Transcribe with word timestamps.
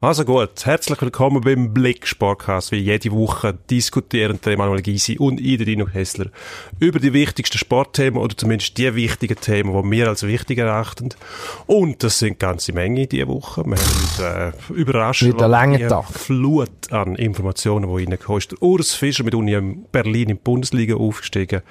Also 0.00 0.24
gut, 0.24 0.64
herzlich 0.64 1.02
willkommen 1.02 1.40
beim 1.40 1.74
Blick 1.74 2.06
Sportcast. 2.06 2.70
Wie 2.70 2.76
jede 2.76 3.10
Woche 3.10 3.58
diskutieren 3.68 4.38
der 4.44 4.52
Emanuel 4.52 4.80
Gysi 4.80 5.18
und 5.18 5.40
ich, 5.40 5.58
Dino 5.58 5.86
Kessler, 5.86 6.26
über 6.78 7.00
die 7.00 7.12
wichtigsten 7.12 7.58
Sportthemen 7.58 8.22
oder 8.22 8.36
zumindest 8.36 8.78
die 8.78 8.94
wichtigen 8.94 9.34
Themen, 9.34 9.72
die 9.72 9.90
wir 9.90 10.06
als 10.06 10.22
wichtig 10.22 10.58
erachten. 10.58 11.08
Und 11.66 12.04
das 12.04 12.20
sind 12.20 12.38
ganze 12.38 12.72
Menge 12.72 13.08
diese 13.08 13.26
Woche. 13.26 13.64
Wir 13.66 13.76
haben 13.76 14.52
äh, 14.70 14.72
überraschend 14.72 15.36
Tag. 15.88 16.04
Flut 16.12 16.92
an 16.92 17.16
Informationen, 17.16 17.88
die 17.88 18.04
reingekommen 18.04 18.38
ist. 18.38 18.62
Urs 18.62 18.94
Fischer 18.94 19.24
mit 19.24 19.34
Uni 19.34 19.60
Berlin 19.90 20.28
in 20.28 20.28
die 20.28 20.34
Bundesliga 20.34 20.94
aufgestiegen. 20.94 21.62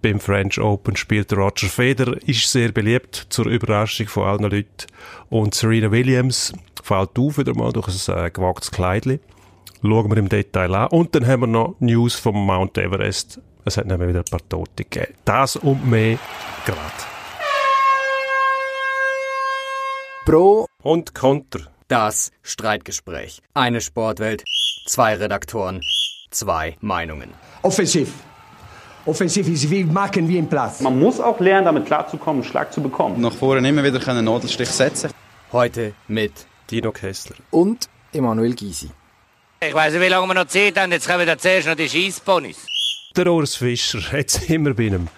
Beim 0.00 0.20
French 0.20 0.60
Open 0.60 0.94
spielt 0.94 1.32
Roger 1.32 1.66
Federer, 1.66 2.18
ist 2.24 2.52
sehr 2.52 2.70
beliebt, 2.70 3.26
zur 3.30 3.46
Überraschung 3.46 4.06
von 4.06 4.28
allen 4.28 4.42
Leuten. 4.42 4.86
Und 5.28 5.56
Serena 5.56 5.90
Williams 5.90 6.52
fällt 6.84 7.18
auf 7.18 7.38
wieder 7.38 7.54
mal 7.54 7.72
durch 7.72 7.88
ein 7.88 8.26
äh, 8.26 8.30
gewagtes 8.30 8.70
Kleidchen. 8.70 9.20
Schauen 9.80 10.10
wir 10.10 10.16
im 10.18 10.28
Detail 10.28 10.74
an. 10.74 10.88
Und 10.88 11.14
dann 11.14 11.26
haben 11.26 11.40
wir 11.40 11.46
noch 11.46 11.76
News 11.80 12.14
vom 12.14 12.46
Mount 12.46 12.76
Everest. 12.78 13.40
Es 13.64 13.78
hat 13.78 13.86
nämlich 13.86 14.10
wieder 14.10 14.20
ein 14.20 14.30
paar 14.30 14.46
Tote 14.48 14.84
gegeben. 14.84 15.14
Das 15.24 15.56
und 15.56 15.88
mehr 15.88 16.18
gerade. 16.66 16.80
Pro 20.26 20.66
Und 20.82 21.14
Konter. 21.14 21.60
Das 21.88 22.30
Streitgespräch. 22.42 23.40
Eine 23.54 23.80
Sportwelt, 23.80 24.44
zwei 24.86 25.14
Redaktoren, 25.14 25.80
zwei 26.30 26.76
Meinungen. 26.80 27.30
Offensiv. 27.62 28.12
Offensiv 29.06 29.48
ist 29.48 29.70
wie 29.70 29.84
machen 29.84 30.28
wie 30.28 30.38
im 30.38 30.48
Platz. 30.48 30.80
Man 30.80 30.98
muss 30.98 31.20
auch 31.20 31.40
lernen, 31.40 31.66
damit 31.66 31.86
klarzukommen, 31.86 32.42
einen 32.42 32.50
Schlag 32.50 32.72
zu 32.72 32.82
bekommen. 32.82 33.20
nach 33.20 33.32
vorne 33.32 33.66
immer 33.68 33.84
wieder 33.84 34.06
einen 34.08 34.24
Nadelstich 34.24 34.68
setzen 34.68 35.10
Heute 35.52 35.92
mit 36.08 36.46
Dino 36.70 36.92
Kessler. 36.92 37.36
und 37.50 37.88
Emanuel 38.12 38.54
Gysi. 38.54 38.90
Ich 39.60 39.74
weiss 39.74 39.92
nicht, 39.92 40.02
wie 40.02 40.08
lange 40.08 40.26
wir 40.26 40.34
noch 40.34 40.46
Zeit 40.46 40.78
haben. 40.78 40.92
Jetzt 40.92 41.08
kommen 41.08 41.26
da 41.26 41.38
zuerst 41.38 41.66
noch 41.66 41.74
die 41.74 41.88
Scheissponys. 41.88 42.66
Der 43.16 43.26
Urs 43.28 43.56
Fischer, 43.56 44.00
jetzt 44.16 44.46
sind 44.46 44.64
wir 44.64 44.74
bei 44.74 44.86
einem 44.86 45.08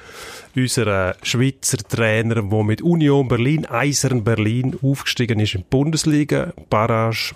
unser 0.55 1.11
äh, 1.11 1.15
Schweizer 1.23 1.79
Trainer, 1.79 2.37
der 2.37 2.63
mit 2.65 2.81
Union 2.81 3.29
Berlin, 3.29 3.67
Eisern 3.67 4.25
Berlin, 4.25 4.79
aufgestiegen 4.83 5.41
ist 5.41 5.55
in 5.55 5.61
die 5.63 5.67
Bundesliga, 5.69 6.53
Barrage. 6.71 7.35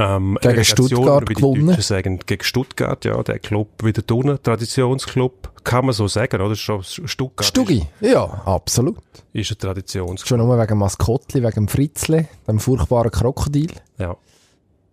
Ähm, 0.00 0.38
Gegen 0.40 0.64
Stuttgart 0.64 1.28
wie 1.28 1.34
die 1.34 1.40
gewonnen. 1.40 1.66
Deutschen 1.66 1.82
sagen, 1.82 2.20
gegen 2.24 2.44
Stuttgart, 2.44 3.04
ja, 3.04 3.20
der 3.20 3.40
Club 3.40 3.82
wieder 3.82 4.02
drinnen, 4.02 4.40
Traditionsclub, 4.40 5.64
kann 5.64 5.86
man 5.86 5.92
so 5.92 6.06
sagen, 6.06 6.40
oder? 6.40 6.54
Schon 6.54 6.84
Stuttgart 6.84 7.44
Stuggi? 7.44 7.84
Ja, 8.00 8.22
absolut. 8.44 8.98
ist, 9.32 9.50
ist 9.50 9.56
ein 9.56 9.58
Traditionsclub, 9.58 10.28
Schon 10.28 10.46
nur 10.46 10.56
wegen 10.56 10.78
Maskottli, 10.78 11.42
wegen 11.42 11.66
Fritzle, 11.66 12.28
dem 12.46 12.60
furchtbaren 12.60 13.10
Krokodil. 13.10 13.72
ja. 13.98 14.16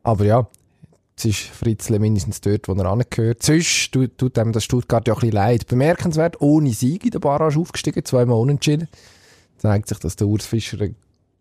Aber 0.02 0.24
ja, 0.24 0.48
jetzt 1.12 1.26
ist 1.26 1.40
Fritzle 1.40 1.98
mindestens 1.98 2.40
dort, 2.42 2.68
wo 2.68 2.74
er 2.74 2.86
angehört. 2.86 3.42
Sonst 3.42 3.92
tut, 3.92 4.18
tut 4.20 4.38
dem 4.38 4.52
das 4.52 4.64
Stuttgart 4.64 5.08
ja 5.08 5.14
ein 5.14 5.20
bisschen 5.20 5.36
leid. 5.36 5.68
Bemerkenswert, 5.68 6.42
ohne 6.42 6.72
Sieg 6.74 7.06
in 7.06 7.12
der 7.12 7.20
Barrage 7.20 7.60
aufgestiegen, 7.60 8.06
zweimal 8.06 8.38
unentschieden. 8.38 8.88
Zeigt 9.58 9.88
sich, 9.88 9.98
dass 9.98 10.16
der 10.16 10.28
Urs 10.28 10.46
Fischer 10.46 10.80
ein 10.82 10.96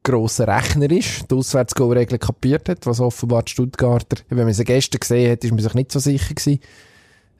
grosser 0.04 0.46
Rechner 0.46 0.90
ist, 0.90 1.28
die 1.30 1.34
Auswärtsgoal-Regel 1.34 2.18
kapiert 2.18 2.68
hat, 2.68 2.86
was 2.86 3.00
offenbar 3.00 3.42
die 3.42 3.50
Stuttgarter, 3.50 4.18
wenn 4.28 4.44
man 4.44 4.54
sie 4.54 4.64
gestern 4.64 5.00
gesehen 5.00 5.32
hat, 5.32 5.42
ist 5.42 5.50
man 5.50 5.58
sich 5.60 5.74
nicht 5.74 5.90
so 5.90 5.98
sicher 5.98 6.34
gewesen. 6.34 6.60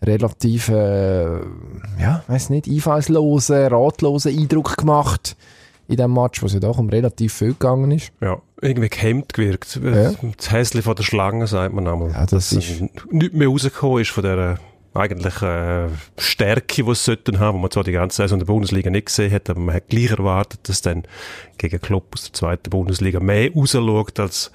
Relativ, 0.03 0.69
äh, 0.69 1.37
ja, 2.01 2.25
weiß 2.27 2.51
nicht, 2.51 2.69
einfallslosen, 2.69 3.67
ratlosen 3.69 4.37
Eindruck 4.39 4.77
gemacht 4.77 5.37
in 5.89 5.97
dem 5.97 6.13
Match, 6.13 6.43
wo 6.43 6.47
es 6.47 6.53
ja 6.55 6.61
doch 6.61 6.79
um 6.79 6.89
relativ 6.89 7.33
viel 7.35 7.53
gegangen 7.53 7.91
ist. 7.93 8.11
Ja, 8.21 8.39
irgendwie 8.61 8.89
gehemmt 8.89 9.33
gewirkt. 9.33 9.79
Ja. 9.83 10.13
Das 10.37 10.51
Häschen 10.51 10.83
von 10.83 10.97
der 10.97 11.05
Schlange, 11.05 11.47
sagt 11.47 11.75
man 11.75 11.87
einmal. 11.87 12.11
Ja, 12.11 12.27
das 12.27 12.51
Dass 12.51 12.53
ist- 12.53 12.83
nichts 13.11 13.35
mehr 13.37 13.49
rausgekommen 13.49 14.01
ist 14.03 14.11
von 14.11 14.25
der 14.25 14.59
eigentlich 14.95 15.43
äh, 15.43 15.89
Stärke, 16.17 16.85
die 16.85 16.91
es 16.91 17.05
sollten 17.05 17.39
haben, 17.41 17.57
wo 17.57 17.61
man 17.63 17.71
zwar 17.71 17.85
die 17.85 17.93
ganze 17.93 18.19
Saison 18.19 18.37
in 18.37 18.47
der 18.47 18.53
Bundesliga 18.53 18.91
nicht 18.91 19.07
gesehen 19.07 19.33
hat, 19.33 19.51
aber 19.51 19.61
man 19.61 19.75
hat 19.75 19.89
gleich 19.89 20.11
erwartet, 20.11 20.69
dass 20.69 20.83
dann 20.83 21.03
gegen 21.59 21.81
Club 21.81 22.11
aus 22.15 22.25
der 22.25 22.33
zweiten 22.33 22.71
Bundesliga 22.71 23.21
mehr 23.21 23.53
rausschaut 23.53 24.21
als 24.21 24.53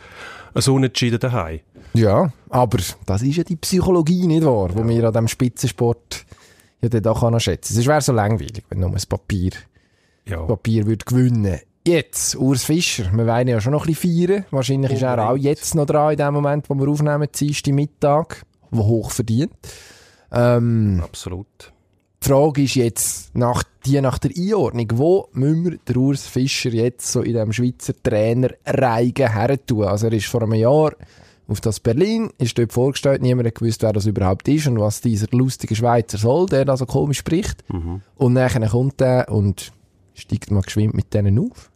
ein 0.53 0.73
Unentschieden 0.73 1.19
daheim. 1.19 1.59
Ja, 1.93 2.31
aber 2.49 2.79
das 3.05 3.21
ist 3.21 3.35
ja 3.35 3.43
die 3.43 3.55
Psychologie, 3.55 4.27
nicht 4.27 4.45
wahr? 4.45 4.69
Wo 4.73 4.87
wir 4.87 5.03
an 5.05 5.13
diesem 5.13 5.27
Spitzensport 5.27 6.25
ja 6.81 6.89
dann 6.89 7.05
auch 7.07 7.29
noch 7.29 7.39
schätzen. 7.39 7.77
Es 7.77 7.85
wäre 7.85 8.01
so 8.01 8.13
langweilig, 8.13 8.63
wenn 8.69 8.79
nur 8.79 8.91
das 8.91 9.05
Papier, 9.05 9.51
Ja. 10.25 10.37
Papier 10.43 10.85
würde 10.85 11.03
gewinnen. 11.05 11.59
Jetzt, 11.87 12.35
Urs 12.35 12.65
Fischer, 12.65 13.09
wir 13.13 13.25
wollen 13.25 13.47
ja 13.47 13.59
schon 13.59 13.71
noch 13.71 13.85
ein 13.87 13.93
bisschen 13.93 14.27
feiern. 14.27 14.45
Wahrscheinlich 14.51 14.91
ist 14.91 15.01
er 15.01 15.29
auch 15.29 15.35
jetzt 15.35 15.75
noch 15.75 15.85
dran, 15.85 16.11
in 16.11 16.17
dem 16.17 16.33
Moment, 16.33 16.69
wo 16.69 16.75
wir 16.75 16.87
aufnehmen, 16.87 17.27
Dienstag 17.33 17.73
Mittag, 17.73 18.43
wo 18.69 18.85
hoch 18.85 19.11
verdient. 19.11 19.51
Ähm, 20.31 21.01
Absolut. 21.03 21.47
die 22.23 22.27
Frage 22.29 22.63
ist 22.63 22.75
jetzt, 22.75 23.35
nach, 23.35 23.63
die 23.85 23.99
nach 24.01 24.17
der 24.19 24.31
Einordnung, 24.37 24.87
wo 24.93 25.27
müssen 25.33 25.63
wir 25.65 25.77
den 25.77 25.97
Urs 25.97 26.27
Fischer 26.27 26.69
jetzt 26.69 27.11
so 27.11 27.21
in 27.21 27.33
diesem 27.33 27.51
Schweizer 27.53 27.93
Trainerreigen 28.03 29.31
her 29.33 29.65
tun? 29.65 29.85
Also 29.85 30.07
er 30.07 30.13
ist 30.13 30.27
vor 30.27 30.43
einem 30.43 30.53
Jahr 30.53 30.93
auf 31.47 31.61
das 31.61 31.79
Berlin, 31.79 32.29
ist 32.37 32.57
dort 32.59 32.71
vorgestellt, 32.73 33.21
niemand 33.23 33.47
hat 33.47 33.55
gewusst, 33.55 33.81
wer 33.81 33.91
das 33.93 34.05
überhaupt 34.05 34.47
ist 34.47 34.67
und 34.67 34.79
was 34.79 35.01
dieser 35.01 35.27
lustige 35.31 35.75
Schweizer 35.75 36.17
soll, 36.19 36.45
der 36.45 36.63
da 36.65 36.77
so 36.77 36.85
komisch 36.85 37.17
spricht. 37.19 37.63
Und 38.17 38.35
dann 38.35 38.69
kommt 38.69 39.01
er 39.01 39.29
und 39.29 39.71
steigt 40.13 40.51
mal 40.51 40.61
geschwind 40.61 40.93
mit 40.93 41.11
denen 41.13 41.39
auf. 41.39 41.71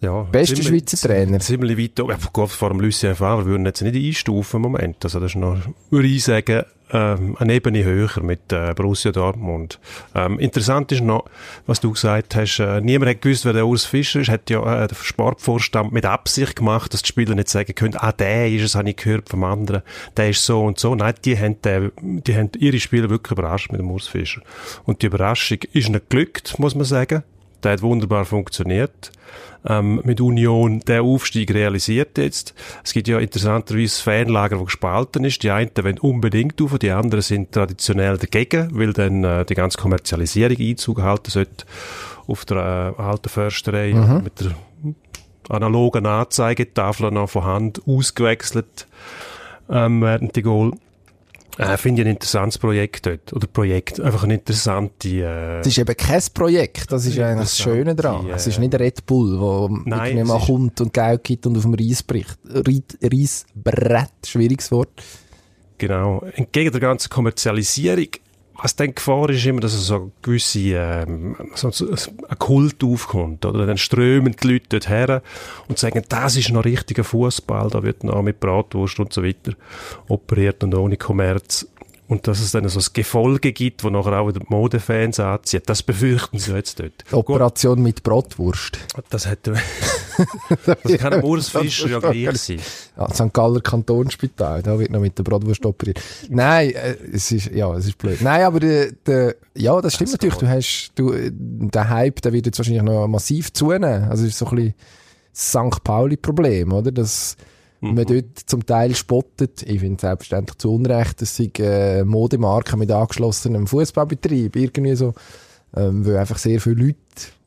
Ja, 0.00 0.22
Bester 0.22 0.56
ziemlich- 0.56 0.82
Schweizer 0.88 1.06
Trainer. 1.08 1.38
Ziemlich 1.40 1.78
weit 1.78 2.00
oben. 2.00 2.16
Ja, 2.36 2.46
vor 2.46 2.68
dem 2.70 2.80
Lucien 2.80 3.14
Favre 3.14 3.44
würden 3.44 3.66
jetzt 3.66 3.82
nicht 3.82 3.94
einstufen 3.94 4.56
im 4.56 4.62
Moment. 4.62 4.96
Also 5.04 5.20
das 5.20 5.32
ist 5.32 5.36
noch, 5.36 5.58
würde 5.90 6.08
ich 6.08 6.24
sagen, 6.24 6.64
ähm, 6.92 7.36
eine 7.38 7.54
Ebene 7.54 7.84
höher 7.84 8.22
mit 8.22 8.52
äh, 8.52 8.74
Borussia 8.74 9.12
Dortmund. 9.12 9.78
Ähm, 10.14 10.38
interessant 10.38 10.92
ist 10.92 11.02
noch, 11.02 11.24
was 11.66 11.80
du 11.80 11.92
gesagt 11.92 12.34
hast, 12.34 12.58
äh, 12.58 12.80
niemand 12.80 13.10
hat 13.10 13.22
gewusst, 13.22 13.44
wer 13.44 13.52
der 13.52 13.66
Urs 13.66 13.84
Fischer 13.84 14.20
ist, 14.20 14.28
hat 14.28 14.50
ja 14.50 14.84
äh, 14.84 14.88
der 14.88 14.94
Sportvorstand 14.94 15.92
mit 15.92 16.04
Absicht 16.06 16.56
gemacht, 16.56 16.92
dass 16.92 17.02
die 17.02 17.08
Spieler 17.08 17.34
nicht 17.34 17.48
sagen 17.48 17.74
können, 17.74 17.96
ah, 17.96 18.12
der 18.12 18.48
ist 18.50 18.62
es, 18.62 18.74
habe 18.74 18.90
ich 18.90 18.96
gehört 18.96 19.28
vom 19.28 19.44
anderen, 19.44 19.82
der 20.16 20.30
ist 20.30 20.44
so 20.44 20.64
und 20.64 20.78
so. 20.78 20.94
Nein, 20.94 21.14
die 21.24 21.38
haben, 21.38 21.60
den, 21.62 21.92
die 22.00 22.36
haben 22.36 22.50
ihre 22.58 22.80
Spieler 22.80 23.10
wirklich 23.10 23.32
überrascht 23.32 23.70
mit 23.72 23.80
dem 23.80 23.90
Urs 23.90 24.08
Fischer. 24.08 24.42
Und 24.84 25.02
die 25.02 25.06
Überraschung 25.06 25.58
ist 25.72 25.88
nicht 25.88 26.08
glückt, 26.08 26.58
muss 26.58 26.74
man 26.74 26.84
sagen. 26.84 27.22
Der 27.62 27.72
hat 27.72 27.82
wunderbar 27.82 28.24
funktioniert. 28.24 29.12
Ähm, 29.66 30.00
mit 30.04 30.20
Union 30.20 30.80
der 30.80 31.02
Aufstieg 31.02 31.52
realisiert 31.52 32.16
jetzt. 32.16 32.54
Es 32.82 32.94
gibt 32.94 33.08
ja 33.08 33.18
interessanterweise 33.18 34.02
Fanlager, 34.02 34.58
wo 34.58 34.64
gespalten 34.64 35.24
ist. 35.24 35.42
Die 35.42 35.50
einen 35.50 35.70
wollen 35.82 35.98
unbedingt 35.98 36.60
auf, 36.62 36.78
die 36.78 36.90
anderen 36.90 37.20
sind 37.20 37.52
traditionell 37.52 38.16
dagegen, 38.16 38.70
weil 38.72 38.94
dann 38.94 39.22
äh, 39.22 39.44
die 39.44 39.54
ganze 39.54 39.76
Kommerzialisierung 39.78 40.56
Einzug 40.58 41.02
halten 41.02 41.30
sollte 41.30 41.66
auf 42.26 42.46
der 42.46 42.94
äh, 42.98 43.02
alten 43.02 43.28
Försterei 43.28 43.92
mit 44.22 44.40
der 44.40 44.54
analogen 45.50 46.06
Anzeigetafel 46.06 47.10
noch 47.10 47.28
von 47.28 47.44
Hand 47.44 47.82
ausgewechselt 47.86 48.86
ähm, 49.68 50.00
während 50.00 50.36
die 50.36 50.42
Goal. 50.42 50.72
Äh, 51.60 51.76
Finde 51.76 52.02
ich 52.02 52.08
ein 52.08 52.12
interessantes 52.12 52.58
Projekt 52.58 53.06
dort. 53.06 53.32
Oder 53.32 53.46
Projekt, 53.46 54.00
einfach 54.00 54.24
eine 54.24 54.34
interessante... 54.34 55.08
Äh, 55.08 55.60
Es 55.60 55.66
ist 55.66 55.78
eben 55.78 55.96
kein 55.96 56.22
Projekt, 56.32 56.90
das 56.90 57.04
ist 57.06 57.18
eigentlich 57.18 57.48
das 57.48 57.58
Schöne 57.58 57.94
daran. 57.94 58.24
Die, 58.26 58.30
Es 58.32 58.46
äh, 58.46 58.50
ist 58.50 58.58
nicht 58.58 58.74
Red 58.74 59.04
Bull, 59.06 59.38
wo 59.38 59.68
Nein, 59.84 60.16
irgendwie 60.16 60.28
mal 60.28 60.40
kommt 60.40 60.80
und 60.80 60.92
Geld 60.92 61.24
gibt 61.24 61.46
und 61.46 61.56
auf 61.56 61.62
dem 61.62 61.74
Reis 61.74 62.02
bricht. 62.02 62.38
Reis- 62.48 62.96
Reisbrett, 63.02 64.10
schwieriges 64.26 64.70
Wort. 64.72 65.02
Genau. 65.78 66.22
Entgegen 66.34 66.70
der 66.72 66.80
ganzen 66.80 67.08
Kommerzialisierung, 67.10 68.08
was 68.62 68.76
dann 68.76 68.94
Gefahr 68.94 69.30
ist 69.30 69.46
immer, 69.46 69.60
dass 69.60 69.72
so 69.72 69.94
eine 69.94 70.10
gewisse, 70.22 70.60
ähm, 70.60 71.36
so, 71.54 71.68
ein 71.68 72.38
Kult 72.38 72.84
aufkommt, 72.84 73.44
oder? 73.44 73.66
Dann 73.66 73.78
strömen 73.78 74.36
die 74.40 74.48
Leute 74.48 74.66
dort 74.70 74.88
her 74.88 75.22
und 75.68 75.78
sagen, 75.78 76.04
das 76.08 76.36
ist 76.36 76.50
noch 76.50 76.64
richtiger 76.64 77.04
Fußball, 77.04 77.70
da 77.70 77.82
wird 77.82 78.04
noch 78.04 78.22
mit 78.22 78.40
Bratwurst 78.40 79.00
und 79.00 79.12
so 79.12 79.24
weiter 79.24 79.52
operiert 80.08 80.62
und 80.62 80.74
ohne 80.74 80.96
Kommerz. 80.96 81.66
Und 82.10 82.26
dass 82.26 82.40
es 82.40 82.50
dann 82.50 82.68
so 82.68 82.80
ein 82.80 82.86
Gefolge 82.92 83.52
gibt, 83.52 83.84
wo 83.84 83.88
nachher 83.88 84.18
auch 84.18 84.32
die 84.32 84.40
Modefans 84.48 85.20
anzieht, 85.20 85.68
das 85.68 85.80
befürchten 85.84 86.40
sie 86.40 86.52
jetzt 86.52 86.80
dort. 86.80 87.04
Operation 87.12 87.80
mit 87.80 88.02
Bratwurst. 88.02 88.80
Gut, 88.92 89.04
das 89.10 89.28
hat, 89.28 89.46
das 90.66 90.98
kann 90.98 91.12
am 91.12 91.22
Urs 91.22 91.50
Fischer 91.50 91.88
ja 91.88 92.00
gleich 92.00 92.36
sein. 92.36 92.58
Ja, 92.96 93.08
St. 93.14 93.32
Galler 93.32 93.60
Kantonsspital, 93.60 94.60
da 94.60 94.76
wird 94.76 94.90
noch 94.90 94.98
mit 94.98 95.16
der 95.16 95.22
Bratwurst 95.22 95.64
operiert. 95.64 96.00
Nein, 96.28 96.70
äh, 96.70 96.96
es 97.12 97.30
ist, 97.30 97.52
ja, 97.52 97.72
es 97.74 97.86
ist 97.86 97.96
blöd. 97.96 98.20
Nein, 98.22 98.42
aber 98.42 98.58
der, 98.58 98.90
der, 99.06 99.36
ja, 99.54 99.80
das 99.80 99.94
stimmt 99.94 100.10
natürlich. 100.10 100.34
Du 100.34 100.48
hast, 100.48 100.90
du, 100.96 101.14
der 101.30 101.90
Hype, 101.90 102.20
der 102.22 102.32
wird 102.32 102.46
jetzt 102.46 102.58
wahrscheinlich 102.58 102.82
noch 102.82 103.06
massiv 103.06 103.52
zunehmen. 103.52 104.10
Also, 104.10 104.24
es 104.24 104.30
ist 104.30 104.38
so 104.38 104.46
ein 104.46 104.56
bisschen 104.56 104.74
das 105.32 105.50
St. 105.50 105.84
Pauli-Problem, 105.84 106.72
oder? 106.72 106.90
Dass 107.80 107.92
man 107.92 108.04
dort 108.04 108.38
zum 108.44 108.66
Teil 108.66 108.94
spottet. 108.94 109.62
Ich 109.62 109.80
finde 109.80 110.00
selbstverständlich 110.00 110.58
zu 110.58 110.74
Unrecht, 110.74 111.22
dass 111.22 111.36
sich 111.36 111.58
äh, 111.58 112.04
Modemarken 112.04 112.78
mit 112.78 112.90
angeschlossenem 112.90 113.66
Fußballbetrieb 113.66 114.56
irgendwie 114.56 114.96
so 114.96 115.14
Ähm, 115.76 116.04
weil 116.04 116.16
einfach 116.16 116.38
sehr 116.38 116.60
viele 116.60 116.86
Leute, 116.86 116.96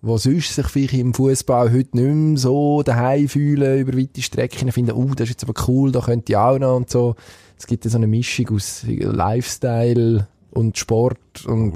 die 0.01 0.17
sonst 0.17 0.55
sich 0.55 0.67
vielleicht 0.67 0.93
im 0.93 1.13
Fußball 1.13 1.73
heute 1.73 1.97
nicht 1.97 2.15
mehr 2.15 2.37
so 2.37 2.81
daheim 2.81 3.27
fühlen 3.27 3.79
über 3.79 3.97
weite 3.97 4.21
Strecken, 4.21 4.71
finden, 4.71 4.93
oh, 4.93 5.09
das 5.13 5.25
ist 5.27 5.41
jetzt 5.41 5.43
aber 5.43 5.61
cool, 5.67 5.91
da 5.91 5.99
könnte 5.99 6.31
ich 6.31 6.37
auch 6.37 6.57
noch 6.57 6.77
und 6.77 6.89
so. 6.89 7.15
Es 7.57 7.67
gibt 7.67 7.83
ja 7.83 7.91
so 7.91 7.97
eine 7.97 8.07
Mischung 8.07 8.49
aus 8.55 8.85
Lifestyle 8.87 10.27
und 10.51 10.77
Sport 10.77 11.45
und 11.45 11.73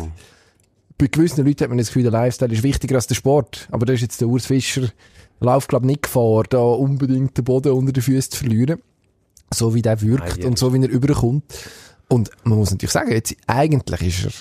bei 0.98 1.08
gewissen 1.08 1.46
Leuten 1.46 1.64
hat 1.64 1.70
man 1.70 1.78
das 1.78 1.88
Gefühl, 1.88 2.04
der 2.04 2.12
Lifestyle 2.12 2.54
ist 2.54 2.64
wichtiger 2.64 2.96
als 2.96 3.08
der 3.08 3.16
Sport. 3.16 3.68
Aber 3.70 3.86
da 3.86 3.94
ist 3.94 4.02
jetzt 4.02 4.20
der 4.20 4.28
Urs 4.28 4.48
Fischer, 4.48 4.88
läuft 5.40 5.70
glaube 5.70 5.86
nicht 5.86 6.04
Gefahr, 6.04 6.44
da 6.50 6.60
unbedingt 6.60 7.38
den 7.38 7.44
Boden 7.44 7.74
unter 7.74 7.92
den 7.92 8.04
Füßen 8.04 8.32
zu 8.32 8.38
verlieren. 8.40 8.82
So 9.54 9.74
wie 9.74 9.82
der 9.82 10.02
wirkt 10.02 10.40
Nein, 10.40 10.48
und 10.48 10.60
so 10.60 10.74
wie 10.74 10.82
er 10.82 10.90
überkommt. 10.90 11.44
Und 12.10 12.30
man 12.44 12.58
muss 12.58 12.72
natürlich 12.72 12.92
sagen, 12.92 13.12
jetzt, 13.12 13.36
eigentlich 13.48 14.02
ist 14.02 14.26
er, 14.26 14.32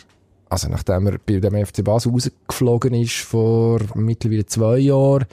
also 0.49 0.69
nachdem 0.69 1.07
er 1.07 1.19
bei 1.19 1.39
dem 1.39 1.67
FC 1.67 1.85
Basel 1.85 2.13
rausgeflogen 2.13 2.95
ist 2.95 3.19
vor 3.19 3.81
mittlerweile 3.95 4.47
zwei 4.47 4.79
Jahren, 4.79 5.27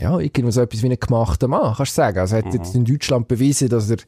ja, 0.00 0.18
irgendwie 0.18 0.52
so 0.52 0.60
etwas 0.60 0.82
wie 0.82 0.90
ein 0.90 0.98
gemachter 0.98 1.48
Mann, 1.48 1.74
kannst 1.76 1.92
du 1.92 1.96
sagen. 1.96 2.18
Also 2.18 2.36
er 2.36 2.44
hat 2.44 2.54
jetzt 2.54 2.74
in 2.74 2.84
Deutschland 2.84 3.26
bewiesen, 3.26 3.68
dass 3.68 3.90
er 3.90 3.98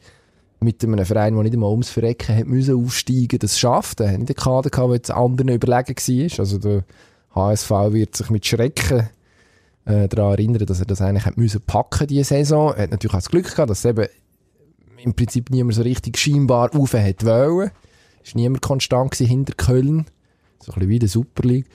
mit 0.60 0.84
einem 0.84 1.04
Verein, 1.04 1.34
der 1.34 1.42
nicht 1.42 1.54
einmal 1.54 1.70
ums 1.70 1.90
Verrecken 1.90 2.36
hat 2.36 2.46
müssen 2.46 2.84
aufsteigen, 2.84 3.38
das 3.38 3.58
schafft. 3.58 4.00
Er 4.00 4.12
hat 4.12 4.18
nicht 4.18 4.28
einen 4.28 4.36
Kader 4.36 4.70
gehabt, 4.70 4.88
der 4.88 4.96
jetzt 4.96 5.10
anderen 5.10 5.48
überlegen 5.48 5.96
war. 5.96 6.38
Also 6.38 6.58
der 6.58 6.84
HSV 7.34 7.70
wird 7.92 8.16
sich 8.16 8.30
mit 8.30 8.46
Schrecken 8.46 9.08
äh, 9.90 10.08
daran 10.08 10.32
erinnern, 10.32 10.66
dass 10.66 10.80
er 10.80 10.86
das 10.86 11.00
eigentlich 11.00 11.26
hat 11.26 11.36
müssen 11.36 11.60
packen 11.62 12.06
diese 12.06 12.24
Saison. 12.24 12.74
Er 12.74 12.84
hat 12.84 12.90
natürlich 12.90 13.14
auch 13.14 13.18
das 13.18 13.28
Glück 13.28 13.50
gehabt, 13.50 13.70
dass 13.70 13.84
eben 13.84 14.06
im 15.02 15.14
Prinzip 15.14 15.50
niemand 15.50 15.74
so 15.74 15.82
richtig 15.82 16.18
scheinbar 16.18 16.74
rauf 16.74 16.94
hat 16.94 17.24
wollen. 17.24 17.70
Es 18.24 18.34
war 18.34 18.40
niemand 18.40 18.62
konstant 18.62 19.14
hinter 19.14 19.54
Köln. 19.54 20.06
So 20.60 20.72
ein 20.72 20.74
bisschen 20.74 20.88
wie 20.88 20.98
der 20.98 21.08
Super 21.08 21.48
League. 21.48 21.66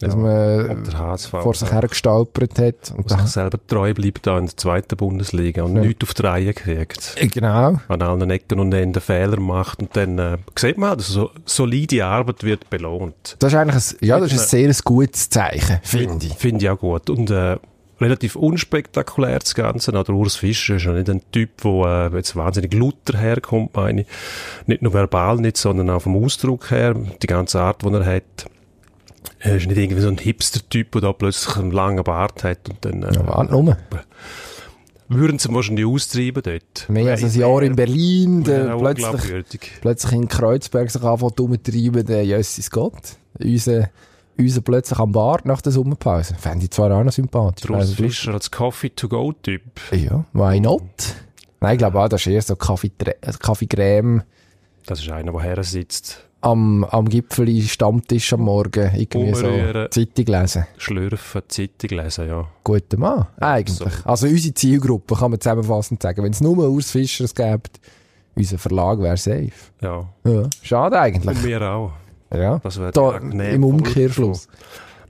Dass 0.00 0.14
Ja, 0.14 0.18
man 0.20 0.70
und 0.70 0.86
der 0.86 0.98
HSV 0.98 1.30
vor 1.30 1.54
sich 1.54 1.70
hergestolpert 1.70 2.58
hat. 2.58 2.94
Und 2.96 3.08
sich 3.10 3.20
selber 3.20 3.58
treu 3.66 3.92
bleibt 3.92 4.26
da 4.26 4.38
in 4.38 4.46
der 4.46 4.56
zweiten 4.56 4.96
Bundesliga 4.96 5.62
und 5.62 5.76
Ja. 5.76 5.82
nichts 5.82 6.02
auf 6.04 6.14
die 6.14 6.22
Reihe 6.22 6.54
kriegt. 6.54 7.14
Äh, 7.16 7.26
genau. 7.28 7.78
An 7.88 8.02
allen 8.02 8.30
Ecken 8.30 8.60
und 8.60 8.72
Enden 8.72 9.00
Fehler 9.00 9.38
macht 9.38 9.80
und 9.80 9.94
dann 9.96 10.18
äh, 10.18 10.38
sieht 10.56 10.78
man 10.78 10.90
halt, 10.90 11.00
dass 11.00 11.08
so 11.08 11.30
solide 11.44 12.04
Arbeit 12.06 12.44
wird 12.44 12.70
belohnt. 12.70 13.36
Das 13.40 13.52
ist 13.52 13.58
eigentlich 13.58 13.76
ein, 14.00 14.06
ja, 14.06 14.18
das 14.18 14.32
ist 14.32 14.54
ein 14.54 14.72
sehr 14.72 14.74
gutes 14.84 15.28
Zeichen, 15.28 15.78
finde 15.82 16.26
ich. 16.26 16.32
Finde 16.34 16.64
ich 16.64 16.70
auch 16.70 16.78
gut. 16.78 17.10
Und 17.10 17.30
äh, 17.30 17.58
relativ 18.00 18.36
unspektakulär 18.36 19.38
das 19.38 19.54
Ganze. 19.54 19.92
Auch 19.98 20.04
der 20.04 20.14
Urs 20.14 20.36
Fischer 20.36 20.76
ist 20.76 20.84
ja 20.84 20.92
nicht 20.92 21.10
ein 21.10 21.20
Typ, 21.32 21.60
der 21.62 22.10
äh, 22.12 22.16
jetzt 22.16 22.34
wahnsinnig 22.36 22.72
lutter 22.74 23.18
herkommt, 23.18 23.76
meine 23.76 24.02
ich. 24.02 24.06
Nicht 24.66 24.82
nur 24.82 24.94
verbal 24.94 25.36
nicht, 25.36 25.56
sondern 25.58 25.90
auch 25.90 26.00
vom 26.00 26.16
Ausdruck 26.24 26.70
her. 26.70 26.94
Die 27.22 27.26
ganze 27.26 27.60
Art, 27.60 27.82
die 27.82 27.88
er 27.92 28.06
hat. 28.06 28.46
Er 29.42 29.56
ist 29.56 29.66
nicht 29.66 29.78
irgendwie 29.78 30.02
so 30.02 30.08
ein 30.08 30.18
Hipster-Typ, 30.18 30.92
der 30.92 31.00
da 31.00 31.12
plötzlich 31.12 31.56
einen 31.56 31.70
langen 31.70 32.04
Bart 32.04 32.44
hat 32.44 32.68
und 32.68 32.84
dann 32.84 33.02
äh, 33.02 33.14
Ja, 33.14 33.26
warte 33.26 33.52
nur. 33.52 33.76
würden 35.08 35.38
sie 35.38 35.52
wahrscheinlich 35.52 35.86
austreiben 35.86 36.42
dort. 36.42 36.88
Mehr 36.88 37.10
als 37.12 37.24
ein 37.24 37.32
Jahr 37.38 37.62
in 37.62 37.74
Berlin, 37.74 38.42
auch 38.70 38.78
plötzlich, 38.78 39.60
plötzlich 39.80 40.12
in 40.12 40.28
Kreuzberg 40.28 40.90
sich 40.90 41.02
anfängt 41.02 41.40
umzutreiben, 41.40 42.04
der 42.06 42.24
Jössis 42.24 42.70
Gott. 42.70 43.16
Unser, 43.42 43.88
unser 44.38 44.60
plötzlich 44.60 44.98
am 44.98 45.12
Bart 45.12 45.46
nach 45.46 45.62
der 45.62 45.72
Sommerpause. 45.72 46.34
Fände 46.38 46.64
ich 46.66 46.70
zwar 46.70 46.90
auch 46.92 47.02
noch 47.02 47.12
sympathisch. 47.12 47.62
Der 47.62 47.70
Urs 47.72 47.80
Also, 47.80 47.94
Fischer 47.94 48.34
als 48.34 48.50
Coffee-to-go-Typ. 48.50 49.62
Ja, 49.92 50.24
why 50.32 50.60
not? 50.60 50.82
Nein, 51.60 51.72
ich 51.72 51.78
glaube 51.78 51.98
auch, 52.00 52.08
das 52.08 52.20
ist 52.22 52.26
eher 52.26 52.42
so 52.42 52.56
Kaffee, 52.56 52.92
Kaffeecreme 53.38 54.22
Das 54.86 55.00
ist 55.00 55.10
einer, 55.10 55.32
der 55.32 55.40
her 55.42 55.62
sitzt, 55.64 56.26
am, 56.40 56.84
am 56.84 57.08
Gipfeli 57.08 57.62
Stammtisch 57.62 58.32
am 58.32 58.40
Morgen 58.42 58.90
irgendwie 58.96 59.34
so. 59.34 59.88
Zeitung 59.90 60.26
lesen. 60.26 60.66
schlürfen, 60.78 61.42
Zeitung 61.48 61.98
lesen, 61.98 62.28
ja. 62.28 62.46
Guter 62.64 62.98
Mann, 62.98 63.26
eigentlich. 63.38 63.92
Also 64.04 64.26
unsere 64.26 64.54
Zielgruppe 64.54 65.14
kann 65.14 65.30
man 65.30 65.40
zusammenfassend 65.40 66.02
sagen. 66.02 66.22
Wenn 66.22 66.32
es 66.32 66.40
nur 66.40 66.56
Urs 66.68 66.90
Fischers 66.90 67.34
gibt, 67.34 67.80
unser 68.34 68.58
Verlag 68.58 69.00
wäre 69.00 69.16
safe. 69.16 69.52
Ja. 69.80 70.08
Ja, 70.24 70.42
schade 70.62 70.98
eigentlich. 70.98 71.36
Und 71.36 71.44
wir 71.44 71.62
auch. 71.62 71.92
Ja, 72.32 72.58
Das 72.60 72.78
wäre 72.78 72.92
da 72.92 73.16
im 73.16 73.64
Umkehrschluss. 73.64 74.48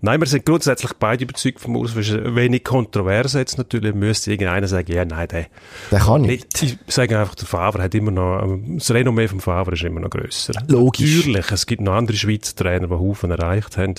Nein, 0.02 0.18
wir 0.20 0.26
sind 0.26 0.46
grundsätzlich 0.46 0.92
beide 0.94 1.24
überzeugt 1.24 1.60
vom 1.60 1.76
Urs. 1.76 1.94
Wenig 1.94 2.64
kontrovers 2.64 3.34
jetzt 3.34 3.58
natürlich. 3.58 3.94
Müsste 3.94 4.30
irgendeiner 4.32 4.66
sagen, 4.66 4.90
ja, 4.92 5.04
nein, 5.04 5.28
der 5.28 5.46
Der 5.90 5.98
kann 5.98 6.22
nicht. 6.22 6.62
nicht. 6.62 6.78
Ich 6.86 6.94
sage 6.94 7.18
einfach, 7.18 7.34
der 7.34 7.46
Favre 7.46 7.82
hat 7.82 7.94
immer 7.94 8.10
noch, 8.10 8.42
ähm, 8.42 8.78
das 8.78 8.90
Renommee 8.92 9.28
vom 9.28 9.40
Favre 9.40 9.74
ist 9.74 9.82
immer 9.82 10.00
noch 10.00 10.08
grösser. 10.10 10.54
Logisch. 10.68 11.18
Natürlich, 11.26 11.50
es 11.52 11.66
gibt 11.66 11.82
noch 11.82 11.92
andere 11.92 12.16
Schweizer 12.16 12.56
Trainer, 12.56 12.86
die 12.86 12.94
Haufen 12.94 13.30
erreicht 13.30 13.76
haben. 13.76 13.94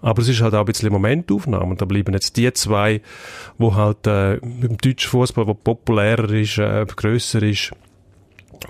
Aber 0.00 0.22
es 0.22 0.28
ist 0.28 0.40
halt 0.40 0.54
auch 0.54 0.60
ein 0.60 0.64
bisschen 0.64 0.90
Momentaufnahme. 0.90 1.66
Und 1.66 1.80
da 1.82 1.84
bleiben 1.84 2.14
jetzt 2.14 2.36
die 2.38 2.50
zwei, 2.54 3.02
wo 3.58 3.74
halt, 3.74 4.06
äh, 4.06 4.36
im 4.36 4.78
deutschen 4.78 5.10
Fußball, 5.10 5.46
wo 5.46 5.54
populärer 5.54 6.30
ist, 6.30 6.56
äh, 6.58 6.86
grösser 6.96 7.42
ist, 7.42 7.72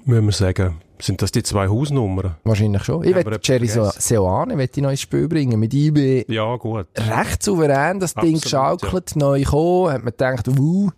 müssen 0.05 0.25
wir 0.27 0.33
sagen, 0.33 0.81
sind 1.05 1.21
das 1.23 1.33
die 1.33 1.43
zwei 1.43 1.69
Hausnummern. 1.69 2.37
Wahrscheinlich 2.45 2.85
schon. 2.85 3.03
Ich 3.05 3.11
Ja, 3.11 3.17
werde 3.17 3.41
Jerry 3.43 3.67
so. 3.69 3.91
Seoane 3.97 4.57
möchte 4.57 4.81
ich 4.81 4.83
noch 4.85 4.91
ins 4.91 5.01
Spiel 5.01 5.29
bringen. 5.29 5.59
Mit 5.59 5.75
IB 5.75 6.25
Ja, 6.29 6.57
gut. 6.57 6.87
recht 6.97 7.43
souverän 7.43 7.99
das 8.01 8.15
Ding 8.15 8.37
Absolut, 8.37 8.43
geschaukelt, 8.43 9.17
neu 9.17 9.41
gekommen, 9.41 9.93
hat 9.93 10.03
man 10.05 10.11
gedacht, 10.13 10.57
wuh, 10.59 10.91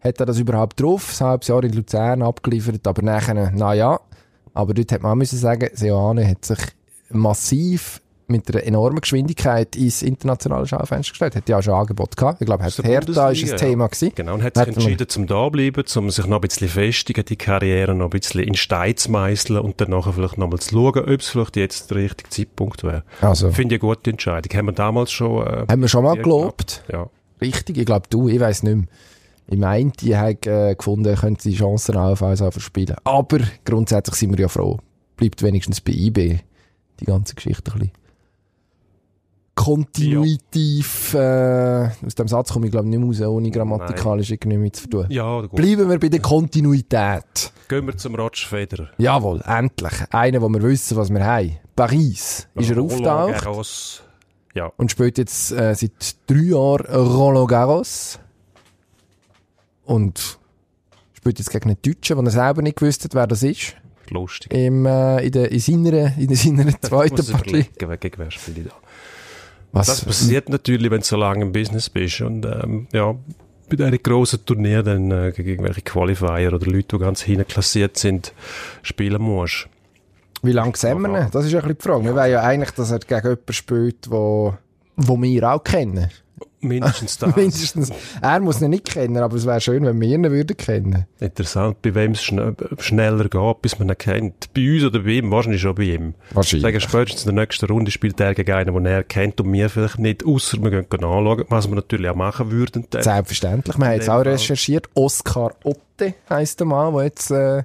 hat 0.00 0.18
er 0.18 0.26
das 0.26 0.38
überhaupt 0.38 0.80
drauf? 0.80 1.20
Ein 1.20 1.26
halbes 1.26 1.48
Jahr 1.48 1.62
in 1.64 1.72
Luzern 1.72 2.22
abgeliefert, 2.22 2.86
aber 2.86 3.02
nachher, 3.02 3.52
na 3.54 3.74
ja. 3.74 4.00
Aber 4.54 4.74
dort 4.74 4.90
hat 4.92 5.02
man 5.02 5.12
auch 5.12 5.16
müssen 5.16 5.38
sagen, 5.38 5.68
Seoane 5.74 6.26
hat 6.26 6.44
sich 6.44 6.58
massiv 7.10 8.00
mit 8.30 8.52
einer 8.52 8.64
enormen 8.64 9.00
Geschwindigkeit 9.00 9.76
ins 9.76 10.02
internationale 10.02 10.66
Schaufenster 10.66 11.12
gestellt. 11.12 11.36
Hat 11.36 11.48
ja 11.48 11.58
auch 11.58 11.62
schon 11.62 11.74
Angebot 11.74 12.16
gehabt. 12.16 12.40
Ich 12.40 12.46
glaube, 12.46 12.64
der 12.64 12.84
Hertha 12.84 13.30
ist 13.30 13.50
ein 13.50 13.58
Thema 13.58 13.88
gewesen. 13.88 14.12
Genau, 14.14 14.34
und 14.34 14.42
hat 14.42 14.56
sich 14.56 14.60
Hat 14.66 14.68
entschieden, 14.68 15.08
zum 15.08 15.26
da 15.26 15.48
bleiben, 15.48 15.84
um 15.96 16.10
sich 16.10 16.26
noch 16.26 16.38
ein 16.38 16.40
bisschen 16.40 16.68
festigen, 16.68 17.24
die 17.24 17.36
Karriere 17.36 17.94
noch 17.94 18.06
ein 18.06 18.10
bisschen 18.10 18.40
in 18.40 18.54
Stein 18.54 18.96
zu 18.96 19.10
meißeln 19.10 19.60
und 19.60 19.80
dann 19.80 19.90
nachher 19.90 20.12
vielleicht 20.12 20.38
nochmal 20.38 20.58
zu 20.60 20.70
schauen, 20.70 21.04
ob 21.04 21.20
es 21.20 21.28
vielleicht 21.28 21.56
jetzt 21.56 21.90
der 21.90 21.98
richtige 21.98 22.30
Zeitpunkt 22.30 22.84
wäre. 22.84 23.04
Also, 23.20 23.50
Finde 23.50 23.76
ich 23.76 23.82
eine 23.82 23.90
gute 23.90 24.10
Entscheidung. 24.10 24.56
Haben 24.56 24.66
wir 24.66 24.72
damals 24.72 25.12
schon, 25.12 25.46
äh, 25.46 25.66
haben 25.68 25.80
wir 25.80 25.88
schon 25.88 26.04
mal 26.04 26.16
gelobt. 26.16 26.84
ja. 26.92 27.08
Richtig, 27.40 27.78
ich 27.78 27.86
glaube 27.86 28.06
du, 28.10 28.28
ich 28.28 28.38
weiß 28.38 28.64
nicht 28.64 28.76
mehr. 28.76 28.86
Ich 29.48 29.58
meinte, 29.58 30.06
ich 30.06 30.14
habe 30.14 30.38
äh, 30.46 30.74
gefunden, 30.74 31.14
könnte 31.16 31.48
die 31.48 31.56
Chancen 31.56 31.96
allenfalls 31.96 32.42
auch 32.42 32.52
verspielen. 32.52 32.96
Aber 33.02 33.40
grundsätzlich 33.64 34.14
sind 34.16 34.30
wir 34.32 34.40
ja 34.40 34.48
froh. 34.48 34.78
Bleibt 35.16 35.42
wenigstens 35.42 35.80
bei 35.80 35.92
IB 35.92 36.38
die 37.00 37.04
ganze 37.04 37.34
Geschichte 37.34 37.72
ein 37.72 37.78
bisschen 37.78 37.92
kontinuitiv. 39.60 41.14
Äh, 41.14 41.88
aus 42.06 42.14
dem 42.14 42.28
Satz 42.28 42.52
komme 42.52 42.66
ich 42.66 42.72
glaube 42.72 42.88
nicht 42.88 43.20
raus, 43.20 43.28
ohne 43.28 43.50
grammatikalisch 43.50 44.30
irgendwie 44.30 44.56
mit 44.56 44.76
zu 44.76 44.88
tun. 44.88 45.06
Ja, 45.10 45.42
gut. 45.42 45.54
Bleiben 45.54 45.88
wir 45.90 45.98
bei 45.98 46.08
der 46.08 46.20
Kontinuität. 46.20 47.52
Gehen 47.68 47.86
wir 47.86 47.96
zum 47.96 48.14
Roger 48.14 48.48
Federer. 48.48 48.88
Jawohl, 48.96 49.42
endlich. 49.44 49.92
Einer, 50.10 50.40
wo 50.40 50.48
wir 50.48 50.62
wissen, 50.62 50.96
was 50.96 51.10
wir 51.10 51.24
haben. 51.24 51.58
Paris 51.76 52.48
ist 52.54 52.70
er 52.70 52.80
auftaucht. 52.80 54.02
Ja, 54.54 54.72
und 54.78 54.90
spielt 54.90 55.18
jetzt 55.18 55.52
äh, 55.52 55.74
seit 55.74 56.16
drei 56.26 56.38
Jahren 56.38 56.86
Roland 56.86 57.48
Garros. 57.48 58.18
Und 59.84 60.38
spielt 61.12 61.38
jetzt 61.38 61.50
gegen 61.50 61.68
einen 61.68 61.82
Deutschen, 61.82 62.16
den 62.16 62.26
er 62.26 62.32
selber 62.32 62.62
nicht 62.62 62.76
gewusst 62.76 63.04
hat, 63.04 63.14
wer 63.14 63.26
das 63.26 63.42
ist. 63.42 63.76
lustig. 64.08 64.52
Im, 64.52 64.86
äh, 64.86 65.24
in, 65.24 65.32
der, 65.32 65.52
in, 65.52 65.60
seiner, 65.60 66.16
in 66.16 66.34
seiner 66.34 66.80
zweiten 66.80 67.24
Partie. 67.26 67.66
Gegen 67.78 68.12
wer 68.16 68.30
spiele 68.30 68.60
ich 68.60 68.66
da? 68.66 68.74
Was? 69.72 69.86
Das 69.86 70.04
passiert 70.04 70.48
natürlich, 70.48 70.90
wenn 70.90 71.00
du 71.00 71.06
so 71.06 71.16
lange 71.16 71.42
im 71.42 71.52
Business 71.52 71.88
bist. 71.88 72.20
Und 72.20 72.44
ähm, 72.44 72.88
ja, 72.92 73.14
bei 73.68 73.76
diesen 73.76 74.02
grossen 74.02 74.44
Turnieren 74.44 74.84
dann 74.84 75.10
äh, 75.10 75.32
gegen 75.32 75.48
irgendwelche 75.50 75.82
Qualifier 75.82 76.52
oder 76.52 76.66
Leute, 76.66 76.96
die 76.96 76.98
ganz 76.98 77.22
hinten 77.22 77.46
klassiert 77.46 77.96
sind, 77.96 78.32
spielen 78.82 79.22
musst. 79.22 79.68
Wie 80.42 80.52
lange 80.52 80.76
sehen 80.76 81.00
wir 81.02 81.08
ihn? 81.08 81.28
Das 81.30 81.44
ist 81.44 81.54
ein 81.54 81.60
bisschen 81.60 81.76
die 81.76 81.82
Frage. 81.82 82.04
Wir 82.04 82.14
wollen 82.14 82.32
ja 82.32 82.42
eigentlich, 82.42 82.70
dass 82.72 82.90
er 82.90 82.98
gegen 82.98 83.20
jemanden 83.22 83.52
spielt, 83.52 84.10
wo, 84.10 84.54
wo 84.96 85.20
wir 85.20 85.52
auch 85.52 85.62
kennen. 85.62 86.10
Mindestens 86.60 87.18
das. 87.18 87.36
Mindestens. 87.36 87.90
Er 88.20 88.40
muss 88.40 88.60
ihn 88.60 88.70
nicht 88.70 88.84
kennen, 88.84 89.16
aber 89.16 89.36
es 89.36 89.46
wäre 89.46 89.60
schön, 89.60 89.84
wenn 89.84 90.00
wir 90.00 90.08
ihn 90.08 90.30
würden 90.30 90.56
kennen. 90.56 91.06
Interessant, 91.18 91.80
bei 91.82 91.94
wem 91.94 92.12
es 92.12 92.22
schn 92.22 92.56
schneller 92.78 93.28
geht, 93.28 93.62
bis 93.62 93.78
man 93.78 93.88
ihn 93.88 93.98
kennt. 93.98 94.52
Bei 94.54 94.74
uns 94.74 94.84
oder 94.84 95.00
bei 95.00 95.10
ihm? 95.10 95.30
Wahrscheinlich 95.30 95.62
schon 95.62 95.74
bei 95.74 95.82
ihm. 95.84 96.14
Wahrscheinlich. 96.32 96.62
Sagen, 96.62 96.80
spätestens 96.80 97.26
in 97.26 97.34
der 97.34 97.44
nächsten 97.44 97.66
Runde 97.66 97.90
spielt 97.90 98.20
er 98.20 98.34
gegen 98.34 98.52
einen, 98.52 98.74
den 98.74 98.86
er 98.86 99.04
kennt 99.04 99.40
und 99.40 99.52
wir 99.52 99.70
vielleicht 99.70 99.98
nicht, 99.98 100.24
außer 100.24 100.58
wir 100.62 100.70
gehen 100.70 100.86
anschauen, 100.90 101.44
was 101.48 101.68
wir 101.68 101.74
natürlich 101.76 102.10
auch 102.10 102.16
machen 102.16 102.50
würden. 102.50 102.86
Dann. 102.90 103.02
Selbstverständlich. 103.02 103.78
Wir 103.78 103.86
haben 103.86 103.94
jetzt 103.94 104.10
auch 104.10 104.24
recherchiert. 104.24 104.88
Oskar 104.94 105.54
Otte 105.64 106.14
heisst 106.28 106.60
der 106.60 106.66
Mann, 106.66 106.94
der 106.94 107.04
jetzt 107.04 107.30
äh, 107.30 107.62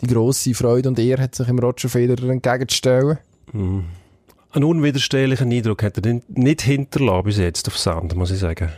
die 0.00 0.06
grosse 0.06 0.54
Freude 0.54 0.88
und 0.88 0.98
Ehre 0.98 1.22
hat, 1.22 1.34
sich 1.34 1.48
im 1.48 1.58
Roger 1.58 1.88
Federer 1.88 2.28
entgegenzustellen. 2.28 3.18
Einen 4.54 4.64
unwiderstehlichen 4.64 5.52
Eindruck 5.52 5.82
hat 5.82 5.98
er 5.98 6.20
nicht, 6.28 6.62
hinterlassen 6.62 7.24
bis 7.24 7.38
jetzt 7.38 7.66
auf 7.68 7.76
Sand, 7.76 8.14
muss 8.14 8.30
ich 8.30 8.38
sagen. 8.38 8.70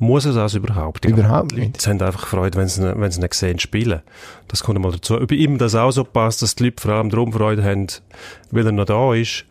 Muss 0.00 0.24
er 0.26 0.32
das 0.32 0.54
überhaupt? 0.54 1.04
Überhaupt 1.04 1.50
glaube, 1.50 1.54
die 1.54 1.68
nicht. 1.68 1.86
Leute 1.86 1.90
haben 2.02 2.08
einfach 2.08 2.26
Freude, 2.26 2.58
wenn 2.58 2.66
sie, 2.66 2.82
ihn- 2.82 3.00
wenn 3.00 3.12
sie 3.12 3.20
ihn 3.20 3.28
sehen 3.30 3.60
spielen. 3.60 4.02
Das 4.48 4.64
kommt 4.64 4.80
mal 4.80 4.90
dazu. 4.90 5.20
Ob 5.20 5.30
ihm 5.30 5.56
das 5.56 5.76
auch 5.76 5.92
so 5.92 6.02
passt, 6.02 6.42
dass 6.42 6.56
die 6.56 6.64
Leute 6.64 6.82
vor 6.82 6.94
allem 6.94 7.10
darum 7.10 7.32
Freude 7.32 7.62
haben, 7.62 7.86
weil 8.50 8.66
er 8.66 8.72
noch 8.72 8.86
da 8.86 9.14
ist. 9.14 9.44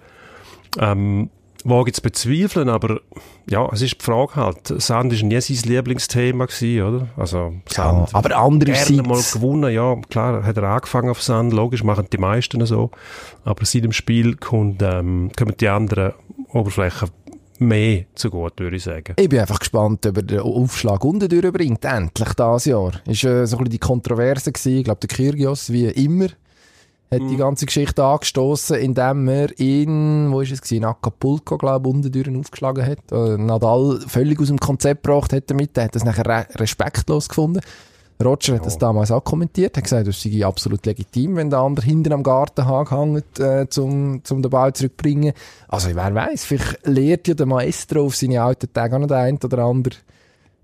Ähm, 0.79 1.29
wage 1.63 1.91
zu 1.91 2.01
bezweifeln, 2.01 2.69
aber 2.69 3.01
ja, 3.49 3.67
es 3.71 3.81
ist 3.81 3.99
die 3.99 4.03
Frage 4.03 4.35
halt. 4.35 4.67
Sand 4.81 5.13
ist 5.13 5.23
nie 5.23 5.39
sein 5.39 5.69
Lieblingsthema 5.69 6.45
gewesen, 6.45 6.83
oder? 6.83 7.07
Also 7.17 7.53
Sand. 7.67 8.11
Ja, 8.11 8.17
aber 8.17 8.29
Gerne 8.29 8.43
mal 8.43 8.47
andererseits, 8.47 9.33
gewonnen, 9.33 9.73
ja, 9.73 9.95
klar, 10.09 10.43
hat 10.43 10.57
er 10.57 10.63
angefangen 10.63 11.09
auf 11.09 11.21
Sand, 11.21 11.53
logisch, 11.53 11.83
machen 11.83 12.07
die 12.11 12.17
meisten 12.17 12.65
so. 12.65 12.91
Aber 13.43 13.65
seit 13.65 13.83
dem 13.83 13.91
Spiel 13.91 14.35
kommt, 14.35 14.81
ähm, 14.81 15.31
kommen 15.37 15.55
die 15.59 15.67
anderen 15.67 16.13
Oberflächen 16.51 17.09
mehr 17.59 18.05
zu 18.15 18.29
gut, 18.29 18.59
würde 18.59 18.75
ich 18.75 18.83
sagen. 18.83 19.13
ich 19.17 19.29
bin 19.29 19.39
einfach 19.39 19.59
gespannt, 19.59 20.05
ob 20.05 20.17
er 20.17 20.23
den 20.23 20.39
Aufschlag 20.39 21.03
unten 21.03 21.29
durchbringt, 21.29 21.85
endlich 21.85 22.33
dieses 22.33 22.65
Jahr. 22.65 22.91
Ist 23.07 23.23
äh, 23.23 23.45
so 23.45 23.57
ein 23.57 23.63
bisschen 23.63 23.71
die 23.71 23.79
Kontroverse 23.79 24.51
gewesen. 24.51 24.77
Ich 24.77 24.83
glaube, 24.83 24.99
der 25.05 25.15
Kyrgios, 25.15 25.71
wie 25.71 25.85
immer, 25.85 26.27
hat 27.11 27.21
Mhm. 27.21 27.27
die 27.29 27.37
ganze 27.37 27.65
Geschichte 27.65 28.03
angestoßen, 28.03 28.77
indem 28.77 29.27
er 29.27 29.59
in, 29.59 30.31
wo 30.31 30.41
ist 30.41 30.51
es 30.51 30.61
gewesen, 30.61 30.77
in 30.77 30.85
Acapulco, 30.85 31.57
glaube 31.57 31.87
ich, 31.87 31.95
unten 31.95 32.11
durch 32.11 32.37
aufgeschlagen 32.37 32.85
hat. 32.85 32.99
Äh, 33.11 33.37
Nadal 33.37 33.99
völlig 34.07 34.39
aus 34.39 34.47
dem 34.47 34.59
Konzept 34.59 35.03
gebracht 35.03 35.31
hat 35.33 35.49
damit. 35.49 35.77
Er 35.77 35.85
hat 35.85 35.95
das 35.95 36.03
nachher 36.05 36.25
re 36.25 36.45
respektlos 36.55 37.29
gefunden. 37.29 37.61
Roger 38.23 38.55
hat 38.55 38.65
das 38.65 38.77
damals 38.77 39.11
auch 39.11 39.23
kommentiert, 39.23 39.75
hat 39.75 39.83
gesagt, 39.83 40.07
das 40.07 40.21
sei 40.21 40.45
absolut 40.45 40.85
legitim, 40.85 41.35
wenn 41.35 41.49
der 41.49 41.59
andere 41.59 41.85
hinten 41.85 42.13
am 42.13 42.23
Gartenhag 42.23 42.91
hängt, 42.91 43.39
äh, 43.39 43.67
zum, 43.69 44.23
zum 44.23 44.41
den 44.41 44.49
Ball 44.49 44.71
zurückbringen. 44.71 45.33
Also, 45.67 45.89
wer 45.93 46.13
weiß, 46.13 46.45
vielleicht 46.45 46.87
lehrt 46.87 47.27
ja 47.27 47.33
der 47.33 47.47
Maestro 47.47 48.05
auf 48.05 48.15
seine 48.15 48.41
alten 48.41 48.71
Tage 48.71 48.95
auch 48.95 48.99
noch 48.99 49.07
den 49.07 49.17
einen 49.17 49.39
oder 49.43 49.57
anderen 49.65 49.97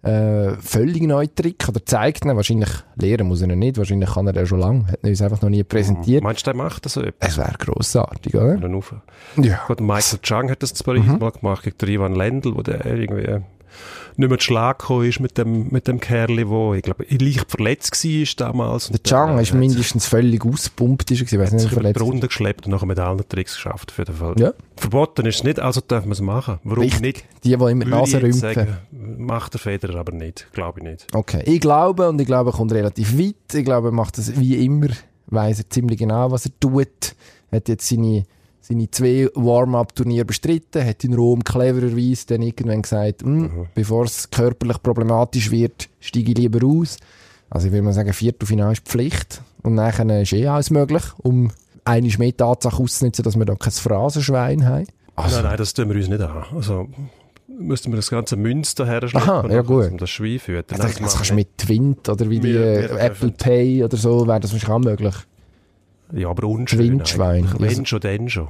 äh, 0.02 0.52
völlig 0.62 1.02
neuen 1.04 1.34
Trick 1.36 1.68
oder 1.68 1.86
zeigt 1.86 2.26
ihn. 2.26 2.36
Wahrscheinlich 2.36 2.70
lehren 2.96 3.28
muss 3.28 3.42
er 3.42 3.50
ihn 3.50 3.60
nicht, 3.60 3.78
wahrscheinlich 3.78 4.10
kann 4.14 4.28
er 4.28 4.34
den 4.34 4.46
schon 4.48 4.60
lange, 4.60 4.88
hat 4.88 5.00
er 5.04 5.10
uns 5.10 5.22
einfach 5.22 5.42
noch 5.42 5.50
nie 5.50 5.64
präsentiert. 5.64 6.24
Meinst 6.24 6.48
du, 6.48 6.52
der 6.52 6.56
macht 6.56 6.86
das 6.86 6.94
so 6.94 7.02
etwas? 7.02 7.30
Es 7.32 7.38
wäre 7.38 7.54
grossartig, 7.58 8.34
oder? 8.36 8.58
Ja. 9.38 9.62
Gut, 9.68 9.82
Michael 9.82 10.20
Chang 10.22 10.50
hat 10.50 10.64
das 10.64 10.74
zu 10.74 10.84
Paris 10.84 11.04
mal 11.20 11.32
gemacht, 11.32 11.64
gegen 11.64 11.92
Ivan 11.94 12.16
Lendl, 12.16 12.56
wo 12.56 12.62
der 12.62 12.86
irgendwie 12.86 13.40
nicht 14.18 14.30
mehr 14.30 14.38
zu 14.38 14.46
Schlag 14.46 14.90
ist 14.90 15.20
mit 15.20 15.38
dem, 15.38 15.68
mit 15.70 15.88
dem 15.88 16.00
Kerli, 16.00 16.48
wo, 16.48 16.74
ich 16.74 16.84
glaube, 16.84 17.06
leicht 17.10 17.50
verletzt 17.50 18.04
war 18.04 18.48
damals. 18.48 18.90
Der 18.90 19.04
Chang 19.04 19.38
ist 19.40 19.54
mindestens 19.54 20.08
völlig 20.08 20.46
auspumpt, 20.46 21.12
ist 21.12 21.20
gewesen, 21.20 21.40
weiss 21.40 21.52
nicht, 21.52 21.70
verletzt. 21.70 22.02
Runde 22.02 22.28
geschleppt 22.28 22.66
und 22.66 22.72
nachher 22.72 22.86
mit 22.86 23.00
allen 23.00 23.22
Tricks 23.28 23.56
geschafft, 23.56 23.92
auf 23.92 23.98
jeden 23.98 24.16
Fall. 24.16 24.36
Ja. 24.38 24.54
Verboten 24.76 25.26
ist 25.26 25.36
es 25.36 25.44
nicht, 25.44 25.60
also 25.60 25.82
darf 25.86 26.06
man 26.06 26.14
es 26.14 26.22
machen. 26.22 26.60
Warum 26.64 26.84
Richtig. 26.84 27.02
nicht? 27.02 27.26
Die, 27.44 27.50
die 27.50 27.54
immer 27.54 27.86
die 27.86 27.92
Nase 27.92 28.18
ich 28.18 28.24
rümpfen. 28.24 28.40
sagen, 28.40 28.78
macht 28.92 29.54
der 29.54 29.60
Federer 29.60 30.00
aber 30.00 30.12
nicht, 30.12 30.48
glaube 30.54 30.80
ich 30.80 30.86
nicht. 30.86 31.08
Okay, 31.14 31.44
ich 31.46 31.60
glaube, 31.60 32.10
und 32.10 32.20
ich 32.20 32.28
glaube, 32.28 32.52
er 32.52 32.54
kommt 32.54 32.72
relativ 32.72 33.18
weit. 33.18 33.36
Ich 33.54 33.66
glaube, 33.66 33.90
er 33.90 33.92
macht 33.92 34.18
das 34.18 34.40
wie 34.40 34.64
immer, 34.64 34.88
weiss 35.28 35.60
er 35.60 35.70
ziemlich 35.70 36.00
genau, 36.00 36.32
was 36.32 36.46
er 36.46 36.52
tut. 36.60 37.16
Hat 37.52 37.68
jetzt 37.68 37.88
seine, 37.88 38.26
seine 38.62 38.90
zwei 38.92 39.30
Warm-Up-Turniere 39.34 40.26
bestritten, 40.26 40.86
hat 40.86 41.04
in 41.04 41.14
Rom 41.14 41.44
clevererweise 41.44 42.28
dann 42.28 42.42
irgendwann 42.42 42.82
gesagt, 42.82 43.24
«Hm, 43.24 43.68
bevor 43.74 44.06
es 44.06 44.30
körperlich 44.30 44.82
problematisch 44.82 45.52
wird, 45.52 45.90
steige 46.00 46.32
ich 46.32 46.38
lieber 46.38 46.66
aus. 46.68 46.98
Also 47.50 47.68
ich 47.68 47.74
würde 47.74 47.84
mal 47.84 47.94
sagen, 47.94 48.14
Viertelfinale 48.14 48.74
ist 48.74 48.86
Pflicht. 48.86 49.42
Und 49.64 49.76
nachher 49.76 50.22
ist 50.22 50.34
eh 50.34 50.48
alles 50.48 50.70
möglich, 50.70 51.04
um 51.18 51.52
eine 51.84 52.08
mehr 52.18 52.36
Tatsache 52.36 52.82
auszunutzen, 52.82 53.24
dass 53.24 53.38
wir 53.38 53.46
da 53.46 53.56
kein 53.56 53.74
Phrasenschwein 53.74 54.66
haben. 54.66 54.88
Also, 55.16 55.38
nein, 55.38 55.46
nein, 55.46 55.58
das 55.58 55.74
tun 55.74 55.90
wir 55.90 55.96
uns 55.96 56.08
nicht 56.08 56.22
an. 56.22 56.46
Also, 56.56 56.88
müssten 57.48 57.92
wir 57.92 57.98
das 57.98 58.10
ganze 58.10 58.38
Münster 58.38 58.86
herschleppen, 58.86 59.30
Aha, 59.30 59.48
ja, 59.50 59.62
gut. 59.62 59.92
um 59.92 59.98
das 59.98 60.10
Schwein 60.10 60.40
füttern. 60.40 60.80
also, 60.80 61.00
das, 61.00 61.16
kannst 61.16 61.32
du 61.32 61.36
mit 61.36 61.58
Twint 61.58 62.08
oder 62.08 62.30
wie 62.30 62.40
die 62.40 62.56
Apple 62.56 63.32
Pay 63.32 63.84
oder 63.84 63.98
so, 63.98 64.28
wäre 64.28 64.40
das 64.40 64.54
wahrscheinlich 64.54 64.76
auch 64.76 64.92
möglich. 64.92 65.16
Ja, 66.14 66.30
aber 66.30 66.48
unschön 66.48 66.80
Windschwein. 66.80 67.46
eigentlich. 67.46 67.78
Wenn 67.78 67.86
schon, 67.86 68.00
dann 68.00 68.30
schon. 68.30 68.48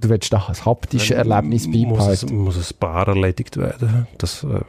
Du 0.00 0.08
willst 0.08 0.32
da 0.32 0.46
ein 0.48 0.64
haptisches 0.64 1.16
Dann 1.16 1.30
Erlebnis 1.30 1.66
muss 1.66 1.76
es, 1.76 2.22
beibehalten. 2.22 2.36
muss 2.36 2.56
ein 2.72 2.76
Paar 2.78 3.08
erledigt 3.08 3.56
werden. 3.56 4.06
Das 4.18 4.42
äh, 4.44 4.60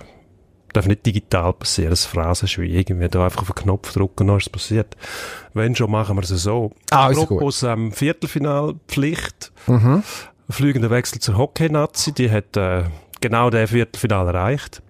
darf 0.73 0.87
nicht 0.87 1.05
digital 1.05 1.53
passieren, 1.53 1.89
das 1.91 2.05
Phrasenschwein. 2.05 2.69
Irgendwie 2.69 3.07
da 3.07 3.23
einfach 3.25 3.41
auf 3.41 3.47
den 3.47 3.55
Knopf 3.63 3.93
drücken, 3.93 4.27
dann 4.27 4.37
ist 4.37 4.43
es 4.47 4.49
passiert. 4.49 4.95
Wenn 5.53 5.75
schon, 5.75 5.89
machen 5.89 6.15
wir 6.17 6.23
es 6.23 6.29
so. 6.29 6.71
Ah. 6.91 7.07
Apropos 7.07 7.63
ähm, 7.63 7.91
Viertelfinalpflicht. 7.91 9.51
Mhm. 9.67 10.03
Fliegender 10.49 10.89
Wechsel 10.89 11.19
zur 11.19 11.37
Hockey-Nazi, 11.37 12.11
die 12.11 12.29
hat 12.29 12.57
äh, 12.57 12.83
genau 13.21 13.49
den 13.49 13.67
Viertelfinal 13.67 14.27
erreicht. 14.27 14.81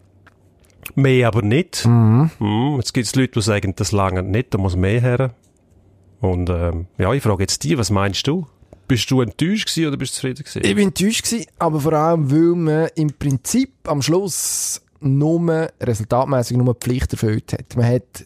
Mehr 0.96 1.28
aber 1.28 1.42
nicht. 1.42 1.86
Mhm. 1.86 2.32
Mm, 2.40 2.76
jetzt 2.78 2.94
gibt 2.94 3.08
es 3.08 3.16
Leute, 3.16 3.34
die 3.34 3.42
sagen, 3.42 3.74
das 3.76 3.92
lange 3.92 4.24
nicht, 4.24 4.54
da 4.54 4.58
muss 4.58 4.76
mehr 4.76 5.00
her. 5.00 5.34
Und 6.24 6.50
ähm, 6.50 6.88
ja, 6.98 7.12
ich 7.12 7.22
frage 7.22 7.44
jetzt 7.44 7.62
dich, 7.66 7.78
was 7.78 7.92
meinst 7.92 8.26
du? 8.28 8.48
Bist 8.88 9.12
du 9.12 9.20
enttäuscht 9.20 9.68
gewesen 9.68 9.90
oder 9.90 9.98
bist 9.98 10.14
du 10.14 10.16
zufrieden 10.16 10.46
gewesen? 10.46 10.62
Ich 10.64 10.74
bin 10.74 10.88
enttäuscht 10.88 11.26
gewesen, 11.26 11.48
aber 11.60 11.82
vor 11.82 11.92
allem, 11.92 12.32
weil 12.32 12.56
man 12.56 12.88
im 12.96 13.12
Prinzip 13.12 13.74
am 13.90 14.02
Schluss 14.02 14.82
nur 15.02 15.70
resultatmäßig 15.82 16.56
nur 16.56 16.76
die 16.76 16.80
Pflicht 16.80 17.12
erfüllt 17.12 17.52
hat. 17.52 17.76
Man 17.76 17.88
hat, 17.88 18.26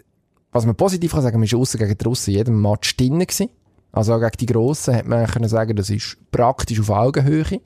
was 0.51 0.68
man 0.68 0.75
positiv 0.75 1.12
kann 1.12 1.24
sagen, 1.24 1.38
man 1.38 1.46
ist 1.46 1.56
aussen 1.56 1.80
gegen 1.80 1.98
die 1.98 2.06
Russen 2.06 2.34
in 2.34 2.38
jedem 2.38 2.62
Match 2.62 2.96
drin 2.98 3.18
gewesen. 3.18 3.50
Also 3.92 4.13
auch 4.13 4.20
gegen 4.20 4.38
die 4.42 4.46
Grossen 4.46 4.96
hat 4.96 5.08
man 5.08 5.25
können 5.25 5.50
sagen, 5.50 5.75
das 5.75 5.89
ist 5.89 6.18
praktisch 6.30 6.80
auf 6.80 6.92
Augenhöhe. 6.92 7.62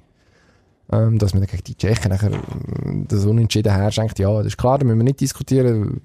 Ähm, 0.94 1.20
dass 1.20 1.34
man 1.34 1.42
dann 1.42 1.52
gegen 1.52 1.64
die 1.66 1.76
Tschechen 1.76 2.10
nachher 2.10 2.32
ähm, 2.86 3.06
das 3.06 3.26
Unentschieden 3.26 3.74
herschenkt, 3.74 4.18
ja, 4.18 4.38
das 4.38 4.48
ist 4.48 4.58
klar, 4.58 4.78
da 4.78 4.86
müssen 4.86 5.00
wir 5.00 5.04
nicht 5.04 5.20
diskutieren. 5.20 6.00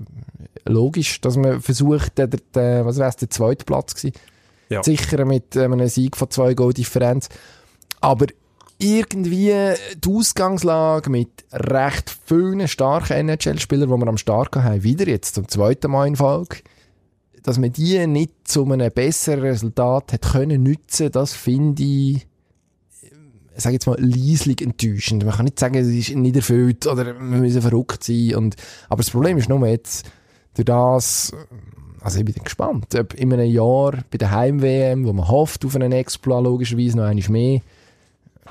Logisch, 0.67 1.21
dass 1.21 1.37
man 1.37 1.61
versucht, 1.61 2.19
der, 2.19 2.27
der, 2.27 2.85
was 2.85 2.99
wär's, 2.99 3.17
der 3.17 3.31
zweite 3.31 3.65
Platz 3.65 3.95
gewesen, 3.95 4.15
Ja. 4.69 4.83
zu 4.83 4.91
sichern 4.91 5.29
mit 5.29 5.57
ähm, 5.57 5.73
einem 5.73 5.89
Sieg 5.89 6.17
von 6.17 6.31
zwei 6.31 6.55
Goal 6.55 6.73
Differenz. 6.73 7.29
Aber 8.01 8.27
irgendwie 8.79 9.53
die 9.97 10.09
Ausgangslage 10.11 11.09
mit 11.09 11.31
recht 11.53 12.15
vielen 12.27 12.69
starken 12.69 13.29
NHL-Spielern, 13.29 13.89
die 13.89 13.97
wir 13.97 14.09
am 14.09 14.19
Start 14.19 14.55
haben, 14.57 14.83
wieder 14.83 15.09
jetzt 15.09 15.35
zum 15.35 15.49
zweiten 15.49 15.91
Mal 15.91 16.09
in 16.09 16.17
Folge, 16.17 16.59
dass 17.43 17.59
man 17.59 17.73
die 17.73 18.07
nicht 18.07 18.33
zu 18.45 18.71
einem 18.71 18.91
besseren 18.93 19.41
Resultat 19.41 20.13
hat 20.13 20.23
können 20.33 20.63
nützen, 20.63 21.11
das 21.11 21.33
finde 21.33 21.83
ich, 21.83 22.27
ich 23.57 23.63
sage 23.63 23.75
jetzt 23.75 23.87
mal, 23.87 23.97
leislich 23.99 24.61
enttäuschend. 24.61 25.25
Man 25.25 25.35
kann 25.35 25.47
nicht 25.47 25.59
sagen, 25.59 25.77
es 25.77 25.87
ist 25.87 26.15
nicht 26.15 26.37
erfüllt 26.37 26.87
oder 26.87 27.07
wir 27.07 27.15
müssen 27.15 27.63
verrückt 27.63 28.05
sein. 28.05 28.35
Und, 28.35 28.57
aber 28.91 28.99
das 29.03 29.11
Problem 29.11 29.39
ist 29.39 29.49
nur 29.49 29.67
jetzt, 29.67 30.05
das, 30.65 31.33
also 32.01 32.19
ich 32.19 32.25
bin 32.25 32.35
gespannt, 32.43 32.95
ob 32.95 33.15
in 33.15 33.33
einem 33.33 33.51
Jahr 33.51 33.93
bei 34.11 34.19
der 34.19 34.31
Heim-WM, 34.31 35.07
wo 35.07 35.13
man 35.13 35.29
hofft 35.29 35.65
auf 35.65 35.75
einen 35.75 35.93
Exploit, 35.93 36.45
logischerweise 36.45 36.97
noch 36.97 37.05
einmal 37.05 37.31
mehr, 37.31 37.61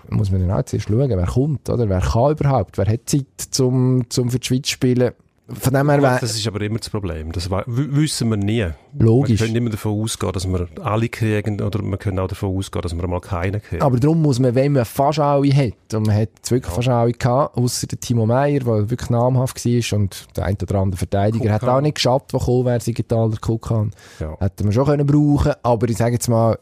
muss 0.09 0.31
man 0.31 0.41
dann 0.41 0.57
auch 0.57 0.63
zuerst 0.63 0.87
schauen, 0.87 1.09
wer 1.09 1.25
kommt, 1.25 1.69
oder? 1.69 1.89
Wer 1.89 2.01
kann 2.01 2.31
überhaupt? 2.31 2.77
Wer 2.77 2.85
hat 2.87 3.01
Zeit, 3.05 3.25
zum, 3.51 4.09
zum 4.09 4.29
für 4.29 4.39
die 4.39 4.47
Schweiz 4.47 4.67
zu 4.67 4.71
spielen? 4.73 5.11
Von 5.47 5.73
dem 5.73 5.89
her 5.91 6.01
wär, 6.01 6.17
Das 6.19 6.35
ist 6.35 6.47
aber 6.47 6.59
immer 6.61 6.79
das 6.79 6.89
Problem. 6.89 7.31
Das 7.31 7.49
wissen 7.51 8.29
wir 8.29 8.37
nie. 8.37 8.67
logisch. 8.97 9.39
Wir 9.39 9.45
können 9.45 9.57
immer 9.57 9.69
davon 9.69 10.01
ausgehen, 10.01 10.33
dass 10.33 10.47
wir 10.47 10.67
alle 10.81 11.07
kriegen, 11.07 11.61
oder 11.61 11.83
wir 11.83 11.97
können 11.97 12.17
auch 12.17 12.27
davon 12.27 12.57
ausgehen, 12.57 12.81
dass 12.81 12.95
wir 12.95 13.07
mal 13.07 13.21
keinen 13.21 13.61
kriegen. 13.61 13.83
Aber 13.83 13.99
darum 13.99 14.23
muss 14.23 14.39
man, 14.39 14.55
wenn 14.55 14.71
man 14.71 14.85
fast 14.85 15.19
alle 15.19 15.55
hat, 15.55 15.93
und 15.93 16.07
man 16.07 16.15
hat 16.15 16.29
wirklich 16.49 16.73
fast 16.73 16.87
alle 16.87 17.11
gehabt, 17.11 17.57
außer 17.57 17.85
der 17.85 17.99
Timo 17.99 18.25
Meyer, 18.25 18.61
der 18.61 18.89
wirklich 18.89 19.09
namhaft 19.11 19.63
war, 19.63 19.99
und 19.99 20.27
der 20.35 20.45
ein 20.45 20.57
oder 20.59 20.75
andere 20.79 20.97
Verteidiger 20.97 21.53
hat 21.53 21.61
Kukan. 21.61 21.75
auch 21.75 21.81
nicht 21.81 21.95
geschafft, 21.95 22.33
der 22.33 22.39
gekommen 22.39 22.65
wäre, 22.65 22.79
Sigitaler 22.79 23.37
Kukan. 23.39 23.91
ja. 24.19 24.35
Hätten 24.39 24.65
wir 24.65 24.71
schon 24.71 24.85
können 24.85 25.05
brauchen 25.05 25.53
aber 25.61 25.89
ich 25.89 25.97
sage 25.97 26.13
jetzt 26.13 26.27
mal, 26.27 26.57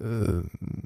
äh, 0.00 0.04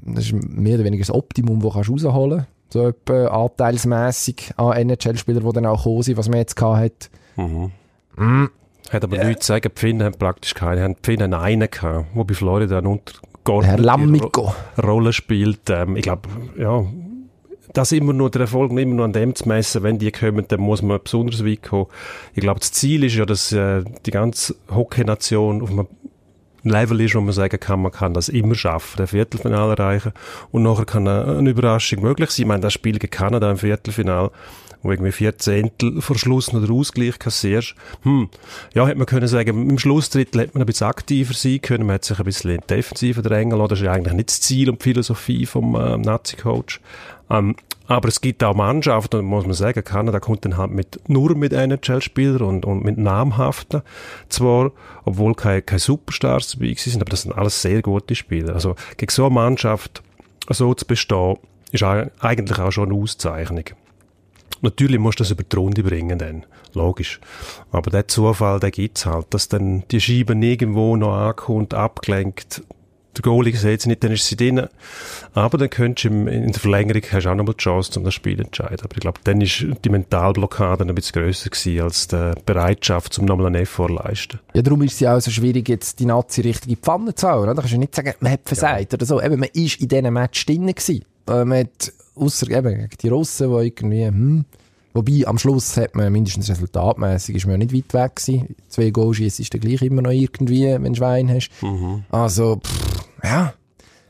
das 0.07 0.25
ist 0.25 0.33
mehr 0.33 0.75
oder 0.75 0.85
weniger 0.85 1.03
das 1.03 1.15
Optimum, 1.15 1.61
das 1.61 1.73
du 1.73 1.93
rausholen 1.93 2.39
kannst. 2.39 2.49
So 2.73 2.89
etwa 2.89 3.27
anteilsmässig 3.27 4.53
an 4.57 4.73
NHL-Spieler, 4.89 5.41
die 5.41 5.53
dann 5.53 5.67
auch 5.67 5.79
gekommen 5.79 6.03
sind, 6.03 6.17
was 6.17 6.29
man 6.29 6.39
jetzt 6.39 6.57
gehabt 6.57 6.79
hat. 6.81 7.11
Mhm. 7.37 7.71
Mm. 8.17 8.47
Hat 8.91 9.05
aber 9.05 9.25
nichts 9.25 9.47
zu 9.47 9.53
sagen, 9.53 9.69
die 9.75 9.81
Finnen 9.81 10.03
haben 10.03 10.19
praktisch 10.19 10.55
keine. 10.55 10.83
haben 10.83 10.95
Die 10.97 11.05
Finnen 11.05 11.35
haben 11.35 11.43
einen 11.43 11.71
gehabt, 11.71 12.07
der 12.15 12.25
bei 12.25 12.35
Florida 12.35 12.79
eine 12.79 12.89
untergeordnete 12.89 13.67
Herr 13.77 13.79
Lammico. 13.79 14.53
Ro- 14.77 14.83
Rolle 14.87 15.13
spielt. 15.13 15.69
Ähm, 15.71 15.97
ich 15.97 16.03
glaube, 16.03 16.29
ja, 16.59 16.85
das 17.75 17.93
immer 17.93 18.13
nur, 18.13 18.31
der 18.31 18.43
Erfolg 18.43 18.71
immer 18.73 18.95
nur 18.95 19.05
an 19.07 19.13
dem 19.13 19.35
zu 19.35 19.49
messen, 19.49 19.83
wenn 19.83 19.99
die 19.99 20.13
kommen, 20.13 20.45
dann 20.49 20.61
muss 20.61 20.83
man 20.83 20.99
besonders 21.03 21.45
weit 21.45 21.63
kommen. 21.63 21.87
Ich 22.35 22.41
glaube, 22.43 22.61
das 22.61 22.73
Ziel 22.73 23.05
ist 23.05 23.15
ja, 23.15 23.25
dass 23.25 23.53
äh, 23.53 23.83
die 24.05 24.11
ganze 24.11 24.55
Hockey-Nation 24.71 25.63
auf 25.63 25.71
einem 25.71 25.87
Level 26.65 27.01
ist, 27.01 27.15
wo 27.15 27.21
man 27.21 27.33
sagen 27.33 27.59
kann, 27.59 27.83
man 27.83 27.93
kann 27.93 28.15
das 28.15 28.29
immer 28.29 28.55
schaffen, 28.55 29.01
ein 29.01 29.07
Viertelfinale 29.07 29.73
erreichen. 29.73 30.13
Und 30.51 30.63
nachher 30.63 30.85
kann 30.85 31.09
eine, 31.09 31.51
Überraschung 31.51 32.03
möglich 32.03 32.31
sein. 32.31 32.45
Ich 32.45 32.49
meine, 32.49 32.61
das 32.61 32.73
Spiel 32.73 32.99
gegen 32.99 33.11
Kanada 33.11 33.51
im 33.51 33.57
Viertelfinale, 33.57 34.31
wo 34.83 34.91
irgendwie 34.91 35.13
vier 35.13 35.39
Zehntel 35.39 36.01
vor 36.01 36.19
Schluss 36.19 36.53
noch 36.53 36.65
den 36.65 36.73
Ausgleich 36.73 37.19
kassierst, 37.19 37.75
hm, 38.03 38.29
ja, 38.75 38.87
hätte 38.87 38.99
man 38.99 39.07
können 39.07 39.29
sagen, 39.29 39.71
im 39.71 39.79
Schlussdrittel 39.79 40.41
hätte 40.41 40.55
man 40.55 40.63
ein 40.63 40.67
bisschen 40.67 40.89
aktiver 40.89 41.35
sein 41.35 41.61
können, 41.63 41.87
man 41.87 41.95
hätte 41.95 42.09
sich 42.09 42.19
ein 42.19 42.25
bisschen 42.25 42.61
defensiver 42.69 43.23
drängen 43.23 43.57
lassen, 43.59 43.71
das 43.71 43.81
ist 43.81 43.87
eigentlich 43.87 44.15
nicht 44.15 44.31
das 44.31 44.41
Ziel 44.41 44.71
und 44.71 44.81
die 44.81 44.85
Philosophie 44.85 45.47
vom 45.47 45.75
äh, 45.75 45.97
Nazi-Coach. 45.99 46.81
Ähm, 47.33 47.57
aber 47.89 48.09
es 48.09 48.21
gibt 48.21 48.45
auch 48.45 48.55
Mannschaften, 48.55 49.17
und 49.21 49.25
muss 49.27 49.45
man 49.45 49.55
sagen, 49.55 49.83
Kanada 49.83 50.21
kommt 50.21 50.45
dann 50.45 50.57
halt 50.57 50.71
mit, 50.71 51.01
nur 51.09 51.35
mit 51.35 51.53
NHL-Spielern 51.53 52.43
und, 52.43 52.65
und 52.65 52.85
mit 52.85 52.97
namhaften. 52.97 53.83
Zwar, 54.29 54.71
obwohl 55.05 55.35
keine, 55.35 55.63
keine 55.63 55.81
Superstars 55.81 56.53
dabei 56.53 56.75
sind, 56.77 57.01
aber 57.03 57.11
das 57.11 57.23
sind 57.23 57.33
alles 57.33 57.61
sehr 57.61 57.83
gute 57.83 58.15
Spieler. 58.15 58.55
Also, 58.55 58.77
gegen 58.97 59.11
so 59.11 59.27
eine 59.27 59.35
Mannschaft 59.35 60.03
so 60.49 60.73
zu 60.75 60.87
bestehen, 60.87 61.39
ist 61.73 61.83
ei- 61.83 62.11
eigentlich 62.21 62.59
auch 62.59 62.71
schon 62.71 62.91
eine 62.93 63.01
Auszeichnung. 63.01 63.65
Natürlich 64.61 65.01
musst 65.01 65.19
du 65.19 65.25
das 65.25 65.33
über 65.33 65.43
die 65.43 65.57
Runde 65.57 65.83
bringen 65.83 66.19
dann, 66.19 66.47
logisch. 66.75 67.19
Aber 67.73 67.91
der 67.91 68.07
Zufall, 68.07 68.61
der 68.61 68.71
gibt's 68.71 69.07
halt, 69.07 69.27
dass 69.35 69.49
dann 69.49 69.83
die 69.91 70.01
Scheibe 70.01 70.35
irgendwo 70.35 70.97
noch 70.97 71.15
ankommt, 71.15 71.75
abgelenkt, 71.75 72.63
der 73.17 73.23
Goalie 73.23 73.55
sieht 73.55 73.83
sie 73.83 73.89
nicht, 73.89 74.03
dann 74.03 74.13
ist 74.13 74.27
sie 74.27 74.37
drin. 74.37 74.67
Aber 75.35 75.59
dann 75.59 75.71
könntest 75.71 76.05
du 76.05 76.09
im, 76.09 76.29
in 76.29 76.53
der 76.53 76.61
Verlängerung 76.61 77.03
hast 77.11 77.25
du 77.25 77.31
auch 77.31 77.35
noch 77.35 77.45
mal 77.45 77.53
die 77.53 77.63
Chance, 77.63 77.99
um 77.99 78.05
das 78.05 78.15
Spiel 78.15 78.37
zu 78.37 78.45
entscheiden. 78.45 78.81
Aber 78.83 78.95
ich 78.95 79.01
glaube, 79.01 79.21
dann 79.25 79.41
ist 79.41 79.67
die 79.85 79.89
Mentalblockade 79.89 80.85
ein 80.85 80.95
bisschen 80.95 81.23
grösser 81.23 81.51
gewesen, 81.51 81.83
als 81.83 82.09
die 82.09 82.33
Bereitschaft, 82.47 83.19
um 83.19 83.27
nochmal 83.27 83.47
einen 83.47 83.57
Effort 83.57 83.89
zu 83.89 83.95
leisten. 83.95 84.41
Ja, 84.55 84.63
darum 84.63 84.83
ist 84.83 84.95
es 84.95 85.01
ja 85.01 85.17
auch 85.17 85.21
so 85.21 85.31
schwierig, 85.31 85.69
jetzt 85.69 86.01
die 86.01 86.07
Nazi 86.07 86.41
richtig 86.41 86.65
in 86.65 86.75
die 86.77 86.81
Pfanne 86.81 87.15
zu 87.15 87.29
hauen. 87.29 87.47
Da 87.47 87.55
kannst 87.55 87.73
du 87.73 87.79
nicht 87.79 87.95
sagen, 87.95 88.15
man 88.21 88.33
hat 88.33 88.41
versagt 88.45 88.95
oder 88.95 89.05
so. 89.05 89.21
Eben, 89.21 89.41
man 89.41 89.51
ist 89.53 89.81
in 89.81 89.89
diesen 89.89 90.13
Match 90.13 90.47
drin 90.47 90.67
gewesen. 90.67 91.05
Äh, 91.29 91.45
Man 91.45 91.61
hat, 91.61 91.93
ausser 92.15 92.51
eben 92.51 92.75
gegen 92.75 92.97
die 93.01 93.09
Russen, 93.09 93.51
die 93.51 93.67
irgendwie, 93.67 94.07
hm, 94.07 94.45
Wobei, 94.95 95.27
am 95.27 95.39
Schluss 95.39 95.77
hat 95.79 95.95
man 95.95 96.13
mindestens 96.13 96.51
resultatmäßig 96.51 97.37
ist 97.37 97.47
man 97.47 97.53
ja 97.53 97.59
nicht 97.67 97.75
weit 97.75 97.95
weg 97.95 98.17
gewesen. 98.17 98.57
Zwei 98.69 98.91
Goals 98.91 99.21
ist 99.21 99.55
dann 99.55 99.61
gleich 99.63 99.81
immer 99.81 100.03
noch 100.03 100.11
irgendwie, 100.11 100.65
wenn 100.67 100.93
du 100.93 100.97
Schwein 100.97 101.31
hast. 101.31 101.51
Also, 102.11 102.57
pff, 102.57 102.92
ja. 103.25 103.55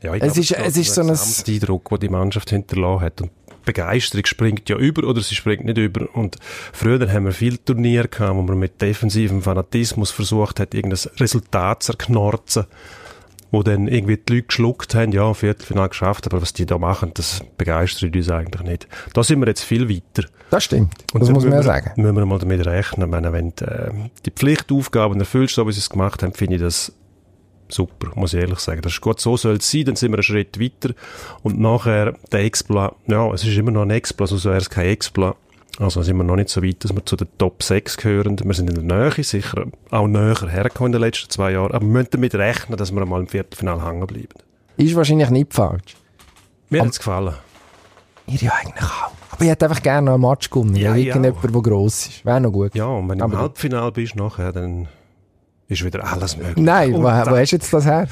Ja, 0.01 0.13
ich 0.15 0.21
Es 0.21 0.33
glaube, 0.33 0.39
ist- 0.41 0.51
es 0.51 0.77
ist 0.77 0.93
so 0.95 1.01
ein- 1.01 1.55
Eindruck, 1.55 1.89
den 1.89 1.99
die 2.01 2.09
Mannschaft 2.09 2.49
hinterlassen 2.49 3.01
hat. 3.05 3.21
Und 3.21 3.31
Begeisterung 3.63 4.25
springt 4.25 4.67
ja 4.67 4.75
über 4.75 5.07
oder 5.07 5.21
sie 5.21 5.35
springt 5.35 5.63
nicht 5.63 5.77
über. 5.77 6.13
Und 6.13 6.37
früher 6.73 7.09
haben 7.11 7.23
wir 7.25 7.31
viele 7.31 7.63
Turniere 7.63 8.09
gehabt, 8.09 8.35
wo 8.35 8.41
man 8.41 8.59
mit 8.59 8.81
defensivem 8.81 9.41
Fanatismus 9.41 10.11
versucht 10.11 10.59
hat, 10.59 10.73
irgendein 10.73 10.99
Resultat 11.19 11.83
zu 11.83 11.93
erknorzen, 11.93 12.65
wo 13.51 13.63
dann 13.63 13.87
irgendwie 13.87 14.17
die 14.17 14.33
Leute 14.33 14.47
geschluckt 14.47 14.93
haben, 14.93 15.13
ja, 15.13 15.33
Viertelfinale 15.33 15.87
geschafft, 15.87 16.25
aber 16.27 16.41
was 16.41 16.51
die 16.51 16.65
da 16.65 16.77
machen, 16.77 17.11
das 17.13 17.41
begeistert 17.57 18.13
uns 18.13 18.29
eigentlich 18.29 18.63
nicht. 18.63 18.87
Da 19.13 19.23
sind 19.23 19.39
wir 19.39 19.47
jetzt 19.47 19.63
viel 19.63 19.87
weiter. 19.89 20.27
Das 20.49 20.65
stimmt. 20.65 20.95
Und 21.13 21.21
das 21.21 21.29
muss 21.29 21.45
man 21.45 21.53
ja 21.53 21.63
sagen. 21.63 21.93
Müssen 21.95 22.17
wir 22.17 22.25
mal 22.25 22.39
damit 22.39 22.65
rechnen. 22.65 23.07
Ich 23.07 23.11
meine, 23.11 23.31
wenn 23.31 23.53
du 23.55 23.65
äh, 23.65 23.91
die 24.25 24.31
Pflichtaufgaben 24.31 25.17
erfüllst, 25.19 25.55
so 25.55 25.65
wie 25.65 25.71
sie 25.71 25.79
es 25.79 25.89
gemacht 25.89 26.21
haben, 26.23 26.33
finde 26.33 26.55
ich 26.57 26.61
das 26.61 26.91
super, 27.73 28.11
muss 28.15 28.33
ich 28.33 28.39
ehrlich 28.41 28.59
sagen. 28.59 28.81
Das 28.81 28.93
ist 28.93 29.01
gut, 29.01 29.19
so 29.19 29.37
soll 29.37 29.55
es 29.55 29.69
sein, 29.69 29.85
dann 29.85 29.95
sind 29.95 30.11
wir 30.11 30.17
einen 30.17 30.23
Schritt 30.23 30.59
weiter. 30.59 30.93
Und 31.41 31.59
nachher 31.59 32.13
der 32.31 32.41
Exploit, 32.41 32.93
ja, 33.07 33.31
es 33.33 33.43
ist 33.43 33.57
immer 33.57 33.71
noch 33.71 33.83
ein 33.83 33.89
Exploit, 33.91 34.31
also 34.31 34.49
er 34.49 34.57
ist 34.57 34.69
kein 34.69 34.87
Exploit. 34.87 35.35
Also 35.79 36.03
sind 36.03 36.17
wir 36.17 36.23
noch 36.23 36.35
nicht 36.35 36.49
so 36.49 36.61
weit, 36.61 36.83
dass 36.83 36.93
wir 36.93 37.03
zu 37.03 37.15
den 37.15 37.27
Top 37.39 37.63
6 37.63 37.97
gehören. 37.97 38.37
Wir 38.43 38.53
sind 38.53 38.69
in 38.69 38.87
der 38.87 38.97
Nähe, 39.09 39.23
sicher 39.23 39.65
auch 39.89 40.07
näher 40.07 40.35
hergekommen 40.47 40.89
in 40.93 40.99
den 40.99 41.01
letzten 41.01 41.31
zwei 41.31 41.51
Jahren. 41.53 41.71
Aber 41.71 41.81
wir 41.83 41.91
müssen 41.91 42.09
damit 42.11 42.35
rechnen, 42.35 42.77
dass 42.77 42.91
wir 42.93 43.03
mal 43.05 43.19
im 43.19 43.27
Viertelfinale 43.27 43.83
hängen 43.83 44.05
bleiben. 44.05 44.27
Ist 44.77 44.95
wahrscheinlich 44.95 45.31
nicht 45.31 45.51
falsch. 45.51 45.95
Mir 46.69 46.81
hat 46.81 46.89
es 46.89 46.99
gefallen. 46.99 47.33
Ihr 48.27 48.39
ja 48.39 48.51
eigentlich 48.53 48.83
auch. 48.83 49.11
Aber 49.31 49.43
ich 49.43 49.49
hätte 49.49 49.65
einfach 49.65 49.81
gerne 49.81 50.05
noch 50.05 50.13
einen 50.13 50.21
Match 50.29 50.49
gewonnen. 50.49 50.75
Ja, 50.75 50.95
Ja, 50.95 50.95
irgendjemand, 50.95 51.43
der 51.43 51.61
gross 51.61 52.07
ist. 52.07 52.25
Wäre 52.25 52.39
noch 52.39 52.51
gut. 52.51 52.75
Ja, 52.75 52.85
und 52.85 53.09
wenn 53.09 53.17
du 53.17 53.25
im 53.25 53.37
Halbfinale 53.37 53.91
bist 53.91 54.15
nachher, 54.15 54.51
dann 54.51 54.87
ist 55.67 55.83
wieder 55.83 56.03
alles 56.11 56.37
möglich. 56.37 56.57
Nein, 56.57 56.93
wo, 56.93 57.03
wo 57.03 57.09
hast 57.09 57.51
du 57.51 57.55
jetzt 57.55 57.73
das 57.73 57.85
her? 57.85 58.07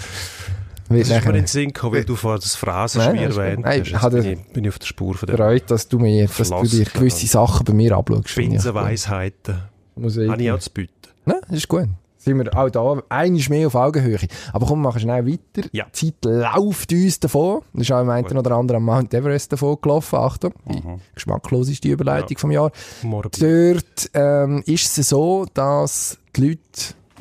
Das 0.89 1.09
ist 1.09 1.09
mir 1.09 1.25
in 1.27 1.33
den 1.33 1.47
Sinn 1.47 1.67
gekommen, 1.71 1.95
weil 1.95 2.03
du 2.03 2.15
vorher 2.15 2.39
das 2.39 2.47
ist 2.55 2.61
gut. 2.61 2.67
erwähnt 2.67 3.65
hast. 3.65 4.09
bin, 4.11 4.23
ich, 4.25 4.53
bin 4.53 4.63
ich 4.65 4.69
auf 4.69 4.79
der 4.79 4.85
Spur 4.87 5.13
von 5.15 5.27
der 5.27 5.37
freut, 5.37 5.71
dass 5.71 5.87
du 5.87 5.99
mir, 5.99 6.27
dass 6.27 6.49
du 6.49 6.63
dir 6.63 6.85
gewisse 6.85 7.27
Sachen 7.27 7.63
bei 7.65 7.73
mir 7.73 7.95
abschaust. 7.95 8.35
Binsenweisheiten. 8.35 9.55
Habe 9.97 10.41
ich 10.43 10.51
auch 10.51 10.59
zu 10.59 10.69
bieten. 10.71 10.93
Nein, 11.25 11.37
das 11.47 11.57
ist 11.59 11.67
gut. 11.67 11.87
Sind 12.17 12.37
wir 12.37 12.55
auch 12.55 12.69
da, 12.69 13.01
einiges 13.09 13.49
mehr 13.49 13.65
auf 13.65 13.73
Augenhöhe. 13.73 14.19
Aber 14.53 14.67
komm, 14.67 14.79
wir 14.81 14.89
machen 14.89 15.01
schnell 15.01 15.25
weiter. 15.25 15.67
Ja. 15.71 15.85
Die 15.95 16.11
Zeit 16.13 16.25
läuft 16.25 16.91
uns 16.91 17.19
davon. 17.19 17.61
Das 17.73 17.81
ist 17.81 17.91
auch 17.91 18.01
im 18.01 18.09
einen 18.09 18.37
oder 18.37 18.51
anderen 18.51 18.77
am 18.77 18.85
Mount 18.85 19.11
Everest 19.13 19.51
davon 19.53 19.77
gelaufen. 19.81 20.17
Achtung, 20.19 20.53
die 20.69 20.85
Mhm. 20.87 21.01
geschmackloseste 21.15 21.87
Überleitung 21.87 22.37
vom 22.37 22.51
Jahr. 22.51 22.71
Morbid. 23.01 23.41
Dort 23.41 24.11
ähm, 24.13 24.61
ist 24.67 24.97
es 24.99 25.09
so, 25.09 25.47
dass 25.55 26.19
die 26.35 26.49
Leute 26.49 26.61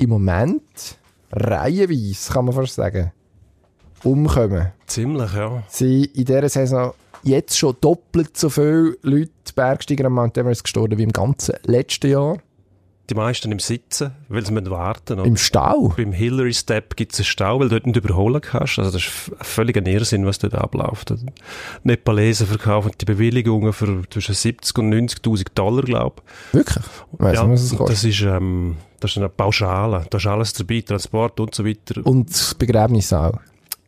im 0.01 0.09
Moment 0.09 0.97
reihenweise, 1.31 2.33
kann 2.33 2.45
man 2.45 2.55
fast 2.55 2.75
sagen, 2.75 3.11
umkommen. 4.03 4.71
Ziemlich, 4.87 5.33
ja. 5.33 5.63
Sie 5.67 6.05
in 6.05 6.25
dieser 6.25 6.49
Saison 6.49 6.93
jetzt 7.23 7.57
schon 7.57 7.75
doppelt 7.79 8.35
so 8.35 8.49
viele 8.49 8.97
Leute 9.03 9.31
Bergsteiger 9.55 10.05
am 10.05 10.13
Mount 10.13 10.37
Everest 10.37 10.63
gestorben 10.63 10.97
wie 10.97 11.03
im 11.03 11.11
ganzen 11.11 11.55
letzten 11.65 12.09
Jahr. 12.09 12.37
Die 13.09 13.15
meisten 13.15 13.51
im 13.51 13.59
Sitzen, 13.59 14.11
weil 14.29 14.45
sie 14.45 14.53
müssen 14.53 14.71
warten. 14.71 15.19
oder? 15.19 15.25
Im 15.27 15.35
Stau. 15.35 15.93
Beim 15.97 16.13
Hillary 16.13 16.53
Step 16.53 16.95
gibt 16.95 17.11
es 17.11 17.19
einen 17.19 17.25
Stau, 17.25 17.59
weil 17.59 17.67
du 17.67 17.75
dort 17.75 17.85
nicht 17.85 17.97
überholen 17.97 18.39
kannst. 18.41 18.79
Also 18.79 18.91
das 18.91 19.01
ist 19.01 19.31
völlig 19.41 19.75
ein 19.77 19.85
Irrsinn, 19.85 20.25
was 20.25 20.39
dort 20.39 20.55
abläuft. 20.55 21.09
Die 21.09 21.25
Nepalesen 21.83 22.47
verkaufen 22.47 22.91
die 22.99 23.05
Bewilligungen 23.05 23.73
für 23.73 24.03
zwischen 24.09 24.33
70 24.33 24.77
und 24.77 24.93
90'000 24.93 25.47
Dollar, 25.53 25.83
glaube 25.83 26.21
Wirklich? 26.53 26.85
Ich 27.13 27.19
weiss 27.19 27.35
ja, 27.35 27.43
nicht, 27.43 27.61
was 27.61 27.77
kostet. 27.77 27.89
das 27.89 28.03
ist, 28.05 28.21
ähm, 28.21 28.77
das 29.01 29.11
ist 29.11 29.17
eine 29.17 29.27
Pauschale. 29.29 30.05
Da 30.09 30.17
ist 30.17 30.25
alles 30.27 30.53
dabei, 30.53 30.79
Transport 30.81 31.39
und 31.41 31.53
so 31.53 31.65
weiter. 31.65 31.99
Und 32.05 32.29
das 32.29 32.55
Begräbnis 32.55 33.11
auch. 33.11 33.33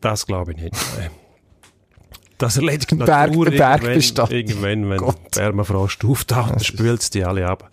Das 0.02 0.26
glaube 0.26 0.52
ich 0.52 0.58
nicht. 0.58 0.74
Das 2.38 2.56
erledigt 2.56 2.90
die 2.90 2.96
Berg- 2.96 3.30
Natur 3.30 3.50
Bergbestand. 3.50 4.30
irgendwann, 4.32 4.70
irgendwann 4.70 4.90
wenn 4.90 4.98
Gott. 4.98 5.30
Permafrost 5.30 6.04
auftaucht, 6.04 6.52
dann 6.52 6.60
spült 6.60 7.00
es 7.00 7.10
die 7.10 7.24
alle 7.24 7.46
ab. 7.48 7.70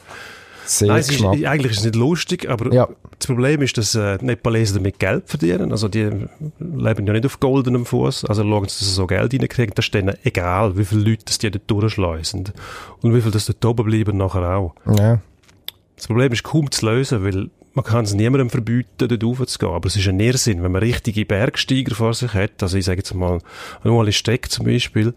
Sehr 0.66 0.88
Nein, 0.90 1.00
ist, 1.00 1.22
eigentlich 1.24 1.72
ist 1.72 1.80
es 1.80 1.84
nicht 1.86 1.96
lustig, 1.96 2.48
aber 2.48 2.72
Ja. 2.72 2.88
das 3.18 3.26
Problem 3.28 3.62
ist, 3.64 3.78
dass 3.78 3.96
äh, 3.96 4.20
die 4.20 4.26
Nepalesen 4.26 4.78
damit 4.78 5.00
Geld 5.00 5.28
verdienen. 5.28 5.72
Also 5.72 5.90
die 5.90 6.10
leben 6.60 7.08
ja 7.08 7.14
nicht 7.14 7.26
auf 7.26 7.40
goldenem 7.40 7.86
Fuß. 7.86 8.26
Also 8.26 8.44
schauen 8.44 8.70
sie, 8.70 8.78
dass 8.78 8.80
sie 8.80 8.94
so 8.94 9.08
Geld 9.08 9.34
reinkriegen. 9.34 9.74
Das 9.76 9.86
ist 9.86 9.94
denen 9.94 10.16
egal, 10.24 10.78
wie 10.78 10.86
viele 10.86 11.02
Leute 11.02 11.26
das 11.26 11.40
die 11.40 11.50
dort 11.52 11.70
durchschleusen. 11.70 12.52
Und 13.02 13.14
wie 13.16 13.20
viele 13.20 13.32
das 13.32 13.48
dort 13.48 13.66
oben 13.66 13.86
bleiben 13.90 14.16
nachher 14.18 14.56
auch. 14.56 14.76
Ja. 14.98 15.20
Das 16.02 16.08
Problem 16.08 16.32
ist 16.32 16.42
kaum 16.42 16.72
zu 16.72 16.88
lösen, 16.88 17.24
weil 17.24 17.52
man 17.74 17.86
kann 17.86 18.06
es 18.06 18.16
niemandem 18.16 18.50
verbieten, 18.50 19.08
dort 19.08 19.24
raufzugehen. 19.24 19.72
Aber 19.72 19.86
es 19.86 19.96
ist 19.96 20.08
ein 20.08 20.20
Irrsinn, 20.20 20.64
wenn 20.64 20.72
man 20.72 20.82
richtige 20.82 21.28
Bergsteiger 21.28 21.94
vor 21.94 22.16
sich 22.16 22.34
hat. 22.34 22.64
Also 22.64 22.76
ich 22.80 22.86
sage 22.86 22.98
jetzt 22.98 23.14
mal, 23.14 23.40
ein 23.84 23.92
Ueli 23.92 24.12
Steck 24.12 24.50
zum 24.50 24.66
Beispiel, 24.66 25.14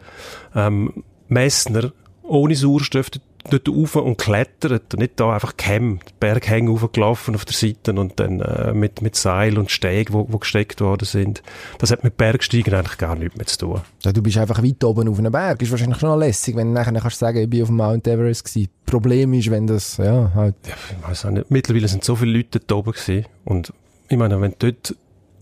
ähm, 0.55 1.03
Messner 1.29 1.91
ohne 2.23 2.55
Sauerstoff 2.55 3.09
dort, 3.09 3.25
dort 3.51 3.69
rauf 3.69 3.97
und 3.97 4.19
klettert. 4.19 4.95
Und 4.95 5.01
nicht 5.01 5.21
da 5.21 5.33
einfach 5.33 5.53
die 5.53 5.99
Berghänge 6.21 6.71
hochgelaufen 6.71 7.35
auf 7.35 7.45
der 7.45 7.55
Seite 7.55 7.93
und 7.93 8.19
dann 8.21 8.41
äh, 8.41 8.73
mit, 8.73 9.03
mit 9.03 9.17
Seil 9.17 9.59
und 9.59 9.71
Steg, 9.71 10.13
wo, 10.13 10.27
wo 10.31 10.39
gesteckt 10.39 10.81
worden 10.81 11.05
sind. 11.05 11.43
Das 11.79 11.91
hat 11.91 12.05
mit 12.05 12.17
Bergsteigen 12.17 12.75
eigentlich 12.75 12.99
gar 12.99 13.17
nichts 13.17 13.37
mehr 13.37 13.47
zu 13.47 13.59
tun. 13.59 13.81
ja. 14.05 14.13
Du 14.13 14.23
bist 14.23 14.39
einfach 14.39 14.63
weit 14.63 14.83
oben 14.85 15.09
auf 15.09 15.19
einem 15.19 15.33
Berg. 15.33 15.61
Ist 15.63 15.71
wahrscheinlich 15.71 15.99
schon 15.99 16.11
noch 16.11 16.19
lässig, 16.19 16.57
wenn 16.57 16.69
du 16.69 16.75
nachher 16.75 16.93
kannst 16.93 17.19
sagen, 17.19 17.39
ich 17.39 17.51
bin 17.51 17.63
auf 17.63 17.69
dem 17.69 17.77
Mount 17.77 18.07
Everest 18.07 18.45
gewesen. 18.45 18.69
Problem 18.87 19.33
ist, 19.35 19.51
wenn 19.51 19.67
das, 19.67 19.97
ja, 19.97 20.31
halt, 20.35 20.55
Ja, 20.67 20.75
ich 20.91 21.09
weiß 21.09 21.27
auch 21.27 21.31
nicht. 21.31 21.51
Mittlerweile 21.51 21.89
sind 21.89 22.05
so 22.05 22.17
viele 22.17 22.37
Leute 22.39 22.61
dort 22.61 22.73
oben 22.73 22.93
gewesen. 22.93 23.27
Und 23.45 23.73
ich 24.09 24.17
meine, 24.17 24.41
wenn 24.41 24.55
du 24.59 24.73
dort 24.73 24.95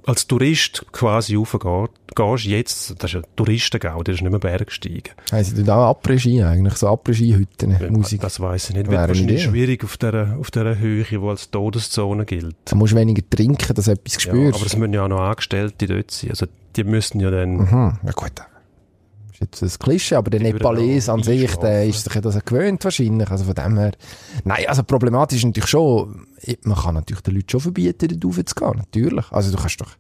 als 0.07 0.27
Tourist 0.27 0.85
quasi 0.93 1.35
raufgehst, 1.37 1.93
gehst 2.15 2.45
jetzt, 2.45 2.91
das 3.03 3.11
ist 3.11 3.15
ja 3.15 3.23
Touristengau, 3.37 4.03
das 4.03 4.17
ist 4.17 4.23
nicht 4.23 4.31
mehr 4.31 4.41
Bergsteigen. 4.41 5.13
haben 5.31 5.45
sie 5.45 5.63
da 5.65 5.91
Après-Ski 5.91 6.43
eigentlich, 6.43 6.75
so 6.75 6.89
Après-Ski-Hütten, 6.89 7.93
Musik. 7.93 8.21
Das 8.21 8.39
weiß 8.41 8.71
ich 8.71 8.77
nicht. 8.77 8.91
Wäre 8.91 9.09
wahrscheinlich 9.09 9.43
schwierig 9.45 9.85
auf 9.85 9.97
dieser, 9.97 10.37
auf 10.39 10.51
dieser 10.51 10.79
Höhe, 10.79 11.05
die 11.05 11.19
als 11.19 11.51
Todeszone 11.51 12.25
gilt. 12.25 12.57
Da 12.67 12.77
musst 12.77 12.93
du 12.93 12.97
weniger 12.97 13.23
trinken, 13.31 13.75
dass 13.75 13.85
du 13.87 13.93
etwas 13.93 14.15
Ja, 14.15 14.21
spürst. 14.21 14.57
aber 14.59 14.67
es 14.67 14.77
müssen 14.77 14.93
ja 14.93 15.05
auch 15.05 15.09
noch 15.09 15.21
Angestellte 15.21 15.87
dort 15.87 16.11
sein. 16.11 16.31
Also 16.31 16.47
die 16.77 16.85
müssen 16.85 17.21
ja 17.21 17.31
dann... 17.31 17.71
Hm, 17.71 17.99
ja 18.05 18.13
gut. 18.13 18.33
Jetzt 19.43 19.63
ein 19.63 19.71
Klischee, 19.79 20.15
aber 20.15 20.31
der 20.31 20.41
Nepalese 20.41 21.13
an 21.13 21.23
sich, 21.23 21.55
der 21.57 21.85
ist 21.85 22.05
sich 22.05 22.21
das 22.21 22.45
gewöhnt 22.45 22.85
wahrscheinlich. 22.85 23.31
Also 23.31 23.45
von 23.45 23.55
dem 23.55 23.77
her. 23.77 23.93
Nein, 24.45 24.65
also 24.69 24.83
problematisch 24.83 25.39
ist 25.39 25.45
natürlich 25.45 25.71
schon, 25.71 26.27
man 26.63 26.79
kann 26.79 26.95
natürlich 26.95 27.23
den 27.23 27.35
Leuten 27.35 27.49
schon 27.49 27.61
verbieten, 27.61 28.09
dort 28.09 28.25
raufzugehen. 28.25 28.77
Natürlich. 28.79 29.33
Also 29.33 29.51
du 29.51 29.59
kannst 29.59 29.81
doch 29.81 29.91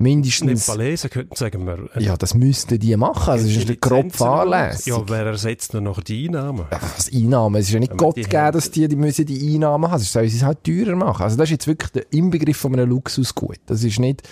mindestens, 0.00 0.66
Nepalesen 0.66 1.10
könnten 1.10 1.36
sagen 1.36 1.66
wir... 1.66 1.88
ja, 2.00 2.16
das 2.16 2.34
müssten 2.34 2.78
die 2.78 2.96
machen. 2.96 3.30
Also 3.30 3.46
es 3.46 3.56
ist 3.56 3.68
nicht 3.68 3.80
grob 3.80 4.12
fahrlässig. 4.12 4.86
Ja, 4.86 5.02
wer 5.06 5.26
ersetzt 5.26 5.74
dann 5.74 5.84
noch 5.84 6.00
die 6.02 6.26
Einnahmen? 6.26 6.66
Was 6.70 7.12
Einnahmen? 7.12 7.60
Es 7.60 7.68
ist 7.68 7.72
ja 7.72 7.80
nicht 7.80 7.96
Gott 7.96 8.16
gegeben, 8.16 8.52
dass 8.52 8.70
die, 8.70 8.88
die 8.88 8.96
müssen 8.96 9.26
die 9.26 9.54
Einnahmen 9.54 9.90
haben. 9.90 10.00
Es 10.00 10.12
soll 10.12 10.28
sie 10.28 10.44
halt 10.44 10.64
teurer 10.64 10.96
machen. 10.96 11.22
Also 11.22 11.36
das 11.36 11.44
ist 11.44 11.52
jetzt 11.52 11.66
wirklich 11.66 11.90
der 11.92 12.12
Inbegriff 12.12 12.56
von 12.56 12.72
einem 12.74 12.88
Luxusgut. 12.88 13.58
Das 13.66 13.84
ist 13.84 13.98
nicht 13.98 14.22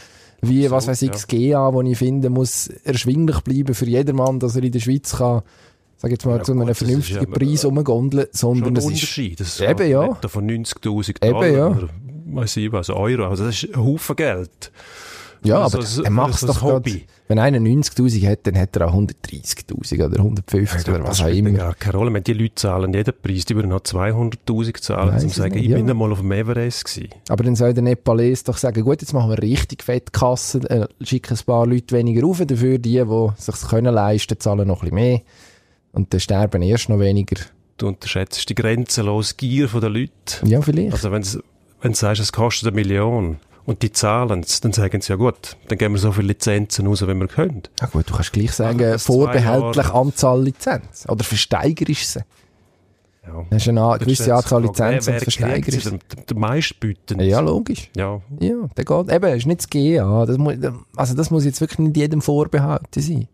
wie, 0.40 0.64
Absolut, 0.66 0.70
was 0.70 0.86
weiß 0.88 1.02
ich, 1.02 1.08
ja. 1.08 1.12
das 1.12 1.26
GA, 1.26 1.72
wo 1.72 1.82
ich 1.82 1.98
finde, 1.98 2.30
muss 2.30 2.68
erschwinglich 2.84 3.40
bleiben 3.40 3.74
für 3.74 3.86
jedermann, 3.86 4.38
dass 4.38 4.56
er 4.56 4.62
in 4.62 4.72
der 4.72 4.80
Schweiz 4.80 5.16
kann, 5.16 5.42
sag 5.96 6.10
jetzt 6.12 6.24
mal, 6.26 6.36
Ja 6.38 6.42
zu 6.44 6.52
einem 6.52 6.66
das 6.66 6.78
vernünftigen 6.78 7.32
ja- 7.32 7.38
Preis 7.38 7.64
rumgondeln, 7.64 8.26
Schon 8.32 8.54
sondern 8.54 8.68
ein 8.70 8.76
es 8.76 8.84
ist, 8.84 8.90
Unterschied. 8.92 9.40
Das 9.40 9.60
Eben, 9.60 9.90
ja. 9.90 10.14
Von 10.28 10.46
90'000 10.48 11.08
Eben, 11.24 11.32
Dollar 11.32 11.46
ja. 11.48 11.66
oder 11.68 11.88
weiss 12.30 12.56
ich 12.56 12.70
was, 12.70 12.90
Euro. 12.90 13.26
Also 13.26 13.44
das 13.46 13.62
ist 13.62 13.74
ein 13.74 13.84
Haufen 13.84 14.16
Geld. 14.16 14.70
Ja, 15.42 15.62
Also 15.62 15.78
aber 15.78 15.86
so- 15.86 16.02
er 16.02 16.10
macht 16.10 16.34
es 16.34 16.40
doch 16.40 16.60
grad, 16.60 16.72
Hobby. 16.72 17.04
Wenn 17.28 17.38
einer 17.38 17.58
90'000 17.60 18.26
hat, 18.26 18.46
dann 18.46 18.56
hat 18.58 18.74
er 18.76 18.88
auch 18.88 18.94
130'000 18.94 20.04
oder 20.04 20.18
150 20.18 20.88
oder 20.88 21.04
was 21.04 21.20
auch 21.20 21.26
immer. 21.28 21.50
gar 21.50 21.74
keine 21.74 21.96
Rolle. 21.98 22.12
Wenn 22.12 22.24
die 22.24 22.32
Leute 22.32 22.54
zahlen 22.54 22.92
jeden 22.94 23.14
Preis, 23.22 23.44
die 23.44 23.54
würden 23.54 23.68
noch 23.70 23.80
200'000 23.80 24.80
zahlen, 24.80 25.12
um 25.14 25.18
zu 25.20 25.28
sagen, 25.28 25.54
nicht, 25.54 25.64
ich 25.64 25.70
ja. 25.70 25.76
bin 25.76 25.88
einmal 25.90 26.10
auf 26.12 26.20
dem 26.20 26.32
Everest 26.32 26.84
gewesen. 26.86 27.10
Aber 27.28 27.44
dann 27.44 27.54
soll 27.56 27.74
der 27.74 27.82
Nepalese 27.82 28.44
doch 28.44 28.56
sagen, 28.56 28.82
gut, 28.82 29.00
jetzt 29.00 29.12
machen 29.12 29.30
wir 29.30 29.42
richtig 29.42 29.82
fette 29.82 30.10
Kassen, 30.10 30.64
äh, 30.66 30.86
schicken 31.02 31.36
ein 31.36 31.44
paar 31.44 31.66
Leute 31.66 31.94
weniger 31.96 32.22
rauf, 32.22 32.42
dafür 32.44 32.78
die, 32.78 33.02
die 33.04 33.28
sich 33.36 33.68
können 33.68 33.94
leisten, 33.94 34.40
zahlen 34.40 34.66
noch 34.66 34.82
ein 34.82 34.90
bisschen 34.90 34.94
mehr. 34.94 35.20
Und 35.92 36.12
dann 36.12 36.20
sterben 36.20 36.62
erst 36.62 36.88
noch 36.88 36.98
weniger. 36.98 37.36
Du 37.76 37.88
unterschätzt 37.88 38.48
die 38.48 38.54
grenzenlose 38.54 39.34
Gier 39.36 39.68
der 39.68 39.88
Leute. 39.90 40.10
Ja, 40.44 40.60
vielleicht. 40.60 40.92
Also 40.92 41.12
wenn 41.12 41.22
du 41.22 41.42
wenn 41.80 41.92
du 41.92 41.96
sagst, 41.96 42.20
es 42.20 42.32
kostet 42.32 42.66
eine 42.68 42.74
Million 42.74 43.38
und 43.68 43.82
die 43.82 43.92
zahlen 43.92 44.40
es, 44.40 44.62
dann 44.62 44.72
sagen 44.72 45.02
sie, 45.02 45.10
ja 45.12 45.16
gut, 45.16 45.58
dann 45.68 45.76
geben 45.76 45.92
wir 45.92 45.98
so 45.98 46.10
viele 46.10 46.28
Lizenzen 46.28 46.86
raus, 46.86 47.02
wie 47.02 47.12
wir 47.12 47.28
können. 47.28 47.64
Ja 47.78 47.86
gut, 47.88 48.08
du 48.08 48.14
kannst 48.14 48.32
gleich 48.32 48.52
sagen, 48.52 48.78
das 48.78 49.04
zwei 49.04 49.12
vorbehältlich. 49.12 49.90
Anzahl 49.90 50.42
Lizenz. 50.42 51.04
Oder 51.06 51.22
versteigerst 51.22 52.14
sie. 52.14 52.20
Ja. 53.26 53.44
Hast 53.50 53.66
du 53.66 53.70
eine 53.70 53.98
gewisse 53.98 54.34
Anzahl 54.34 54.62
Lizenzen 54.62 55.12
und 55.12 55.20
versteigerst 55.20 55.82
sie? 55.82 55.98
Der, 56.30 56.36
meistbietende. 56.38 57.26
Ja, 57.26 57.40
logisch. 57.40 57.90
Ja, 57.94 58.22
Ja, 58.40 58.54
der 58.74 58.84
geht. 58.86 59.12
Eben, 59.12 59.36
ist 59.36 59.46
nicht 59.46 59.60
das 59.60 59.68
GA. 59.68 60.24
Das 60.24 60.38
muss, 60.38 60.54
also 60.96 61.14
das 61.14 61.30
muss 61.30 61.44
jetzt 61.44 61.60
wirklich 61.60 61.78
nicht 61.80 61.96
jedem 61.98 62.22
vorbehalten 62.22 63.02
sein. 63.02 63.28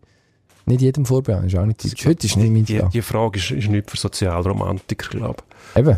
Nicht 0.67 0.81
jedem 0.81 1.07
vorbehalten, 1.07 1.47
ist 1.47 1.57
auch 1.57 1.65
nicht 1.65 1.85
deutsch. 1.85 2.07
Heute 2.07 2.27
ist 2.27 2.37
nicht 2.37 2.51
mein 2.51 2.65
die, 2.65 2.83
die 2.93 3.03
Frage 3.03 3.39
ist, 3.39 3.53
ist 3.53 3.69
nicht 3.69 3.89
für 3.89 3.97
Sozialromantiker, 3.97 5.17
glaube 5.17 5.45
ich. 5.75 5.79
Eben. 5.79 5.97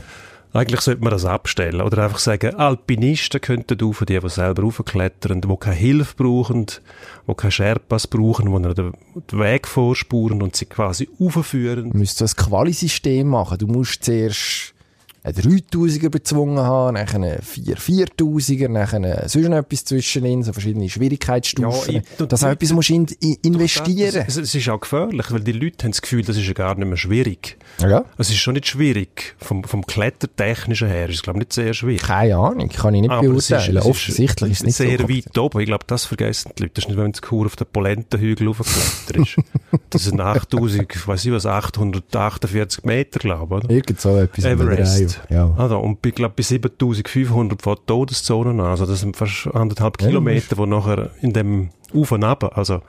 Eigentlich 0.56 0.80
sollte 0.80 1.02
man 1.02 1.10
das 1.10 1.26
abstellen 1.26 1.82
oder 1.82 2.04
einfach 2.04 2.18
sagen, 2.18 2.54
Alpinisten 2.54 3.42
könnten 3.42 3.76
du 3.76 3.92
für 3.92 4.06
die, 4.06 4.18
die 4.18 4.28
selber 4.30 4.62
raufklettern, 4.62 5.42
die 5.42 5.56
keine 5.60 5.76
Hilfe 5.76 6.14
brauchen, 6.16 6.66
die 7.28 7.34
keine 7.34 7.50
Sherpas 7.50 8.06
brauchen, 8.06 8.46
die 8.46 8.74
den, 8.74 8.92
Weg 9.32 9.68
vorspuren 9.68 10.40
und 10.40 10.56
sie 10.56 10.64
quasi 10.64 11.10
aufführen. 11.20 11.90
Du 11.90 11.98
ein 12.22 12.26
Quali-System 12.36 13.28
machen. 13.28 13.58
Du 13.58 13.66
musst 13.66 14.04
zuerst 14.04 14.72
einen 15.26 15.36
3000er 15.60 16.08
bezwungen 16.08 16.58
haben, 16.58 16.94
nachher 16.94 17.16
einen 17.16 17.42
4 17.42 17.76
4000er, 17.76 18.68
nachher 18.68 19.28
sonst 19.28 19.48
noch 19.48 19.56
etwas 19.58 19.84
zwischenin, 19.84 20.42
so 20.42 20.52
verschiedene 20.52 20.88
Schwierigkeitsstufen. 20.88 21.94
Ja, 21.96 22.00
ich- 22.18 22.26
dass 22.28 22.40
du 22.40 22.46
auch 22.46 22.50
etwas 22.52 22.72
musst 22.72 22.90
in, 22.90 23.06
in, 23.20 23.36
investieren 23.42 24.24
Es, 24.26 24.36
es 24.36 24.54
ist 24.54 24.68
auch 24.68 24.80
gefährlich, 24.80 25.30
weil 25.30 25.40
die 25.40 25.52
Leute 25.52 25.84
haben 25.84 25.90
das 25.92 26.02
Gefühl, 26.02 26.22
das 26.22 26.36
ist 26.36 26.46
ja 26.46 26.52
gar 26.52 26.74
nicht 26.76 26.86
mehr 26.86 26.96
schwierig. 26.96 27.56
Ja. 27.80 28.04
Es 28.18 28.30
ist 28.30 28.38
schon 28.38 28.54
nicht 28.54 28.66
schwierig. 28.66 29.34
Vom, 29.38 29.64
vom 29.64 29.84
Klettertechnischen 29.86 30.88
her 30.88 31.08
ist 31.08 31.16
es, 31.16 31.22
glaube 31.22 31.38
ich, 31.38 31.46
nicht 31.46 31.52
sehr 31.52 31.74
schwierig. 31.74 32.02
Keine 32.02 32.36
Ahnung, 32.36 32.68
kann 32.68 32.94
ich 32.94 33.02
nicht 33.02 33.10
Aber 33.10 33.26
es 33.28 33.44
ist- 33.44 33.48
beurteilen. 33.48 33.76
es 33.78 33.84
ist 33.84 33.90
Offensichtlich 33.90 34.50
ist 34.52 34.58
es 34.60 34.64
nicht 34.66 34.76
sehr 34.76 34.98
so. 34.98 35.08
weit 35.08 35.38
oben. 35.38 35.60
Ich 35.60 35.66
glaube, 35.66 35.84
das 35.86 36.04
vergessen 36.04 36.52
die 36.58 36.62
Leute. 36.62 36.74
Das 36.74 36.84
ist 36.84 36.88
nicht, 36.88 36.98
wenn 36.98 37.12
du 37.12 37.20
Kur 37.20 37.46
auf 37.46 37.56
den 37.56 37.66
Polentenhügel 37.72 38.48
hochgeklettert 38.48 39.16
ist. 39.16 39.36
das 39.90 40.04
sind 40.04 40.20
8000, 40.20 40.86
ich 40.94 41.06
weiß 41.08 41.24
nicht 41.24 41.34
was, 41.34 41.46
848 41.46 42.84
Meter, 42.84 43.18
glaube 43.18 43.60
ich? 43.64 43.70
Irgend 43.70 44.00
so 44.00 44.16
etwas. 44.16 44.44
Everest. 44.44 45.15
Ja. 45.30 45.52
Also, 45.56 45.78
und 45.78 46.04
ich 46.04 46.14
glaube, 46.14 46.34
bei 46.36 46.42
7500 46.42 47.62
von 47.62 47.76
Todeszonen 47.86 48.60
an. 48.60 48.66
Also, 48.66 48.86
das 48.86 49.00
sind 49.00 49.16
fast 49.16 49.48
anderthalb 49.54 49.98
Kilometer, 49.98 50.56
die 50.56 50.66
nachher 50.66 51.10
in 51.20 51.32
dem 51.32 51.70
Auf 51.94 52.12
und 52.12 52.24
Ab, 52.24 52.56
also, 52.56 52.82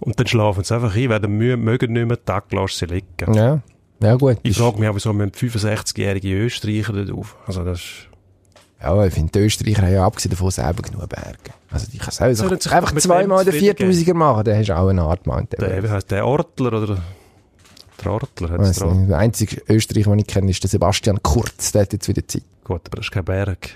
und 0.00 0.18
dann 0.18 0.26
schlafen 0.26 0.62
sie 0.64 0.74
einfach 0.74 0.94
ein, 0.94 1.08
werden 1.08 1.36
müde, 1.36 1.56
mögen 1.56 1.92
nicht 1.92 2.06
mehr, 2.06 2.22
Tag 2.24 2.52
lassen 2.52 2.86
sie 2.86 2.86
liegen. 2.86 3.34
ja. 3.34 3.60
Ja, 4.02 4.14
gut. 4.14 4.36
Ich 4.42 4.58
frage 4.58 4.78
mich 4.78 4.88
auch, 4.90 4.94
wieso 4.94 5.12
müssen 5.14 5.32
65-jährige 5.32 6.28
Österreicher 6.34 6.92
dort 6.92 7.10
auf? 7.10 7.34
Also, 7.46 7.64
das 7.64 7.78
ist, 7.78 8.08
Ja, 8.82 9.06
ich 9.06 9.14
finde, 9.14 9.32
die 9.32 9.38
Österreicher 9.38 9.82
haben 9.82 9.92
ja 9.94 10.04
abgesehen 10.04 10.32
davon 10.32 10.50
selber 10.50 10.82
genug 10.82 11.08
Berge. 11.08 11.54
Also, 11.70 11.86
die 11.90 11.98
selber 12.10 12.34
sich 12.34 12.72
einfach 12.72 12.92
mit 12.92 13.02
zweimal 13.02 13.42
den 13.42 13.54
zufrieden 13.54 13.90
4000er 13.90 14.14
machen, 14.14 14.44
dann 14.44 14.58
hast 14.58 14.68
du 14.68 14.76
auch 14.76 14.88
eine 14.88 15.02
Art 15.02 15.26
Mount 15.26 15.52
der, 15.54 15.82
wie 15.82 15.88
heisst 15.88 16.10
der 16.10 16.26
Ortler 16.26 16.74
oder 16.82 16.98
der 18.06 18.12
Ortler 18.12 18.50
hat 18.50 18.60
es 18.60 18.76
drauf. 18.76 18.96
Der 19.08 19.18
einzige 19.18 19.62
Österreicher, 19.68 20.10
den 20.10 20.20
ich 20.20 20.26
kenne, 20.26 20.50
ist 20.50 20.62
der 20.62 20.70
Sebastian 20.70 21.22
Kurz. 21.22 21.72
Der 21.72 21.82
hat 21.82 21.92
jetzt 21.92 22.08
wieder 22.08 22.26
Zeit. 22.26 22.42
Gut, 22.64 22.82
aber 22.86 22.96
das 22.96 23.06
ist 23.06 23.10
kein 23.10 23.24
Berg. 23.24 23.70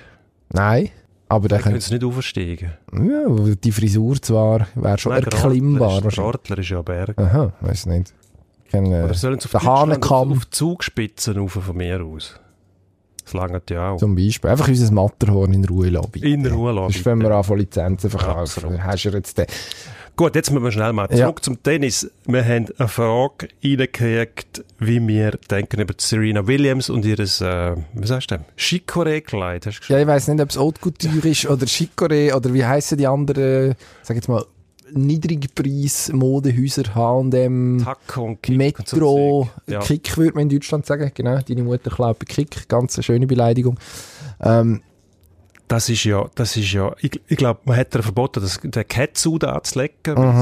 Nein. 0.50 0.90
Aber 1.28 1.46
der 1.46 1.60
könnte, 1.60 1.80
sie 1.80 1.94
nicht 1.94 2.04
aufsteigen. 2.04 2.72
ja, 2.92 3.54
die 3.54 3.70
Frisur 3.70 4.20
zwar, 4.20 4.66
wäre 4.74 4.98
schon 4.98 5.12
Nein, 5.12 5.22
erklimmbar. 5.22 6.00
Der. 6.00 6.24
Ortler 6.24 6.58
ist 6.58 6.70
ja 6.70 6.78
ein 6.78 6.84
Berg. 6.84 7.16
Aha, 7.16 7.52
weiß 7.60 7.86
nicht. 7.86 8.12
Ich 8.64 8.72
kenne, 8.72 9.04
Oder 9.04 9.12
äh, 9.12 9.14
sollen 9.14 9.38
sie 9.38 9.48
auf, 9.48 10.10
auf 10.10 10.50
Zugspitzen 10.50 11.36
rauf 11.36 11.52
von 11.52 11.76
mir 11.76 12.04
aus? 12.04 12.40
Das 13.32 13.50
langt 13.50 13.70
ja 13.70 13.90
auch. 13.92 13.98
zum 13.98 14.14
Beispiel. 14.16 14.50
Einfach 14.50 14.68
unser 14.68 14.92
Matterhorn 14.92 15.52
in 15.52 15.64
Ruhe 15.64 15.88
lassen. 15.90 16.10
In 16.22 16.46
Ruhe 16.46 16.72
lassen, 16.72 16.92
Sonst, 16.92 17.06
wenn 17.06 17.20
wir 17.20 17.30
anfangen 17.30 17.60
Lizenzen 17.60 18.10
verkaufen, 18.10 18.82
hast 18.84 19.04
du 19.04 19.10
jetzt 19.10 19.38
den. 19.38 19.46
Gut, 20.16 20.34
jetzt 20.34 20.50
müssen 20.50 20.64
wir 20.64 20.72
schnell 20.72 20.92
mal 20.92 21.08
Ja. 21.10 21.16
zurück 21.26 21.42
zum 21.42 21.62
Tennis. 21.62 22.10
Wir 22.26 22.44
haben 22.44 22.66
eine 22.76 22.88
Frage 22.88 23.48
reingekriegt, 23.64 24.64
wie 24.78 25.06
wir 25.08 25.38
denken 25.50 25.80
über 25.80 25.94
Serena 25.96 26.46
Williams 26.46 26.90
und 26.90 27.06
ihres, 27.06 27.40
äh, 27.40 27.74
Chicorée-Kleid. 28.58 29.66
Hast 29.66 29.76
du 29.76 29.80
geschrieben? 29.80 29.98
Ja, 29.98 30.02
ich 30.02 30.06
weiss 30.08 30.28
nicht, 30.28 30.40
ob 30.42 30.50
es 30.50 30.58
Haute 30.58 30.80
Couture 30.80 31.28
ist 31.28 31.46
oder 31.46 31.64
Chicorée 31.66 32.34
oder 32.34 32.52
wie 32.52 32.64
heissen 32.64 32.98
die 32.98 33.06
anderen, 33.06 33.74
sag 34.02 34.16
jetzt 34.16 34.28
mal, 34.28 34.44
Niedrigpreis-Modehäuser, 34.94 36.94
H&M, 36.94 37.86
Kick 38.42 38.56
Metro, 38.56 39.48
und. 39.66 39.72
Ja. 39.72 39.80
Kick 39.80 40.16
würde 40.16 40.34
man 40.34 40.42
in 40.44 40.48
Deutschland 40.50 40.86
sagen, 40.86 41.10
genau, 41.14 41.38
deine 41.40 41.62
Mutter 41.62 41.90
glaubt 41.90 42.26
Kick, 42.28 42.68
ganz 42.68 42.96
eine 42.96 43.02
schöne 43.02 43.26
Beleidigung. 43.26 43.78
Ähm, 44.40 44.82
Das 45.68 45.88
ist 45.88 46.04
ja, 46.04 46.28
das 46.34 46.56
ist 46.56 46.72
ja, 46.72 46.92
ich, 47.00 47.20
ich 47.28 47.36
glaube, 47.36 47.60
man 47.64 47.76
hätte 47.76 48.02
verboten, 48.02 48.40
das, 48.42 48.58
den 48.62 48.88
Catsuit 48.88 49.44
anzulegen, 49.44 49.94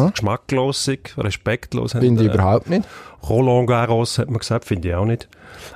es 0.07 0.13
geschmacklos 0.13 0.91
respektlos. 1.19 1.95
Mhm. 1.95 2.01
finde 2.01 2.25
ich 2.25 2.31
äh, 2.31 2.35
überhaupt 2.35 2.71
nicht. 2.71 2.85
Roland 3.29 3.69
Garros, 3.69 4.19
hat 4.19 4.31
man 4.31 4.39
gesagt, 4.39 4.65
finde 4.65 4.89
ich 4.89 4.95
auch 4.95 5.05
nicht. 5.05 5.29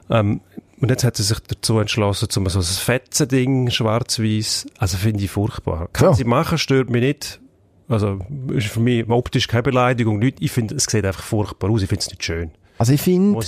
Ähm, 0.08 0.40
und 0.80 0.90
jetzt 0.90 1.04
hat 1.04 1.16
sie 1.16 1.22
sich 1.22 1.38
dazu 1.40 1.78
entschlossen, 1.78 2.28
zum 2.28 2.48
so 2.48 2.58
ein 2.58 2.64
Fetzen-Ding, 2.64 3.70
schwarz-weiß, 3.70 4.66
also 4.78 4.96
finde 4.96 5.22
ich 5.24 5.30
furchtbar. 5.30 5.88
Kann 5.92 6.08
Ja. 6.08 6.14
sie 6.14 6.24
machen, 6.24 6.58
stört 6.58 6.90
mich 6.90 7.02
nicht. 7.02 7.40
Also, 7.88 8.18
ist 8.52 8.68
für 8.68 8.80
mich 8.80 9.08
optisch 9.08 9.48
keine 9.48 9.62
Beleidigung. 9.62 10.22
Ich 10.22 10.50
finde, 10.52 10.74
es 10.74 10.84
sieht 10.84 11.04
einfach 11.04 11.22
furchtbar 11.22 11.70
aus, 11.70 11.82
ich 11.82 11.88
finde 11.88 12.00
es 12.00 12.08
nicht 12.08 12.24
schön, 12.24 12.50
Also 12.78 12.92
ich 12.92 13.00
finde, 13.00 13.38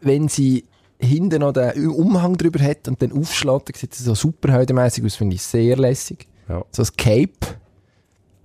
wenn 0.00 0.28
sie 0.28 0.64
hinten 0.98 1.40
noch 1.40 1.52
den 1.52 1.88
Umhang 1.88 2.36
drüber 2.36 2.62
hat 2.62 2.88
und 2.88 3.00
dann 3.02 3.12
aufschlägt, 3.12 3.68
dann 3.68 3.74
sieht 3.74 3.94
sie 3.94 4.04
so 4.04 4.14
superheldenmäßig 4.14 5.04
aus, 5.04 5.16
finde 5.16 5.36
ich 5.36 5.42
sehr 5.42 5.76
lässig. 5.76 6.26
Ja. 6.48 6.64
So 6.70 6.82
ein 6.82 6.88
Cape. 6.96 7.56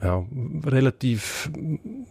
Ja, 0.03 0.25
relativ 0.65 1.51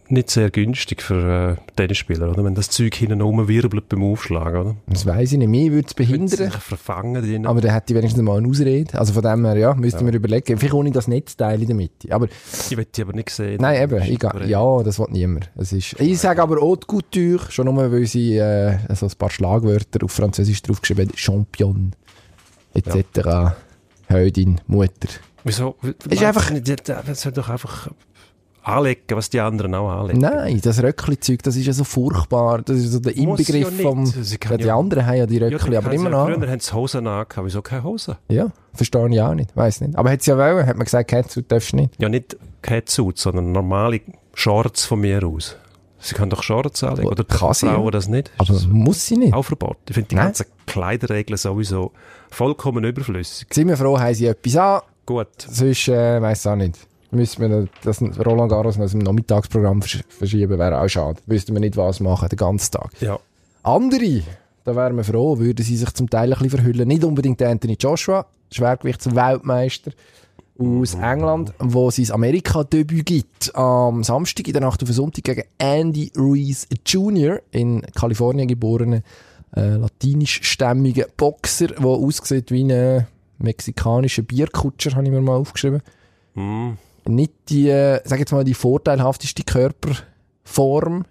nicht 0.07 0.29
sehr 0.29 0.49
günstig 0.49 1.01
für 1.01 1.57
äh, 1.57 1.71
Tennisspieler, 1.75 2.29
oder? 2.29 2.45
Wenn 2.45 2.55
das 2.55 2.69
Zeug 2.69 2.95
hinten 2.95 3.19
rumwirbelt 3.19 3.89
beim 3.89 4.03
Aufschlag, 4.03 4.53
oder? 4.53 4.75
Das 4.87 5.05
weiss 5.05 5.33
ich 5.33 5.37
nicht, 5.37 5.49
mir 5.49 5.71
würde 5.73 5.87
es 5.87 5.93
behindern. 5.93 6.51
verfangen 6.51 7.21
drin. 7.21 7.45
Aber 7.45 7.59
dann 7.59 7.73
hätte 7.73 7.91
ich 7.91 7.97
wenigstens 7.97 8.23
mal 8.23 8.37
eine 8.37 8.47
Ausrede. 8.47 8.97
Also 8.97 9.11
von 9.11 9.23
dem 9.23 9.45
her, 9.45 9.57
ja, 9.57 9.73
müsste 9.73 10.05
mir 10.05 10.13
überlegen. 10.13 10.57
Vielleicht 10.57 10.73
ohne 10.73 10.91
das 10.91 11.09
Netzteil 11.09 11.61
in 11.61 11.67
der 11.67 11.75
Mitte. 11.75 12.13
Aber, 12.13 12.27
ich 12.69 12.77
will 12.77 12.85
die 12.95 13.01
aber 13.01 13.13
nicht 13.13 13.29
sehen. 13.29 13.59
nein, 13.61 13.81
eben, 13.81 14.01
ich, 14.03 14.19
ja, 14.47 14.83
das 14.83 14.97
will 14.97 15.07
niemand. 15.09 15.51
Es 15.55 15.73
ist, 15.73 15.99
ich 15.99 16.17
sage 16.17 16.41
aber 16.41 16.61
Haute 16.61 16.87
Couture, 16.87 17.51
schon 17.51 17.65
nur, 17.65 17.91
weil 17.91 18.05
sie 18.05 18.37
äh, 18.37 18.77
so 18.95 19.05
ein 19.05 19.11
paar 19.17 19.29
Schlagwörter 19.29 20.05
auf 20.05 20.11
Französisch 20.11 20.61
draufgeschrieben 20.61 21.09
hat. 21.09 21.19
Champion, 21.19 21.91
etc. 22.73 23.53
Heldin, 24.07 24.61
Mutter. 24.67 25.09
Wieso? 25.43 25.75
Ist 26.09 26.23
einfach- 26.23 26.51
die 26.51 26.75
soll 27.13 27.31
doch 27.31 27.49
einfach 27.49 27.89
anlegen, 28.63 29.01
was 29.09 29.29
die 29.31 29.39
anderen 29.39 29.73
auch 29.73 29.89
anlegen. 29.89 30.19
Nein, 30.19 30.61
das 30.61 30.83
Röckli-Zeug, 30.83 31.41
das 31.41 31.55
ist 31.55 31.65
ja 31.65 31.73
so 31.73 31.83
furchtbar. 31.83 32.61
Das 32.61 32.77
ist 32.77 32.91
so 32.91 32.99
der 32.99 33.13
Muss 33.15 33.47
ja 33.47 33.55
Inbegriff 33.55 33.71
nicht. 33.71 33.81
vom... 33.81 34.05
Ja, 34.05 34.57
die 34.57 34.63
ja- 34.65 34.77
anderen 34.77 35.05
haben 35.07 35.15
ja 35.17 35.25
die 35.25 35.37
Ja, 35.39 35.47
Röckli, 35.47 35.71
die 35.71 35.77
aber 35.77 35.91
immer 35.93 36.11
ja- 36.11 36.27
noch. 36.27 36.35
Früher 36.35 36.47
haben 36.49 36.59
sie 36.59 36.73
Hosen 36.73 37.07
angehabt, 37.07 37.43
wieso 37.45 37.61
keine 37.63 37.83
Hosen? 37.83 38.15
Ja, 38.29 38.51
verstehe 38.73 39.09
ich 39.09 39.21
auch 39.21 39.33
nicht. 39.33 39.55
Weiß 39.55 39.81
nicht. 39.81 39.95
Aber 39.97 40.11
hat 40.11 40.21
sie 40.21 40.29
ja 40.31 40.37
wollen, 40.37 40.65
hat 40.67 40.77
man 40.77 40.85
gesagt, 40.85 41.09
Catsuit 41.09 41.51
darfst 41.51 41.71
du 41.71 41.77
nicht. 41.77 41.93
Ja, 41.99 42.07
nicht 42.07 42.37
Catsuit, 42.61 43.17
sondern 43.17 43.51
normale 43.51 44.01
Shorts 44.35 44.85
von 44.85 44.99
mir 45.01 45.23
aus. 45.25 45.57
Sie 46.03 46.15
können 46.15 46.29
doch 46.31 46.41
Shorts 46.41 46.83
anlegen, 46.83 47.07
oder 47.09 47.23
Kann 47.23 47.53
sie, 47.53 47.67
Frauen 47.67 47.85
ja. 47.85 47.91
das 47.91 48.07
nicht? 48.07 48.29
Ist 48.29 48.33
Aber 48.39 48.53
das 48.53 48.67
muss 48.67 49.05
sie 49.05 49.17
nicht. 49.17 49.33
auch 49.33 49.43
verboten? 49.43 49.77
Ich 49.89 49.93
finde 49.93 50.09
die 50.09 50.15
Nein. 50.15 50.25
ganzen 50.25 50.45
Kleiderregeln 50.65 51.37
sowieso 51.37 51.91
vollkommen 52.31 52.83
überflüssig. 52.83 53.47
Sind 53.53 53.67
wir 53.67 53.77
froh, 53.77 53.99
haben 53.99 54.13
sie 54.15 54.25
etwas 54.27 54.55
an. 54.55 54.81
Gut. 55.11 55.27
Sonst, 55.45 55.89
äh, 55.89 56.21
weiss 56.21 56.47
auch 56.47 56.55
nicht. 56.55 56.77
Müssen 57.11 57.41
wir 57.41 57.67
das 57.83 58.01
Roland 58.01 58.49
Garros 58.49 58.77
noch 58.77 58.89
dem 58.89 58.99
Nachmittagsprogramm 58.99 59.81
versch 59.81 60.01
verschieben, 60.07 60.57
wäre 60.57 60.79
auch 60.79 60.87
schade. 60.87 61.19
Wüssten 61.25 61.53
wir 61.53 61.59
nicht, 61.59 61.75
was 61.75 61.99
machen, 61.99 62.29
den 62.29 62.37
ganzen 62.37 62.71
Tag. 62.71 62.91
Ja. 63.01 63.19
Andere, 63.63 64.23
da 64.63 64.73
wären 64.73 64.95
wir 64.95 65.03
froh, 65.03 65.37
würden 65.37 65.65
sie 65.65 65.75
sich 65.75 65.91
zum 65.91 66.09
Teil 66.09 66.31
ein 66.31 66.39
bisschen 66.39 66.51
verhüllen. 66.51 66.87
Nicht 66.87 67.03
unbedingt 67.03 67.41
Anthony 67.41 67.75
Joshua, 67.77 68.25
Schwergewichtsweltmeister 68.53 69.91
aus 70.57 70.93
England, 70.93 71.53
wo 71.59 71.91
sein 71.91 72.11
Amerika-Debüt 72.11 73.05
gibt. 73.05 73.53
Am 73.53 74.05
Samstag 74.05 74.47
in 74.47 74.53
der 74.53 74.61
Nacht 74.61 74.81
auf 74.81 74.87
den 74.87 74.95
Sonntag 74.95 75.25
gegen 75.25 75.43
Andy 75.57 76.13
Ruiz 76.17 76.65
Jr., 76.85 77.41
in 77.51 77.81
Kalifornien 77.93 78.47
geborenen, 78.47 79.03
äh, 79.57 79.75
latinischstämmigen 79.75 81.07
Boxer, 81.17 81.67
der 81.67 81.85
aussieht 81.85 82.51
wie 82.51 82.63
ein 82.63 83.07
mexikanischer 83.41 84.23
Bierkutscher, 84.23 84.91
habe 84.91 85.05
ich 85.05 85.11
mir 85.11 85.21
mal 85.21 85.35
aufgeschrieben. 85.35 85.81
Hm. 86.33 86.77
nicht 87.05 87.33
die, 87.49 87.69
äh, 87.69 87.99
sag 88.05 88.19
jetzt 88.19 88.31
mal, 88.31 88.43
die 88.43 88.53
vorteilhafteste 88.53 89.43
Körperform. 89.43 91.05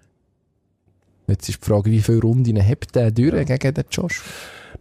Jetzt 1.27 1.47
ist 1.47 1.63
die 1.63 1.65
Frage, 1.65 1.91
wie 1.91 2.01
viele 2.01 2.21
Runden 2.21 2.55
hebt 2.57 2.95
der 2.95 3.11
durch 3.11 3.45
gegen 3.45 3.73
den 3.73 3.85
Josh? 3.91 4.21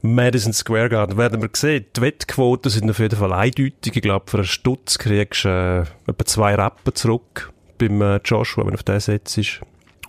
Madison 0.02 0.52
Square 0.52 0.88
Garden 0.88 1.18
werden 1.18 1.42
wir 1.42 1.50
sehen. 1.52 1.84
Die 1.94 2.00
Wettquoten 2.00 2.70
sind 2.70 2.90
auf 2.90 2.98
jeden 2.98 3.18
Fall 3.18 3.32
eindeutig. 3.32 3.94
Ich 3.94 4.02
glaube, 4.02 4.30
für 4.30 4.38
einen 4.38 4.46
Stutz 4.46 4.98
kriegst 4.98 5.44
du 5.44 5.48
äh, 5.48 6.10
etwa 6.10 6.24
zwei 6.24 6.54
Rappen 6.54 6.94
zurück 6.94 7.52
beim 7.78 8.00
äh, 8.00 8.20
Joshua, 8.24 8.64
wenn 8.64 8.72
du 8.72 8.76
auf 8.76 8.82
den 8.82 9.00
setzt. 9.00 9.38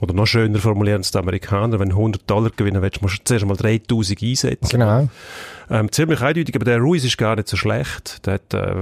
Oder 0.02 0.14
noch 0.16 0.26
schöner 0.26 0.60
formulieren 0.60 1.02
es 1.02 1.12
die 1.12 1.18
Amerikaner, 1.20 1.80
wenn 1.80 1.90
du 1.90 1.96
100 1.96 2.30
Dollar 2.30 2.50
gewinnen 2.56 2.82
willst, 2.82 3.02
musst 3.02 3.20
du 3.20 3.24
zuerst 3.24 3.46
mal 3.46 3.56
3000 3.56 4.22
einsetzen. 4.24 4.70
Genau. 4.70 5.08
Ähm, 5.70 5.92
ziemlich 5.92 6.22
eindeutig, 6.22 6.56
aber 6.56 6.66
der 6.66 6.80
Ruiz 6.80 7.04
ist 7.04 7.18
gar 7.18 7.36
nicht 7.36 7.48
so 7.48 7.56
schlecht. 7.56 8.26
Der 8.26 8.34
hat 8.34 8.54
äh, 8.54 8.76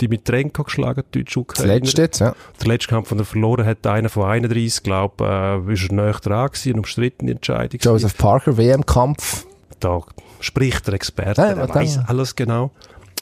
Dimitrenko 0.00 0.64
geschlagen, 0.64 1.04
deutsche 1.12 1.44
Das 1.46 1.64
letzte 1.64 2.02
jetzt, 2.02 2.20
ja. 2.20 2.34
Der 2.60 2.68
letzte 2.68 2.88
Kampf, 2.88 3.10
den 3.10 3.18
er 3.18 3.24
verloren 3.24 3.66
hat, 3.66 3.86
einer 3.86 4.08
von 4.08 4.24
31, 4.24 4.82
glaube 4.82 5.24
äh, 5.68 5.72
ist 5.72 5.90
er 5.90 5.94
näher 5.94 6.12
dran 6.22 6.46
gewesen, 6.48 6.70
eine 6.70 6.78
umstrittene 6.78 7.32
Entscheidung. 7.32 7.78
Joseph 7.80 8.16
Parker, 8.16 8.56
WM-Kampf. 8.56 9.46
Da 9.80 10.00
spricht 10.40 10.86
der 10.86 10.94
Experte, 10.94 11.40
Ja, 11.40 11.54
der 11.54 11.68
weiß 11.68 12.00
alles 12.06 12.34
genau. 12.34 12.70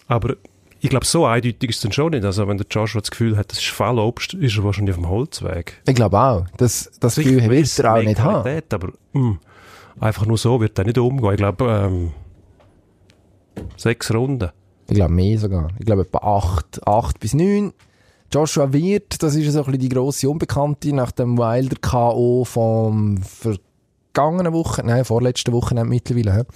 Aber 0.07 0.37
ich 0.85 0.91
glaube, 0.91 1.07
so 1.07 1.25
eindeutig 1.25 1.71
ist 1.71 1.77
es 1.77 1.83
dann 1.83 1.93
schon 1.93 2.11
nicht. 2.11 2.27
Also 2.27 2.47
wenn 2.47 2.59
der 2.59 2.67
Joshua 2.71 3.01
das 3.01 3.11
Gefühl 3.11 3.39
hat, 3.39 3.51
das 3.51 3.59
ist 3.59 3.69
Fallobst, 3.69 4.35
ist 4.35 4.59
er 4.59 4.65
wahrscheinlich 4.65 4.95
auf 4.95 5.01
dem 5.01 5.09
Holzweg. 5.09 5.81
Ich 5.89 5.95
glaube 5.95 6.19
auch. 6.21 6.47
Das, 6.59 6.91
das 7.01 7.15
Gefühl 7.15 7.41
Sicher, 7.41 7.51
wird 7.51 7.79
er 7.79 7.95
auch 7.95 8.03
nicht 8.03 8.21
haben. 8.21 8.63
Aber 8.71 8.93
mh, 9.15 9.39
einfach 9.99 10.27
nur 10.27 10.37
so 10.37 10.61
wird 10.61 10.79
er 10.79 10.85
nicht 10.85 10.99
umgehen. 10.99 11.31
Ich 11.31 11.37
glaube, 11.39 11.65
ähm, 11.87 12.13
sechs 13.79 14.13
Runden. 14.13 14.51
Ich 14.87 14.97
glaube 14.97 15.15
mehr 15.15 15.39
sogar. 15.39 15.69
Ich 15.79 15.87
glaube 15.87 16.03
etwa 16.03 16.19
acht, 16.19 16.87
acht 16.87 17.19
bis 17.19 17.33
neun. 17.33 17.73
Joshua 18.31 18.71
Wirth, 18.71 19.23
das 19.23 19.37
ist 19.37 19.51
so 19.51 19.61
ein 19.61 19.65
bisschen 19.65 19.81
die 19.81 19.89
grosse 19.89 20.29
Unbekannte 20.29 20.93
nach 20.93 21.13
dem 21.13 21.39
Wilder 21.39 21.77
K.O. 21.81 22.45
vom 22.45 23.23
vergangenen 24.15 24.53
Woche, 24.53 24.83
nein, 24.85 25.05
vorletzten 25.05 25.53
Wochenende 25.53 25.89
mittlerweile? 25.89 26.47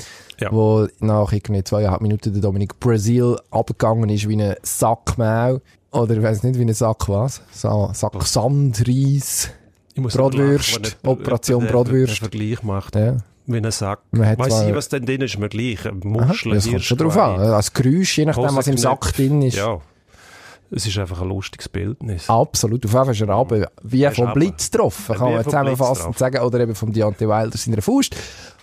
Ja. 0.40 0.53
wo 0.53 0.87
nach 1.01 1.33
irgendwie 1.33 1.64
zweieinhalb 1.64 2.01
Minuten 2.01 2.33
der 2.33 2.40
Dominik 2.40 2.79
Brasil 2.79 3.37
abgegangen 3.51 4.09
ist 4.09 4.29
wie 4.29 4.40
ein 4.40 4.55
Sack 4.62 5.18
Mau. 5.18 5.61
Oder 5.90 6.16
ich 6.16 6.23
weiß 6.23 6.44
nicht, 6.44 6.59
wie 6.59 6.64
ein 6.64 6.73
Sack 6.73 7.09
was. 7.09 7.42
Sa 7.51 7.92
Sack 7.92 8.23
Sand, 8.23 8.85
Reis. 8.87 9.51
Ich 9.94 10.01
muss 10.01 10.14
Bratwürst, 10.14 10.97
Operation 11.05 11.66
Bratwürst. 11.71 12.18
Vergleich 12.18 12.62
macht. 12.62 12.94
Ja. 12.94 13.16
Wie 13.47 13.57
ein 13.57 13.71
Sack. 13.73 14.01
Weiss 14.12 14.62
ich, 14.62 14.75
was 14.75 14.88
denn 14.90 15.07
drin 15.07 15.23
ist, 15.23 15.38
mir 15.38 15.49
gleich. 15.49 15.85
Aha, 15.85 15.94
Muscheln, 16.05 16.55
das 16.55 16.68
kommt 16.68 16.85
schon 16.85 16.99
drauf 16.99 17.16
an. 17.16 17.40
Als 17.40 17.73
Geräusch, 17.73 18.18
je 18.18 18.27
nachdem, 18.27 18.55
was 18.55 18.68
im 18.68 18.77
Sack 18.77 19.12
drin 19.14 19.42
ist. 19.42 19.57
Ja. 19.57 19.81
Es 20.70 20.87
ist 20.87 20.98
einfach 20.98 21.22
ein 21.22 21.28
lustiges 21.28 21.68
Bildnis. 21.68 22.28
Absolut, 22.28 22.85
auf 22.85 22.92
jeden 22.92 23.04
Fall 23.04 23.14
ist 23.14 23.20
er 23.22 23.31
runter, 23.31 23.70
wie 23.83 24.02
Er 24.02 24.12
vom. 24.12 24.33
Blitz 24.35 24.70
getroffen, 24.70 25.16
kann 25.16 25.33
man 25.33 25.44
zusammenfassend 25.44 26.18
sagen, 26.18 26.40
oder 26.40 26.61
eben 26.61 26.74
vom 26.74 26.92
Deontay 26.92 27.26
Wilder 27.26 27.57
seiner 27.57 27.81
Faust. 27.81 28.14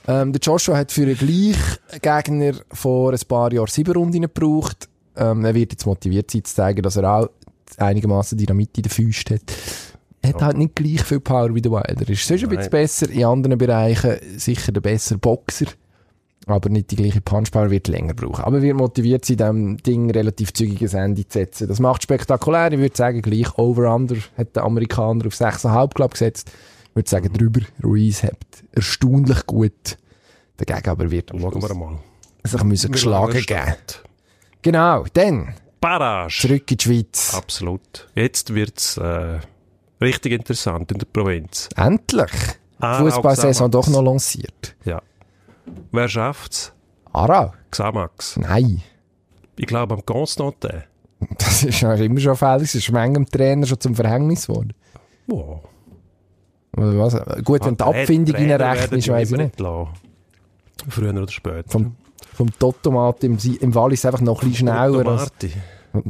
Ähm, 0.07 0.31
der 0.31 0.39
Joshua 0.39 0.77
hat 0.77 0.91
für 0.91 1.01
einen 1.01 1.17
Gleichgegner 1.17 2.53
vor 2.71 3.11
ein 3.11 3.19
paar 3.27 3.51
Jahren 3.51 3.67
sieben 3.67 3.93
Runden 3.93 4.21
gebraucht. 4.21 4.87
Ähm, 5.15 5.43
er 5.45 5.55
wird 5.55 5.71
jetzt 5.71 5.85
motiviert 5.85 6.29
sein, 6.29 6.43
zu 6.43 6.53
zeigen, 6.53 6.83
dass 6.83 6.97
er 6.97 7.11
auch 7.11 7.29
einigermaßen 7.77 8.37
Dynamit 8.37 8.77
in 8.77 8.83
den 8.83 8.91
Füßen 8.91 9.35
hat. 9.35 9.53
Er 10.21 10.29
hat 10.29 10.41
halt 10.41 10.57
nicht 10.57 10.75
gleich 10.75 11.03
viel 11.03 11.19
Power 11.19 11.53
wie 11.53 11.61
der 11.61 11.71
Wilder. 11.71 12.01
Er 12.01 12.09
ist 12.09 12.27
sonst 12.27 12.43
ein 12.43 12.49
bisschen 12.49 12.69
besser, 12.71 13.09
in 13.09 13.25
anderen 13.25 13.57
Bereichen 13.57 14.17
sicher 14.37 14.71
der 14.71 14.81
bessere 14.81 15.17
Boxer. 15.17 15.67
Aber 16.47 16.69
nicht 16.69 16.91
die 16.91 16.95
gleiche 16.95 17.21
Punchpower 17.21 17.71
wird 17.71 17.87
länger 17.87 18.13
brauchen. 18.13 18.43
Aber 18.43 18.57
er 18.57 18.61
wird 18.61 18.77
motiviert 18.77 19.25
sein, 19.25 19.37
dem 19.37 19.77
Ding 19.77 20.11
relativ 20.11 20.53
zügiges 20.53 20.93
Ende 20.93 21.27
zu 21.27 21.39
setzen. 21.39 21.67
Das 21.67 21.79
macht 21.79 22.03
spektakulär. 22.03 22.71
Ich 22.71 22.79
würde 22.79 22.95
sagen, 22.95 23.21
gleich 23.21 23.57
Over-Under 23.57 24.17
hat 24.37 24.55
der 24.55 24.63
Amerikaner 24.63 25.25
auf 25.25 25.33
6,5 25.33 25.93
glaub, 25.95 26.11
gesetzt. 26.11 26.51
Ich 26.89 26.95
würde 26.95 27.09
sagen, 27.09 27.33
drüber. 27.33 27.61
Ruiz 27.83 28.21
hat 28.21 28.37
erstaunlich 28.73 29.45
gut. 29.47 29.97
Dagegen 30.57 30.89
aber 30.89 31.09
wird 31.09 31.31
am 31.31 31.41
wir 31.41 31.51
Schluss 31.51 31.73
mal. 31.73 31.99
sich 32.43 32.63
müssen 32.63 32.91
geschlagen 32.91 33.41
geben. 33.41 33.75
Genau, 34.61 35.05
dann 35.13 35.55
Barrage. 35.81 36.47
zurück 36.47 36.71
in 36.71 36.77
die 36.77 36.83
Schweiz. 36.83 37.33
Absolut. 37.35 38.07
Jetzt 38.15 38.53
wird's 38.53 38.97
äh, 38.97 39.39
richtig 39.99 40.31
interessant 40.31 40.91
in 40.91 40.99
der 40.99 41.05
Provinz. 41.05 41.69
Endlich. 41.75 42.31
Ah, 42.79 42.99
Fußballsaison 42.99 43.71
doch 43.71 43.87
noch 43.87 44.01
lanciert. 44.01 44.75
Ja. 44.85 45.01
Wer 45.91 46.07
schafft's? 46.09 46.73
Aarau? 47.13 47.53
Xamax. 47.71 48.37
Nein. 48.37 48.81
Ich 49.57 49.65
glaube 49.67 49.93
am 49.95 50.05
Constantin. 50.05 50.83
Das 51.37 51.63
ist 51.63 51.79
ja 51.81 51.93
immer 51.95 52.19
schon 52.19 52.35
fällig. 52.35 52.63
Das 52.71 52.75
ist 52.75 52.91
manchem 52.91 53.25
Trainer 53.25 53.65
schon 53.65 53.79
zum 53.79 53.95
Verhängnis 53.95 54.47
geworden. 54.47 54.73
Wow. 55.27 55.61
Oder 56.77 56.97
was? 56.99 57.43
Gut, 57.43 57.65
wenn 57.65 57.77
die 57.77 57.83
Ah, 57.83 57.87
Abfindung 57.87 58.35
werden 58.37 58.61
weiss 58.61 59.31
ich 59.31 59.37
nicht. 59.37 59.59
lassen. 59.59 59.87
Früher 60.89 61.11
oder 61.15 61.31
später. 61.31 61.63
Vom, 61.69 61.95
vom 62.33 62.59
Totomat 62.59 63.23
im, 63.23 63.37
im 63.59 63.73
Wallis 63.73 64.05
einfach 64.05 64.19
noch 64.21 64.43
ein 64.43 64.49
bisschen 64.49 64.67
schneller. 64.67 65.07
Als. 65.07 65.31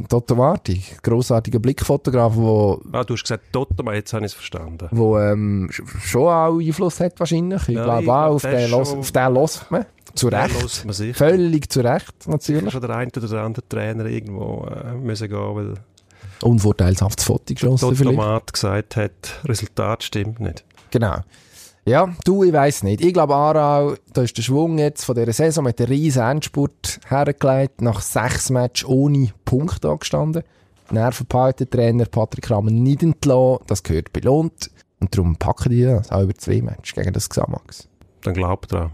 Toto 0.08 0.34
Marti, 0.34 0.82
grossartiger 1.02 1.58
Blickfotograf, 1.58 2.34
wo, 2.36 2.80
Ah, 2.92 3.04
du 3.04 3.14
hast 3.14 3.22
gesagt 3.22 3.44
Totoma, 3.52 3.94
jetzt 3.94 4.12
habe 4.12 4.24
ich 4.26 4.32
es 4.32 4.34
verstanden. 4.34 4.88
wo 4.90 5.18
ähm, 5.18 5.68
sch- 5.72 5.82
schon 6.00 6.28
auch 6.28 6.58
Einfluss 6.58 7.00
hat 7.00 7.18
wahrscheinlich. 7.20 7.62
Ich 7.68 7.74
Ja, 7.76 7.84
glaube 7.84 8.12
auch, 8.12 8.34
auf 8.34 8.42
den, 8.42 8.70
los, 8.70 8.92
auf 8.92 9.10
den 9.12 9.22
hört 9.34 9.70
man. 9.70 9.86
Zu 10.14 10.28
Recht. 10.28 10.84
man. 10.86 11.14
Völlig 11.14 11.70
zu 11.70 11.80
Recht, 11.80 12.26
natürlich. 12.26 12.72
Schon 12.72 12.80
der 12.80 12.90
eine 12.90 13.10
oder 13.16 13.28
der 13.28 13.40
andere 13.42 13.68
Trainer 13.68 14.06
irgendwo 14.06 14.66
äh, 14.66 14.94
müssen 14.94 15.28
gehen, 15.28 15.54
weil 15.54 15.74
Unvorteilshaftes 16.42 17.24
Foto 17.24 17.54
geschossen 17.54 17.94
vielleicht. 17.96 18.16
Totomat 18.16 18.52
gesagt 18.52 18.96
hat, 18.96 19.10
Resultat 19.44 20.02
stimmt 20.04 20.40
nicht. 20.40 20.64
Genau. 20.90 21.16
Ja, 21.88 22.12
du, 22.24 22.42
ich 22.42 22.52
weiss 22.52 22.82
nicht. 22.82 23.00
Ich 23.00 23.12
glaube, 23.12 23.36
Aarau, 23.36 23.94
da 24.12 24.22
ist 24.22 24.36
der 24.36 24.42
Schwung 24.42 24.76
jetzt 24.76 25.04
von 25.04 25.14
dieser 25.14 25.32
Saison 25.32 25.62
mit 25.62 25.78
der 25.78 25.88
riesen 25.88 26.22
Endspurt 26.22 26.98
hergelegt, 27.08 27.80
nach 27.80 28.00
sechs 28.00 28.50
Matches 28.50 28.88
ohne 28.88 29.28
Punkt 29.44 29.84
angestanden. 29.84 30.42
Nervenbehalten 30.90 31.70
Trainer 31.70 32.06
Patrick 32.06 32.50
Rahmen 32.50 32.82
nicht 32.82 33.04
entlassen, 33.04 33.64
das 33.68 33.84
gehört 33.84 34.12
belohnt. 34.12 34.68
Und 34.98 35.16
darum 35.16 35.36
packen 35.36 35.70
die 35.70 35.84
das 35.84 36.10
auch 36.10 36.22
über 36.22 36.34
zwei 36.34 36.60
Matches 36.60 36.92
gegen 36.92 37.12
das 37.12 37.28
Xamax. 37.28 37.88
Dann 38.22 38.34
glaubt 38.34 38.72
dran. 38.72 38.90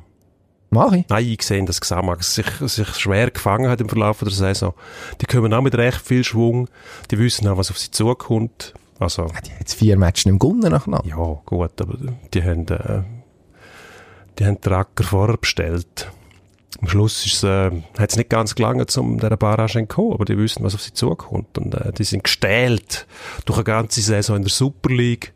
Mach 0.68 0.92
ich. 0.92 1.07
Nein, 1.09 1.26
ich 1.26 1.38
gesehen, 1.38 1.64
dass 1.64 1.81
Xamax 1.81 2.35
sich, 2.35 2.46
sich 2.61 2.88
schwer 2.96 3.31
gefangen 3.31 3.70
hat 3.70 3.81
im 3.81 3.88
Verlauf 3.88 4.18
der 4.18 4.31
Saison. 4.31 4.74
Die 5.22 5.26
kommen 5.26 5.55
auch 5.55 5.62
mit 5.62 5.74
recht 5.76 6.02
viel 6.02 6.24
Schwung. 6.24 6.68
Die 7.11 7.18
wissen 7.18 7.48
auch, 7.48 7.57
was 7.57 7.70
auf 7.70 7.78
sie 7.78 7.90
zukommt. 7.90 8.74
Also, 8.98 9.26
Die 9.26 9.50
haben 9.50 9.59
jetzt 9.59 9.74
vier 9.74 9.96
Matches 9.98 10.26
nicht 10.26 10.33
mehr 10.33 10.38
gewonnen 10.38 10.70
nachher. 10.70 11.02
ja, 11.05 11.40
gut, 11.44 11.81
aber 11.81 11.98
die 12.33 12.42
haben, 12.42 12.68
äh, 12.68 13.02
die 14.38 14.46
haben 14.46 14.61
den 14.61 14.72
Acker 14.72 15.05
vorher 15.05 15.37
bestellt. 15.37 16.11
Am 16.81 16.88
Schluss 16.88 17.26
ist, 17.26 17.44
äh, 17.44 17.70
hat 17.98 18.11
es 18.11 18.16
nicht 18.16 18.31
ganz 18.31 18.55
gelangt, 18.55 18.96
um 18.96 19.18
dieser 19.18 19.37
Barrage 19.37 19.74
zu 19.74 19.78
entkommen, 19.81 20.14
aber 20.14 20.24
die 20.24 20.38
wissen, 20.38 20.64
was 20.64 20.74
auf 20.74 20.83
sie 20.83 20.92
zukommt. 20.92 21.59
Und 21.59 21.74
äh, 21.74 21.92
die 21.92 22.05
sind 22.05 22.24
gestählt 22.24 23.07
durch 23.44 23.59
eine 23.59 23.64
ganze 23.64 24.00
Saison 24.00 24.37
in 24.37 24.42
der 24.42 24.50
Super 24.50 24.90
League. 24.90 25.33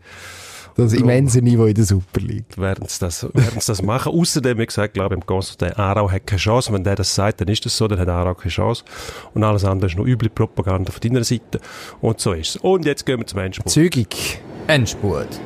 Das 0.77 0.93
immense 0.93 1.41
Niveau 1.41 1.65
in 1.65 1.75
der 1.75 1.85
Super 1.85 2.21
League. 2.21 2.59
werden 2.59 2.87
sie 2.87 3.01
das, 3.01 3.23
werden 3.23 3.61
sie 3.61 3.67
das 3.67 3.83
machen. 3.83 4.13
Außerdem, 4.21 4.59
wie 4.59 4.67
gesagt, 4.67 4.95
glaube 4.95 5.15
ich, 5.15 5.21
im 5.21 5.27
Konstantin, 5.27 5.77
Aarau 5.79 6.11
hat 6.11 6.27
keine 6.27 6.39
Chance. 6.39 6.73
Wenn 6.73 6.85
der 6.85 6.97
das 6.97 7.15
sagt, 7.15 7.41
dann 7.41 7.49
ist 7.49 7.65
das 7.65 7.77
so, 7.77 7.89
dann 7.89 7.99
hat 7.99 8.09
Aarau 8.09 8.35
keine 8.35 8.51
Chance. 8.51 8.85
Und 9.33 9.43
alles 9.43 9.65
andere 9.65 9.91
ist 9.91 9.97
nur 9.97 10.07
üble 10.07 10.29
Propaganda 10.29 10.93
von 10.93 11.01
deiner 11.01 11.25
Seite. 11.25 11.61
Und 12.01 12.21
so 12.21 12.33
ist 12.33 12.57
es. 12.57 12.57
Und 12.57 12.85
jetzt 12.85 13.07
gehen 13.07 13.19
wir 13.19 13.27
zum 13.27 13.39
Endspurt. 13.39 13.71
Zügig. 13.71 14.41
Endspurt. 14.67 15.41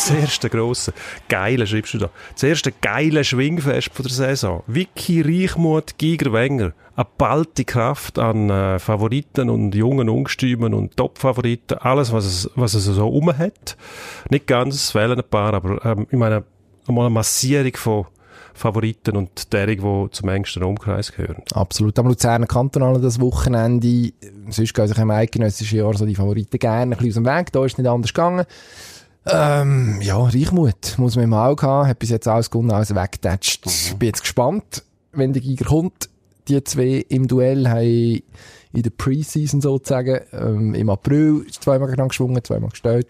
Das 0.00 0.10
erste 0.12 0.48
grosse, 0.48 0.94
geile, 1.28 1.66
schreibst 1.66 1.92
du 1.92 1.98
da, 1.98 2.08
das 2.32 2.42
erste 2.42 2.72
geile 2.72 3.22
Schwingfest 3.22 3.90
von 3.92 4.04
der 4.04 4.12
Saison. 4.12 4.62
Vicky 4.66 5.20
Reichmuth, 5.20 5.98
Giger 5.98 6.32
Wenger. 6.32 6.72
Eine 6.96 7.06
ballte 7.18 7.66
Kraft 7.66 8.18
an 8.18 8.48
äh, 8.48 8.78
Favoriten 8.78 9.50
und 9.50 9.74
jungen 9.74 10.08
Ungstümen 10.08 10.72
und 10.72 10.96
Top-Favoriten. 10.96 11.76
Alles, 11.80 12.14
was 12.14 12.24
es, 12.24 12.50
was 12.54 12.72
es 12.72 12.86
so 12.86 13.08
um 13.08 13.36
hat. 13.36 13.76
Nicht 14.30 14.46
ganz, 14.46 14.76
es 14.76 14.90
fehlen 14.90 15.18
ein 15.18 15.28
paar, 15.28 15.52
aber 15.52 15.84
ähm, 15.84 16.06
ich 16.10 16.18
meine, 16.18 16.44
einmal 16.88 17.04
eine 17.04 17.14
Massierung 17.14 17.76
von 17.76 18.06
Favoriten 18.54 19.18
und 19.18 19.52
derjenigen, 19.52 20.04
die 20.04 20.10
zum 20.12 20.30
engsten 20.30 20.62
Umkreis 20.62 21.12
gehören. 21.12 21.42
Absolut. 21.52 21.98
Am 21.98 22.06
Luzerner 22.06 22.46
Kantonalen 22.46 23.02
das 23.02 23.20
Wochenende. 23.20 24.12
Sonst 24.48 24.72
gehen 24.72 24.88
sich 24.88 24.98
im 24.98 25.10
eidgenössischen 25.10 25.78
Jahr 25.78 25.92
so 25.92 26.06
die 26.06 26.14
Favoriten 26.14 26.58
gerne 26.58 26.96
ein 26.96 26.98
bisschen 26.98 27.26
aus 27.26 27.32
dem 27.32 27.38
Weg. 27.38 27.52
Da 27.52 27.64
ist 27.66 27.72
es 27.72 27.78
nicht 27.78 27.86
anders 27.86 28.14
gegangen. 28.14 28.46
Ähm, 29.26 30.00
ja, 30.00 30.18
Reichmut 30.18 30.94
muss 30.98 31.16
man 31.16 31.24
im 31.24 31.34
Auge 31.34 31.66
haben. 31.66 31.88
Hat 31.88 31.98
bis 31.98 32.10
jetzt 32.10 32.26
alles 32.26 32.50
gewonnen, 32.50 32.70
alles 32.70 32.94
weggetatscht. 32.94 33.66
Mhm. 33.66 33.98
Bin 33.98 34.06
jetzt 34.06 34.22
gespannt, 34.22 34.82
wenn 35.12 35.32
der 35.32 35.42
Giger 35.42 35.66
kommt. 35.66 36.08
Die 36.48 36.62
zwei 36.64 37.04
im 37.08 37.28
Duell 37.28 37.68
haben 37.68 38.22
in 38.72 38.82
der 38.82 38.90
Preseason 38.90 39.60
sozusagen 39.60 40.20
ähm, 40.32 40.74
im 40.74 40.90
April 40.90 41.46
zweimal 41.50 41.94
geschwungen, 41.94 42.42
zweimal 42.42 42.70
gestellt. 42.70 43.08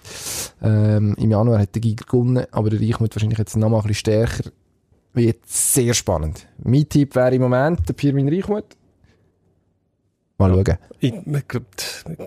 Ähm, 0.62 1.14
Im 1.18 1.30
Januar 1.30 1.60
hat 1.60 1.74
der 1.74 1.82
Giger 1.82 2.04
gewonnen, 2.06 2.44
aber 2.50 2.70
der 2.70 2.80
Reichmut 2.80 3.14
wahrscheinlich 3.14 3.38
jetzt 3.38 3.56
noch 3.56 3.68
mal 3.68 3.78
ein 3.78 3.82
bisschen 3.82 3.94
stärker. 3.94 4.50
wird 5.12 5.46
sehr 5.46 5.94
spannend. 5.94 6.46
Mein 6.62 6.88
Tipp 6.88 7.14
wäre 7.14 7.34
im 7.34 7.42
Moment 7.42 7.88
der 7.88 7.92
Pirmin 7.92 8.28
Reichmuth. 8.28 8.76
Mal 10.38 10.50
schauen. 10.50 10.78
Ich, 11.00 11.12
ich 11.12 11.48
glaub, 11.48 11.64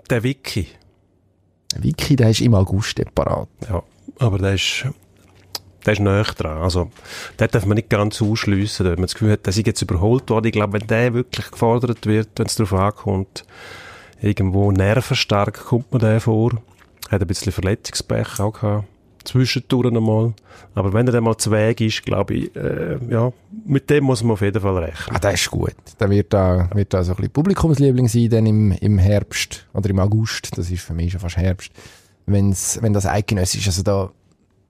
der 0.08 0.22
Wiki, 0.22 0.68
Vicky, 1.82 2.16
der 2.16 2.30
ist 2.30 2.40
im 2.40 2.54
August 2.54 2.98
dort 2.98 3.14
parat. 3.14 3.48
ja, 3.68 3.82
aber 4.18 4.38
der 4.38 4.54
ist, 4.54 4.86
der 5.84 5.92
ist 5.92 6.00
näher 6.00 6.24
dran. 6.24 6.58
Also, 6.58 6.90
den 7.38 7.48
darf 7.48 7.66
man 7.66 7.76
nicht 7.76 7.90
ganz 7.90 8.20
ausschliessen, 8.22 8.86
wenn 8.86 8.94
man 8.94 9.02
das 9.02 9.14
Gefühl 9.14 9.32
hat, 9.32 9.46
der 9.46 9.50
ist 9.50 9.66
jetzt 9.66 9.82
überholt 9.82 10.30
worden. 10.30 10.46
Ich 10.46 10.52
glaube, 10.52 10.80
wenn 10.80 10.86
der 10.86 11.14
wirklich 11.14 11.50
gefordert 11.50 12.06
wird, 12.06 12.28
wenn 12.36 12.46
es 12.46 12.56
darauf 12.56 12.72
ankommt, 12.72 13.44
irgendwo 14.20 14.70
nervenstark 14.72 15.64
kommt 15.64 15.92
man 15.92 16.00
der 16.00 16.20
vor. 16.20 16.52
Hat 17.10 17.20
ein 17.20 17.26
bisschen 17.26 17.52
Verletzungspech 17.52 18.40
auch 18.40 18.52
gehabt. 18.52 18.84
Zwischendurch 19.24 19.94
einmal. 19.94 20.34
Aber 20.74 20.92
wenn 20.92 21.06
er 21.06 21.12
dann 21.12 21.24
mal 21.24 21.36
zu 21.36 21.50
Weg 21.50 21.80
ist, 21.80 22.04
glaube 22.04 22.34
ich, 22.34 22.56
äh, 22.56 22.98
ja, 23.08 23.32
mit 23.66 23.88
dem 23.90 24.04
muss 24.04 24.22
man 24.22 24.32
auf 24.32 24.42
jeden 24.42 24.60
Fall 24.60 24.76
rechnen. 24.78 25.16
Ah, 25.16 25.18
der 25.18 25.32
ist 25.32 25.50
gut. 25.50 25.74
Der 25.98 26.10
wird 26.10 26.32
da, 26.32 26.68
wird 26.74 26.92
da 26.92 27.02
so 27.02 27.12
ein 27.12 27.16
bisschen 27.16 27.32
Publikumsliebling 27.32 28.08
sein, 28.08 28.28
dann 28.30 28.46
im, 28.46 28.72
im 28.72 28.98
Herbst 28.98 29.66
oder 29.72 29.90
im 29.90 29.98
August. 29.98 30.56
Das 30.56 30.70
ist 30.70 30.82
für 30.82 30.94
mich 30.94 31.12
schon 31.12 31.20
fast 31.20 31.36
Herbst. 31.36 31.70
Wenn's, 32.26 32.78
wenn 32.82 32.92
das 32.92 33.06
eidgenössisch 33.06 33.66
ist. 33.66 33.78
Also 33.78 33.82
da, 33.82 34.10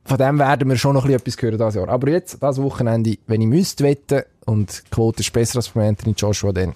von 0.04 0.18
dem 0.18 0.38
werden 0.38 0.68
wir 0.68 0.76
schon 0.76 0.94
noch 0.94 1.04
ein 1.04 1.16
bisschen 1.20 1.24
etwas 1.24 1.42
hören 1.42 1.58
dieses 1.58 1.74
Jahr. 1.74 1.88
Aber 1.88 2.08
jetzt, 2.10 2.42
das 2.42 2.60
Wochenende, 2.60 3.16
wenn 3.26 3.40
ich 3.40 3.48
müsste 3.48 3.84
wetten, 3.84 4.22
und 4.44 4.82
die 4.86 4.90
Quote 4.90 5.20
ist 5.20 5.32
besser 5.32 5.56
als 5.56 5.70
bei 5.70 5.88
Anthony 5.88 6.14
Joshua, 6.16 6.52
dann 6.52 6.74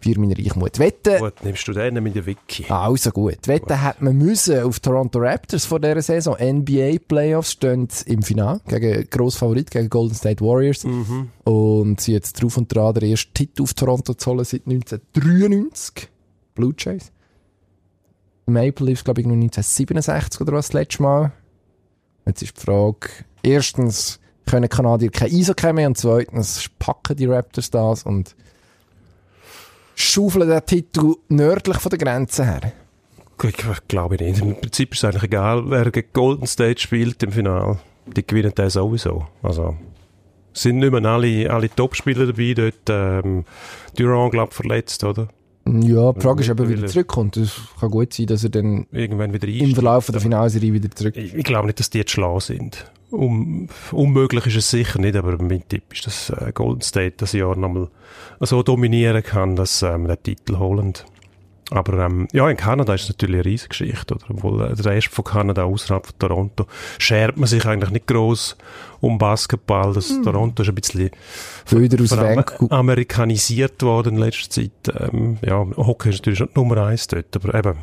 für 0.00 0.18
meine 0.18 0.36
Reichmut. 0.36 0.78
Wetten, 0.78 1.18
Gut, 1.18 1.44
nimmst 1.44 1.66
du 1.68 1.72
den 1.72 2.02
mit 2.02 2.14
der 2.14 2.26
Wiki. 2.26 2.66
Ah, 2.68 2.86
also 2.86 3.10
gut. 3.10 3.46
Wetten 3.46 3.80
hat 3.82 4.00
man 4.00 4.16
müssen 4.16 4.62
auf 4.62 4.80
Toronto 4.80 5.18
Raptors 5.18 5.64
vor 5.64 5.80
dieser 5.80 6.02
Saison. 6.02 6.36
NBA 6.40 6.98
Playoffs 7.06 7.52
stehen 7.52 7.88
im 8.06 8.22
Finale 8.22 8.60
gegen 8.66 9.08
Grossfavorit, 9.10 9.70
gegen 9.70 9.88
Golden 9.88 10.14
State 10.14 10.44
Warriors. 10.44 10.84
Und 11.44 12.00
sie 12.00 12.12
jetzt 12.12 12.40
drauf 12.40 12.56
und 12.56 12.74
dran, 12.74 12.94
der 12.94 13.04
erste 13.04 13.32
Titel 13.32 13.62
auf 13.62 13.74
Toronto 13.74 14.14
zu 14.14 14.30
holen 14.30 14.44
seit 14.44 14.66
1993. 14.66 16.08
Blue 16.54 16.74
Jays. 16.76 17.12
Maple 18.46 18.86
Leafs, 18.86 19.04
glaube 19.04 19.20
ich, 19.20 19.26
noch 19.26 19.34
1967 19.34 20.40
oder 20.40 20.52
was 20.54 20.68
das 20.68 20.72
letzte 20.74 21.02
Mal. 21.02 21.32
Jetzt 22.26 22.42
ist 22.42 22.56
die 22.56 22.60
Frage, 22.60 23.08
erstens, 23.42 24.20
können 24.46 24.68
Kanadier 24.68 25.10
kein 25.10 25.30
Eishockey 25.30 25.72
mehr 25.72 25.86
und 25.86 25.98
zweitens, 25.98 26.68
packen 26.78 27.16
die 27.16 27.26
Raptors 27.26 27.70
das 27.70 28.02
und 28.02 28.34
schaufeln 30.00 30.48
den 30.48 30.64
Titel 30.64 31.14
nördlich 31.28 31.78
von 31.78 31.90
der 31.90 31.98
Grenze 31.98 32.44
her. 32.44 32.72
Ich 33.42 33.88
glaube 33.88 34.16
nicht. 34.16 34.40
Im 34.40 34.60
Prinzip 34.60 34.92
ist 34.92 34.98
es 34.98 35.04
eigentlich 35.04 35.24
egal, 35.24 35.70
wer 35.70 35.90
gegen 35.90 36.08
Golden 36.12 36.46
State 36.46 36.80
spielt 36.80 37.22
im 37.22 37.32
Finale. 37.32 37.78
Die 38.06 38.26
gewinnen 38.26 38.52
den 38.54 38.70
sowieso. 38.70 39.26
Also, 39.42 39.76
sind 40.52 40.78
nicht 40.78 40.90
mehr 40.90 41.04
alle, 41.04 41.50
alle 41.50 41.70
Topspieler 41.70 42.26
dabei. 42.26 42.54
Dort, 42.54 42.88
ähm, 42.88 43.44
Durant, 43.96 44.32
glaube 44.32 44.48
ich, 44.50 44.56
verletzt, 44.56 45.04
oder? 45.04 45.28
Ja, 45.66 46.12
die 46.12 46.20
Frage 46.20 46.40
ist, 46.40 46.50
ob 46.50 46.60
er 46.60 46.68
wieder 46.68 46.86
zurückkommt. 46.86 47.36
Es 47.36 47.60
kann 47.78 47.90
gut 47.90 48.12
sein, 48.14 48.26
dass 48.26 48.42
er 48.42 48.50
dann 48.50 48.86
Irgendwann 48.90 49.32
wieder 49.32 49.46
im. 49.46 49.74
Verlauf 49.74 50.06
der 50.06 50.20
Finalserie 50.20 50.72
wieder 50.72 50.90
zurück 50.90 51.16
Ich, 51.16 51.34
ich 51.34 51.44
glaube 51.44 51.66
nicht, 51.66 51.78
dass 51.78 51.90
die 51.90 51.98
jetzt 51.98 52.12
schlau 52.12 52.40
sind. 52.40 52.90
Um, 53.10 53.68
unmöglich 53.90 54.46
ist 54.46 54.56
es 54.56 54.70
sicher 54.70 55.00
nicht, 55.00 55.16
aber 55.16 55.42
mein 55.42 55.66
Tipp 55.66 55.84
ist, 55.92 56.06
dass 56.06 56.30
äh, 56.30 56.52
Golden 56.52 56.82
State 56.82 57.14
das 57.18 57.32
Jahr 57.32 57.56
nochmal 57.56 57.88
so 58.40 58.62
dominieren 58.62 59.22
kann, 59.22 59.56
dass 59.56 59.82
ähm, 59.82 60.06
den 60.06 60.22
Titel 60.22 60.58
holen. 60.58 60.92
Aber 61.70 62.04
ähm, 62.04 62.28
ja, 62.32 62.48
in 62.48 62.56
Kanada 62.56 62.94
ist 62.94 63.02
es 63.02 63.08
natürlich 63.10 63.36
eine 63.36 63.44
riesige 63.44 63.68
Geschichte. 63.68 64.14
Oder? 64.14 64.24
Obwohl 64.30 64.62
äh, 64.62 64.74
der 64.74 64.84
Rest 64.86 65.08
von 65.08 65.24
Kanada 65.24 65.64
außerhalb 65.64 66.06
von 66.06 66.18
Toronto 66.18 66.66
schert 66.98 67.36
man 67.36 67.46
sich 67.46 67.64
eigentlich 67.66 67.90
nicht 67.90 68.06
groß 68.06 68.56
um 69.00 69.18
Basketball. 69.18 69.92
Das 69.92 70.08
Toronto 70.22 70.62
ist 70.62 70.68
ein 70.70 70.74
bisschen 70.74 71.10
Wieder 71.70 72.02
aus 72.02 72.16
Vancouver. 72.16 72.72
amerikanisiert 72.72 73.82
worden 73.82 74.14
in 74.14 74.20
letzter 74.20 74.50
Zeit. 74.50 75.10
Ähm, 75.12 75.38
ja, 75.42 75.56
Hockey 75.76 76.08
ist 76.10 76.20
natürlich 76.20 76.38
schon 76.38 76.48
Nummer 76.54 76.86
eins 76.86 77.06
dort, 77.06 77.36
aber 77.36 77.54
eben, 77.54 77.74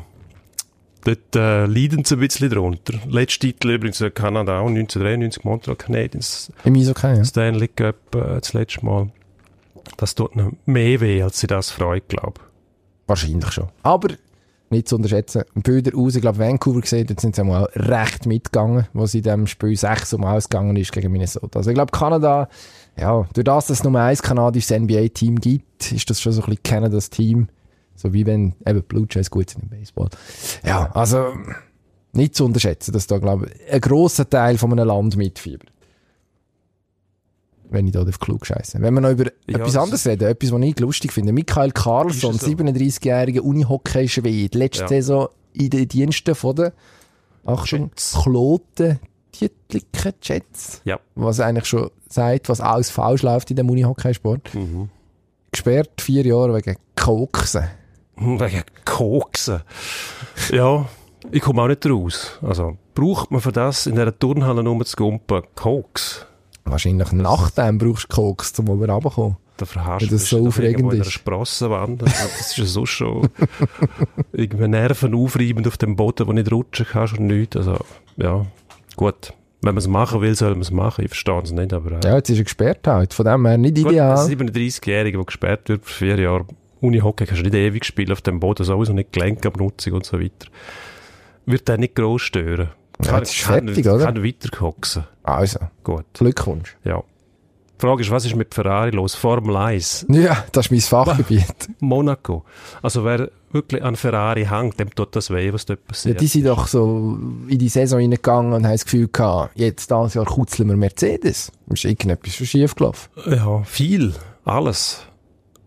dort 1.04 1.36
äh, 1.36 1.66
leiden 1.66 2.04
sie 2.04 2.14
ein 2.14 2.20
bisschen 2.20 2.50
drunter. 2.50 2.94
Letzter 3.06 3.40
Titel 3.40 3.70
übrigens 3.70 4.00
in 4.00 4.12
Kanada 4.12 4.60
auch, 4.60 4.68
1993 4.68 5.44
Montreal 5.44 5.76
Canadiens, 5.76 6.52
Im 6.64 6.74
Eishockey, 6.74 7.16
ja. 7.16 7.24
Stanley 7.24 7.68
Cup 7.68 8.14
äh, 8.14 8.40
das 8.40 8.52
letzte 8.52 8.84
Mal. 8.84 9.10
Das 9.96 10.14
tut 10.14 10.34
ihnen 10.34 10.56
mehr 10.66 11.00
weh, 11.00 11.22
als 11.22 11.40
sie 11.40 11.46
das 11.46 11.70
freut, 11.70 12.08
glaube 12.08 12.40
Wahrscheinlich 13.06 13.52
schon. 13.52 13.68
Aber 13.84 14.08
nicht 14.70 14.88
zu 14.88 14.96
unterschätzen. 14.96 15.44
Bilder 15.54 15.92
raus, 15.94 16.16
ich 16.16 16.20
glaube, 16.20 16.38
Vancouver 16.38 16.80
gesehen, 16.80 17.06
dort 17.06 17.20
sind 17.20 17.36
sie 17.36 17.42
auch 17.42 17.68
recht 17.74 18.26
mitgegangen, 18.26 18.86
wo 18.92 19.06
sie 19.06 19.18
in 19.18 19.24
diesem 19.24 19.46
Spiel 19.46 19.76
6 19.76 20.14
um 20.14 20.24
ausgegangen 20.24 20.76
ist 20.76 20.92
gegen 20.92 21.12
Minnesota. 21.12 21.60
Also 21.60 21.70
ich 21.70 21.74
glaube, 21.74 21.92
Kanada, 21.92 22.48
ja, 22.98 23.26
durch 23.32 23.44
das, 23.44 23.66
dass 23.66 23.78
es 23.78 23.84
nur 23.84 23.98
ein 24.00 24.16
kanadisches 24.16 24.76
NBA-Team 24.76 25.36
gibt, 25.36 25.92
ist 25.92 26.10
das 26.10 26.20
schon 26.20 26.32
so 26.32 26.42
ein 26.42 26.46
bisschen 26.46 26.62
Kanadas 26.64 27.10
Team. 27.10 27.48
So 27.96 28.12
wie 28.12 28.26
wenn 28.26 28.54
eben 28.66 28.82
Blue 28.82 29.06
Jays 29.10 29.30
gut 29.30 29.50
sind 29.50 29.64
im 29.64 29.68
Baseball. 29.70 30.08
Ja, 30.64 30.90
also 30.92 31.32
nicht 32.12 32.34
zu 32.34 32.44
unterschätzen, 32.44 32.92
dass 32.92 33.06
da, 33.06 33.18
glaube 33.18 33.46
ich, 33.46 33.72
ein 33.72 33.80
grosser 33.80 34.28
Teil 34.28 34.58
von 34.58 34.72
einem 34.72 34.86
Land 34.86 35.16
mitfiebert. 35.16 35.70
Wenn 37.68 37.86
ich 37.86 37.92
da 37.92 38.02
auf 38.02 38.20
klug 38.20 38.46
scheiße. 38.46 38.80
Wenn 38.80 38.94
wir 38.94 39.00
noch 39.00 39.10
über 39.10 39.24
Ja, 39.48 39.58
etwas 39.58 39.76
anderes 39.76 40.06
reden, 40.06 40.28
etwas, 40.28 40.52
was 40.52 40.62
ich 40.62 40.78
lustig 40.78 41.12
finde. 41.12 41.32
Michael 41.32 41.72
Carlson, 41.72 42.34
so? 42.34 42.46
37-jähriger 42.46 43.40
Unihockey-Schwede, 43.40 44.56
letzte 44.56 44.82
Ja. 44.84 44.88
Saison 44.88 45.28
in 45.52 45.70
den 45.70 45.88
Diensten 45.88 46.34
von 46.36 46.54
der, 46.54 46.72
Achtung. 47.44 47.90
Kloten 47.96 49.00
Dietliken 49.34 50.12
Jets. 50.22 50.80
Ja. 50.84 51.00
Was 51.14 51.40
eigentlich 51.40 51.66
schon 51.66 51.90
sagt, 52.08 52.48
was 52.48 52.60
alles 52.60 52.90
falsch 52.90 53.22
läuft 53.22 53.50
in 53.50 53.56
dem 53.56 53.68
Unihockeysport. 53.68 54.54
Mhm. 54.54 54.88
Gesperrt 55.50 56.00
vier 56.00 56.24
Jahre 56.24 56.54
wegen 56.54 56.76
Koksen. 56.96 57.64
Wegen 58.16 58.62
Koksen. 58.84 59.60
ja, 60.50 60.86
ich 61.30 61.42
komme 61.42 61.62
auch 61.62 61.68
nicht 61.68 61.86
raus. 61.86 62.38
Also, 62.42 62.76
braucht 62.94 63.30
man 63.30 63.40
für 63.40 63.52
das 63.52 63.86
in 63.86 63.94
dieser 63.94 64.18
Turnhalle 64.18 64.62
nur 64.62 64.84
zu 64.84 64.96
gumpen 64.96 65.42
Koks? 65.54 66.26
Wahrscheinlich 66.64 67.12
nach 67.12 67.50
dem 67.50 67.78
brauchst 67.78 68.04
du 68.10 68.14
Koks, 68.14 68.58
um 68.58 68.68
oben 68.70 68.90
runterzukommen. 68.90 69.36
Da 69.58 69.64
verhasst 69.64 70.10
du 70.10 70.18
so 70.18 70.46
aufregend 70.46 70.92
ist. 70.92 71.12
Sprossenwand. 71.12 72.02
Das 72.02 72.40
ist 72.40 72.58
ja 72.58 72.64
so 72.66 72.84
schon 72.84 73.28
irgendwie 74.32 74.68
Nerven 74.68 75.14
aufreibend 75.14 75.66
auf 75.66 75.78
dem 75.78 75.96
Boden, 75.96 76.26
wo 76.26 76.32
nicht 76.32 76.52
rutschen 76.52 76.86
kannst 76.90 77.18
und 77.18 77.26
nichts. 77.26 77.56
Also, 77.56 77.78
ja, 78.16 78.44
gut. 78.96 79.32
Wenn 79.62 79.74
man 79.74 79.78
es 79.78 79.88
machen 79.88 80.20
will, 80.20 80.34
soll 80.34 80.50
man 80.50 80.60
es 80.60 80.70
machen. 80.70 81.04
Ich 81.04 81.08
verstehe 81.10 81.40
es 81.42 81.50
nicht, 81.52 81.72
aber... 81.72 81.92
Äh, 81.92 82.00
Ja, 82.04 82.16
jetzt 82.16 82.28
ist 82.28 82.38
er 82.38 82.44
gesperrt 82.44 82.86
halt. 82.86 83.14
Von 83.14 83.24
dem 83.24 83.46
her 83.46 83.56
nicht 83.56 83.76
gut, 83.82 83.92
ideal. 83.92 84.18
ein 84.18 84.26
37-Jähriger, 84.30 85.12
der 85.16 85.24
gesperrt 85.24 85.68
wird 85.70 85.84
für 85.86 85.92
vier 85.94 86.20
Jahre, 86.20 86.44
Unihockey 86.80 87.26
kannst 87.26 87.40
du 87.40 87.44
nicht 87.44 87.54
ewig 87.54 87.84
spielen 87.84 88.12
auf 88.12 88.20
dem 88.22 88.40
Boden, 88.40 88.64
sowieso 88.64 88.92
nicht 88.92 89.12
Gelenkabnutzung 89.12 89.94
und 89.94 90.04
so 90.06 90.20
weiter. 90.20 90.48
Wird 91.46 91.68
den 91.68 91.80
nicht 91.80 91.94
gross 91.94 92.22
stören. 92.22 92.70
Ja, 93.04 93.18
jetzt 93.18 93.34
ist 93.34 93.42
fertig, 93.44 93.86
oder? 93.86 94.04
Kann 94.04 94.24
weiterkoxen. 94.24 95.04
Also, 95.22 95.58
Gut, 95.84 96.04
Glückwunsch. 96.14 96.76
ja. 96.84 97.02
Die 97.78 97.86
Frage 97.86 98.00
ist, 98.00 98.10
was 98.10 98.24
ist 98.24 98.34
mit 98.34 98.54
Ferrari 98.54 98.90
los? 98.90 99.14
Formel 99.14 99.54
1. 99.54 100.06
Ja, 100.08 100.44
das 100.52 100.66
ist 100.66 100.70
mein 100.72 100.80
Fachgebiet. 100.80 101.44
Monaco. 101.80 102.42
Also 102.80 103.04
wer 103.04 103.30
wirklich 103.52 103.82
an 103.84 103.96
Ferrari 103.96 104.46
hängt, 104.46 104.80
dem 104.80 104.94
tut 104.94 105.14
das 105.14 105.28
weh, 105.28 105.52
was 105.52 105.66
dort 105.66 105.80
Ja, 105.80 105.86
passiert. 105.88 106.20
die 106.22 106.26
sind 106.26 106.46
doch 106.46 106.68
so 106.68 107.18
in 107.48 107.58
die 107.58 107.68
Saison 107.68 107.98
reingegangen 108.00 108.54
und 108.54 108.64
haben 108.64 108.72
das 108.72 108.84
Gefühl 108.86 109.08
gehabt, 109.12 109.50
jetzt 109.56 109.90
dieses 109.90 110.14
Jahr 110.14 110.24
kutzeln 110.24 110.70
wir 110.70 110.76
Mercedes. 110.78 111.52
Ist 111.68 111.84
irgendetwas 111.84 112.34
schon 112.34 112.46
schief 112.46 112.74
gelaufen. 112.76 113.10
Ja, 113.26 113.62
viel. 113.64 114.14
Alles. 114.46 115.02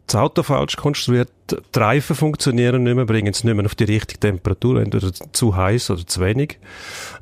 Das 0.09 0.15
Auto 0.15 0.41
falsch 0.41 0.75
konstruiert, 0.75 1.29
die 1.51 1.79
Reifen 1.79 2.15
funktionieren 2.15 2.81
nicht 2.81 2.95
mehr, 2.95 3.05
bringen 3.05 3.31
es 3.31 3.43
nicht 3.43 3.53
mehr 3.53 3.65
auf 3.65 3.75
die 3.75 3.83
richtige 3.83 4.19
Temperatur, 4.19 4.81
entweder 4.81 5.13
zu 5.13 5.55
heiß 5.55 5.91
oder 5.91 6.07
zu 6.07 6.19
wenig. 6.19 6.57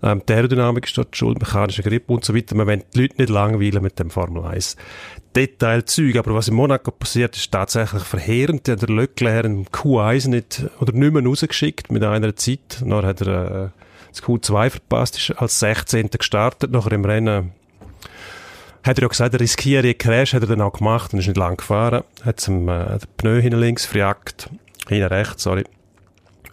Ähm, 0.01 0.21
die 0.25 0.31
Aerodynamik 0.31 0.85
ist 0.85 0.97
dort 0.97 1.13
schuld, 1.13 1.37
mechanischer 1.37 1.83
Grip 1.83 2.09
und 2.09 2.23
so 2.23 2.33
weiter. 2.33 2.55
Man 2.55 2.65
will 2.65 2.85
die 2.93 3.01
Leute 3.01 3.15
nicht 3.17 3.29
langweilen 3.29 3.83
mit 3.83 3.99
dem 3.99 4.09
Formel 4.09 4.45
1. 4.45 4.77
Detailzeug, 5.35 6.15
aber 6.15 6.33
was 6.33 6.47
in 6.47 6.55
Monaco 6.55 6.91
passiert, 6.91 7.35
ist 7.35 7.51
tatsächlich 7.51 8.03
verheerend. 8.03 8.67
Der 8.67 8.77
Leclerc 8.77 9.43
im 9.43 9.65
Q1 9.65 10.29
nicht, 10.29 10.63
oder 10.79 10.93
nicht 10.93 11.11
mehr 11.11 11.25
rausgeschickt 11.25 11.91
mit 11.91 12.05
einer 12.05 12.37
Zeit. 12.37 12.79
Dann 12.79 13.05
hat 13.05 13.19
er 13.19 13.65
äh, 13.65 13.69
das 14.11 14.23
Q2 14.23 14.69
verpasst, 14.69 15.17
ist 15.17 15.31
als 15.31 15.59
16. 15.59 16.09
gestartet, 16.11 16.71
nachher 16.71 16.93
im 16.93 17.03
Rennen 17.03 17.51
hat 18.87 18.97
er 18.97 19.03
ja 19.03 19.07
gesagt, 19.07 19.33
er 19.33 19.39
riskiere 19.39 19.83
einen 19.83 19.97
Crash, 19.97 20.33
hat 20.33 20.41
er 20.43 20.47
dann 20.47 20.61
auch 20.61 20.73
gemacht 20.73 21.13
und 21.13 21.19
ist 21.19 21.27
nicht 21.27 21.37
lang 21.37 21.57
gefahren. 21.57 22.03
Hat 22.25 22.39
zum 22.39 22.67
äh, 22.69 22.97
den 22.97 23.07
Pneu 23.17 23.41
hinten 23.41 23.59
links 23.59 23.85
verjagt, 23.85 24.49
hinten 24.87 25.07
rechts, 25.07 25.43
sorry. 25.43 25.63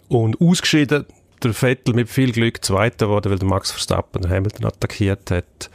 Und 0.07 0.39
ausgeschieden, 0.39 1.05
der 1.43 1.53
Vettel 1.53 1.93
mit 1.95 2.09
viel 2.09 2.31
Glück 2.31 2.63
Zweiter 2.63 3.09
wurde, 3.09 3.29
weil 3.31 3.39
der 3.39 3.47
Max 3.47 3.71
Verstappen 3.71 4.29
Hamilton 4.29 4.65
attackiert 4.67 5.31
hat. 5.31 5.69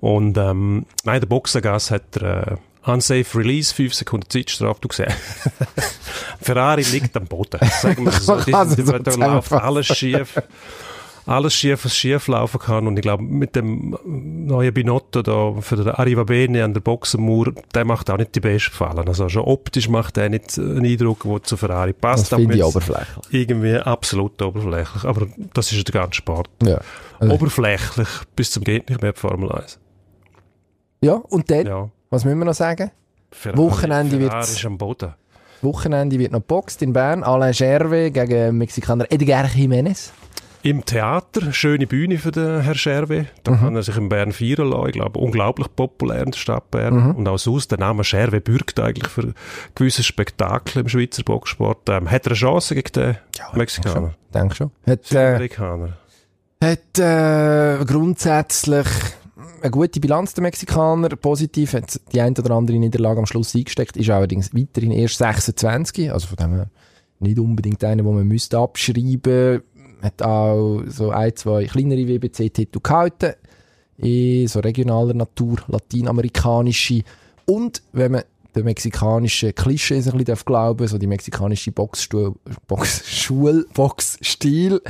Und 0.00 0.36
ähm, 0.38 0.86
nein, 1.04 1.20
der 1.20 1.28
Boxengas 1.28 1.90
hat 1.90 2.16
er 2.16 2.52
äh, 2.52 2.90
unsafe 2.90 3.38
Release, 3.38 3.74
5 3.74 3.94
Sekunden 3.94 4.28
Zeitstrafe, 4.30 4.80
du 4.80 4.88
siehst. 4.90 5.10
Ferrari 6.40 6.82
liegt 6.82 7.16
am 7.16 7.26
Boden, 7.26 7.60
sagen 7.80 8.04
wir 8.04 8.12
so. 8.12 8.34
Man 8.34 8.44
Die 8.46 8.50
kann 8.52 8.68
sind- 8.70 9.06
es 9.06 9.14
so 9.14 9.20
läuft 9.20 9.52
alles 9.52 9.86
schief. 9.86 10.40
Alles 11.30 11.54
schief, 11.54 11.84
was 11.84 11.96
schief 11.96 12.26
laufen 12.28 12.58
kann. 12.60 12.86
Und 12.86 12.96
ich 12.98 13.02
glaube, 13.02 13.22
mit 13.22 13.56
dem 13.56 13.96
neuen 14.04 14.74
Binotto 14.74 15.22
da 15.22 15.60
für 15.60 15.76
den 15.76 15.88
Arriva 15.88 16.24
Bene 16.24 16.64
an 16.64 16.74
der 16.74 16.80
Boxenmauer, 16.80 17.52
der 17.74 17.84
macht 17.84 18.10
auch 18.10 18.18
nicht 18.18 18.34
die 18.34 18.40
besten 18.40 18.72
Fallen. 18.72 19.06
Also 19.08 19.28
schon 19.28 19.42
optisch 19.44 19.88
macht 19.88 20.18
er 20.18 20.28
nicht 20.28 20.58
einen 20.58 20.84
Eindruck, 20.84 21.22
der 21.24 21.42
zu 21.42 21.56
Ferrari 21.56 21.92
passt. 21.92 22.32
Das 22.32 22.38
finde 22.38 22.56
ich 22.56 22.64
oberflächlich. 22.64 23.24
Irgendwie 23.30 23.76
absolut 23.76 24.40
oberflächlich. 24.42 25.04
Aber 25.04 25.26
das 25.54 25.72
ist 25.72 25.86
der 25.88 26.00
ganze 26.00 26.16
Sport. 26.16 26.48
Ja. 26.62 26.80
Also, 27.18 27.34
Oberflächlich 27.34 28.08
bis 28.36 28.50
zum 28.50 28.64
geht 28.64 28.88
nicht 28.90 29.00
mehr 29.02 29.14
Formel 29.14 29.52
1. 29.52 29.78
ja, 31.02 31.14
und 31.14 31.50
dann, 31.50 31.66
Ja. 31.66 31.90
was 32.10 32.24
müssen 32.24 32.38
wir 32.38 32.44
noch 32.46 32.54
sagen? 32.54 32.90
Ferrari, 33.30 33.58
Wochenende 33.58 34.18
wird's- 34.18 34.52
ist 34.52 34.64
am 34.64 34.76
Boden. 34.78 35.14
Wochenende 35.62 36.18
wird 36.18 36.32
noch 36.32 36.40
geboxt 36.40 36.80
in 36.82 36.92
Bern. 36.94 37.22
Alain 37.22 37.52
Gervais 37.52 38.10
gegen 38.12 38.56
Mexikaner 38.56 39.04
Edgar 39.10 39.44
Jiménez. 39.44 40.10
Im 40.62 40.84
Theater, 40.84 41.54
schöne 41.54 41.86
Bühne 41.86 42.18
für 42.18 42.32
den 42.32 42.60
Herr 42.60 42.74
Scherwe. 42.74 43.26
Da 43.44 43.56
kann 43.56 43.76
er 43.76 43.82
sich 43.82 43.96
in 43.96 44.10
Bern 44.10 44.32
feiern 44.32 44.68
lassen. 44.68 44.88
Ich 44.88 44.92
glaube, 44.92 45.18
unglaublich 45.18 45.68
populär 45.74 46.24
in 46.24 46.32
der 46.32 46.38
Stadt 46.38 46.70
Bern. 46.70 47.14
Und 47.14 47.26
auch 47.28 47.38
sonst, 47.38 47.70
der 47.70 47.78
Name 47.78 48.04
Scherwe 48.04 48.42
bürgt 48.42 48.78
eigentlich 48.78 49.10
für 49.10 49.32
gewisse 49.74 50.02
Spektakel 50.02 50.82
im 50.82 50.88
Schweizer 50.88 51.22
Boxsport. 51.22 51.88
Ähm, 51.88 52.10
hat 52.10 52.26
er 52.26 52.32
eine 52.32 52.34
Chance 52.36 52.74
gegen 52.74 52.92
den 52.92 53.16
Mexikaner? 53.54 54.14
Denke 54.34 54.54
schon. 54.54 54.70
Hat, 54.86 55.10
äh, 55.12 55.28
Amerikaner. 55.28 55.96
hat 56.62 56.98
äh, 56.98 57.84
grundsätzlich 57.86 58.86
eine 59.62 59.70
gute 59.70 59.98
Bilanz 59.98 60.34
der 60.34 60.42
Mexikaner. 60.42 61.08
Positiv 61.16 61.72
hat 61.72 61.98
die 62.12 62.20
ein 62.20 62.36
oder 62.36 62.54
andere 62.54 62.78
Niederlage 62.78 63.18
am 63.18 63.26
Schluss 63.26 63.54
eingesteckt, 63.54 63.96
ist 63.96 64.10
allerdings 64.10 64.54
weiterhin 64.54 64.92
erst 64.92 65.18
26. 65.18 66.12
Also 66.12 66.26
von 66.26 66.36
dem 66.36 66.52
her 66.52 66.70
nicht 67.20 67.38
unbedingt 67.38 67.84
einer, 67.84 68.02
den 68.02 68.14
man 68.14 68.26
müsste 68.26 68.58
abschreiben 68.58 69.62
Hat 70.02 70.22
auch 70.22 70.82
so 70.86 71.10
ein, 71.10 71.34
zwei 71.36 71.64
kleinere 71.64 72.06
WBC-Titel 72.08 72.80
gehalten. 72.82 73.34
In 73.98 74.48
so 74.48 74.60
regionaler 74.60 75.14
Natur, 75.14 75.58
lateinamerikanische. 75.68 77.02
Und 77.46 77.82
wenn 77.92 78.12
man 78.12 78.22
den 78.54 78.64
mexikanischen 78.64 79.54
Klischees 79.54 80.06
ein 80.06 80.12
bisschen 80.12 80.24
darf 80.24 80.44
glauben, 80.44 80.86
so 80.88 80.98
die 80.98 81.06
mexikanische 81.06 81.70
Boxstuhl, 81.72 82.34
Boxschul, 82.66 83.66
Boxstil 83.74 84.80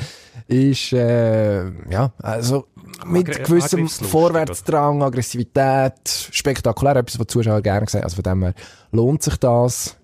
ist, 0.48 0.92
äh, 0.92 1.64
ja, 1.90 2.12
also 2.18 2.66
mit 3.06 3.28
Aggre- 3.28 3.42
gewissem 3.42 3.88
Vorwärtsdrang, 3.88 5.02
Aggressivität, 5.02 5.92
spektakulär, 6.32 6.96
etwas, 6.96 7.18
was 7.18 7.26
die 7.26 7.32
Zuschauer 7.32 7.60
gerne 7.60 7.86
sehen. 7.88 8.02
Also 8.02 8.16
von 8.16 8.24
dem 8.24 8.42
her 8.42 8.54
lohnt 8.92 9.22
sich 9.22 9.36
das. 9.36 9.96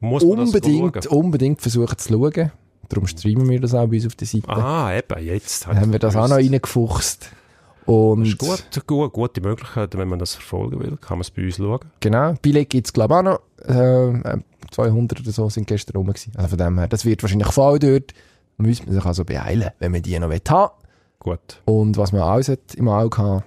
Muss 0.00 0.24
man 0.24 0.40
Unbedingt, 0.40 1.06
unbedingt 1.06 1.60
versuchen 1.60 1.98
zu 1.98 2.12
schauen. 2.12 2.52
Darum 2.88 3.06
streamen 3.06 3.48
wir 3.48 3.60
das 3.60 3.74
auch 3.74 3.86
bei 3.86 3.96
uns 3.96 4.06
auf 4.06 4.14
der 4.14 4.26
Seite. 4.26 4.48
Ah, 4.48 4.94
eben, 4.94 5.24
jetzt. 5.24 5.66
Dann 5.66 5.80
haben 5.80 5.92
wir 5.92 5.98
das 5.98 6.16
auch 6.16 6.28
noch 6.28 6.36
reingefuchst. 6.36 7.30
Und 7.86 8.24
Das 8.24 8.28
ist 8.30 8.38
gut, 8.38 8.86
gut, 8.86 9.12
gute 9.12 9.40
Möglichkeit, 9.40 9.96
wenn 9.96 10.08
man 10.08 10.18
das 10.18 10.34
verfolgen 10.34 10.80
will, 10.80 10.96
kann 11.00 11.18
man 11.18 11.20
es 11.20 11.30
bei 11.30 11.44
uns 11.44 11.56
schauen. 11.56 11.80
Genau. 12.00 12.34
Billett 12.42 12.70
gibt 12.70 12.88
es, 12.88 12.92
glaube 12.92 13.14
ich, 13.14 13.18
auch 13.18 13.22
noch. 13.22 13.40
Äh, 13.64 14.38
200 14.72 15.20
oder 15.20 15.30
so 15.30 15.48
sind 15.48 15.68
gestern 15.68 15.96
rum 15.96 16.08
gewesen. 16.08 16.32
Also 16.36 16.50
von 16.50 16.58
dem 16.58 16.78
her, 16.78 16.88
das 16.88 17.04
wird 17.04 17.22
wahrscheinlich 17.22 17.52
voll 17.52 17.78
dort. 17.78 18.12
Müsste 18.58 18.86
man 18.86 18.94
sich 18.94 19.04
also 19.04 19.24
beeilen, 19.24 19.70
wenn 19.78 19.92
man 19.92 20.02
die 20.02 20.18
noch 20.18 20.30
haben 20.30 20.70
Gut. 21.20 21.62
Und 21.64 21.96
was 21.96 22.12
man 22.12 22.22
auch 22.22 22.40
im 22.76 22.88
Auge 22.88 23.18
haben 23.18 23.44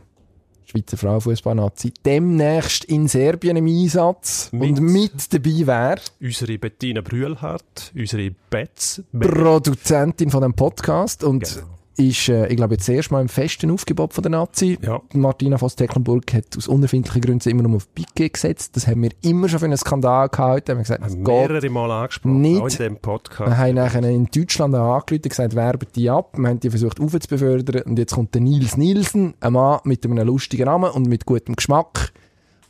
Schweizer 0.70 0.98
Frauenfußballnazi, 0.98 1.94
demnächst 2.06 2.86
in 2.86 3.08
Serbien 3.08 3.58
im 3.58 3.66
Einsatz 3.66 4.50
Mit- 4.52 4.78
und 4.78 4.82
mit 4.82 5.34
dabei 5.34 5.66
wäre 5.66 6.02
Unsere 6.22 6.60
Bettina 6.60 7.02
Brühlhardt, 7.02 7.92
unsere 7.96 8.30
Betz, 8.52 9.02
Produzentin 9.18 10.30
von 10.30 10.42
dem 10.44 10.54
Podcast 10.54 11.24
und 11.24 11.44
Genau. 11.56 11.79
Ist, 12.00 12.30
äh, 12.30 12.48
ich 12.48 12.56
glaube, 12.56 12.76
jetzt 12.76 12.88
erst 12.88 13.12
mal 13.12 13.22
im 13.22 13.30
festen 13.30 13.70
Aufgebot 13.72 14.14
von 14.14 14.22
der 14.22 14.32
Nazi. 14.32 14.78
Ja. 14.82 15.02
Martina 15.14 15.58
Voss-Tecklenburg 15.58 16.34
hat 16.34 16.58
aus 16.58 16.68
unerfindlichen 16.68 17.22
Gründen 17.22 17.50
immer 17.50 17.64
nur 17.64 17.76
auf 17.76 17.94
Piquet 17.94 18.30
gesetzt. 18.34 18.76
Das 18.76 18.88
haben 18.88 19.04
wir 19.04 19.12
immer 19.22 19.50
schon 19.50 19.60
für 19.60 19.66
einen 19.66 19.78
Skandal 19.78 20.30
gehalten. 20.30 20.72
Haben 20.72 20.78
wir 20.78 20.84
gesagt, 20.84 21.04
das 21.04 21.14
geht 21.14 21.28
mehrere 21.28 21.70
Mal 21.70 21.92
angesprochen, 21.92 22.42
Nicht. 22.42 22.62
auch 22.62 22.68
in 22.70 22.78
dem 22.78 22.98
Podcast. 22.98 23.52
Wir 23.52 23.58
haben 23.58 23.76
nachher 23.76 24.04
in 24.04 24.26
Deutschland 24.26 24.74
angerufen 24.76 25.16
und 25.16 25.30
gesagt, 25.30 25.56
werben 25.56 25.88
die 25.96 26.10
ab. 26.10 26.38
Wir 26.38 26.48
haben 26.50 26.60
die 26.60 26.70
versucht 26.70 27.00
aufzubefördern. 27.00 27.82
Und 27.84 28.00
jetzt 28.00 28.16
kommt 28.16 28.34
der 28.34 28.42
Nils 28.42 28.78
Nielsen, 28.78 29.34
ein 29.42 29.54
Mann 29.54 29.80
mit 29.84 30.06
einem 30.06 30.26
lustigen 30.26 30.66
Namen 30.66 30.92
und 30.92 31.08
mit 31.08 31.26
gutem 31.26 31.56
Geschmack. 31.56 32.12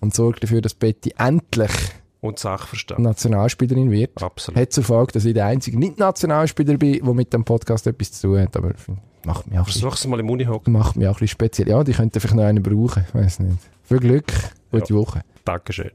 Und 0.01 0.15
sorgt 0.15 0.43
dafür, 0.43 0.61
dass 0.61 0.73
Betty 0.73 1.13
endlich 1.17 1.71
Und 2.21 2.39
Sachverstand. 2.39 3.01
Nationalspielerin 3.01 3.91
wird. 3.91 4.23
Absolut. 4.23 4.59
Hat 4.59 4.71
zur 4.71 4.83
Folge, 4.85 5.11
dass 5.13 5.25
ich 5.25 5.33
der 5.33 5.45
einzige 5.45 5.77
Nicht-Nationalspieler 5.77 6.77
bin, 6.77 7.03
der 7.03 7.13
mit 7.13 7.33
dem 7.33 7.43
Podcast 7.43 7.85
etwas 7.85 8.13
zu 8.13 8.27
tun 8.29 8.39
hat. 8.39 8.55
Aber 8.55 8.73
macht 9.25 9.47
mich 9.47 9.59
auch 9.59 9.67
ein 9.67 9.89
bisschen, 9.89 10.09
mal 10.09 10.19
im 10.19 10.29
Unihockey. 10.29 10.69
macht 10.69 10.95
mich 10.95 11.07
auch 11.07 11.11
ein 11.11 11.13
bisschen 11.15 11.27
speziell. 11.29 11.69
Ja, 11.69 11.83
die 11.83 11.93
könnten 11.93 12.19
vielleicht 12.19 12.35
noch 12.35 12.43
einen 12.43 12.63
brauchen. 12.63 13.05
Ich 13.07 13.13
weiß 13.13 13.39
nicht. 13.39 13.57
Viel 13.83 13.99
Glück. 13.99 14.31
Gute 14.71 14.93
Woche. 14.95 15.21
Dankeschön. 15.45 15.91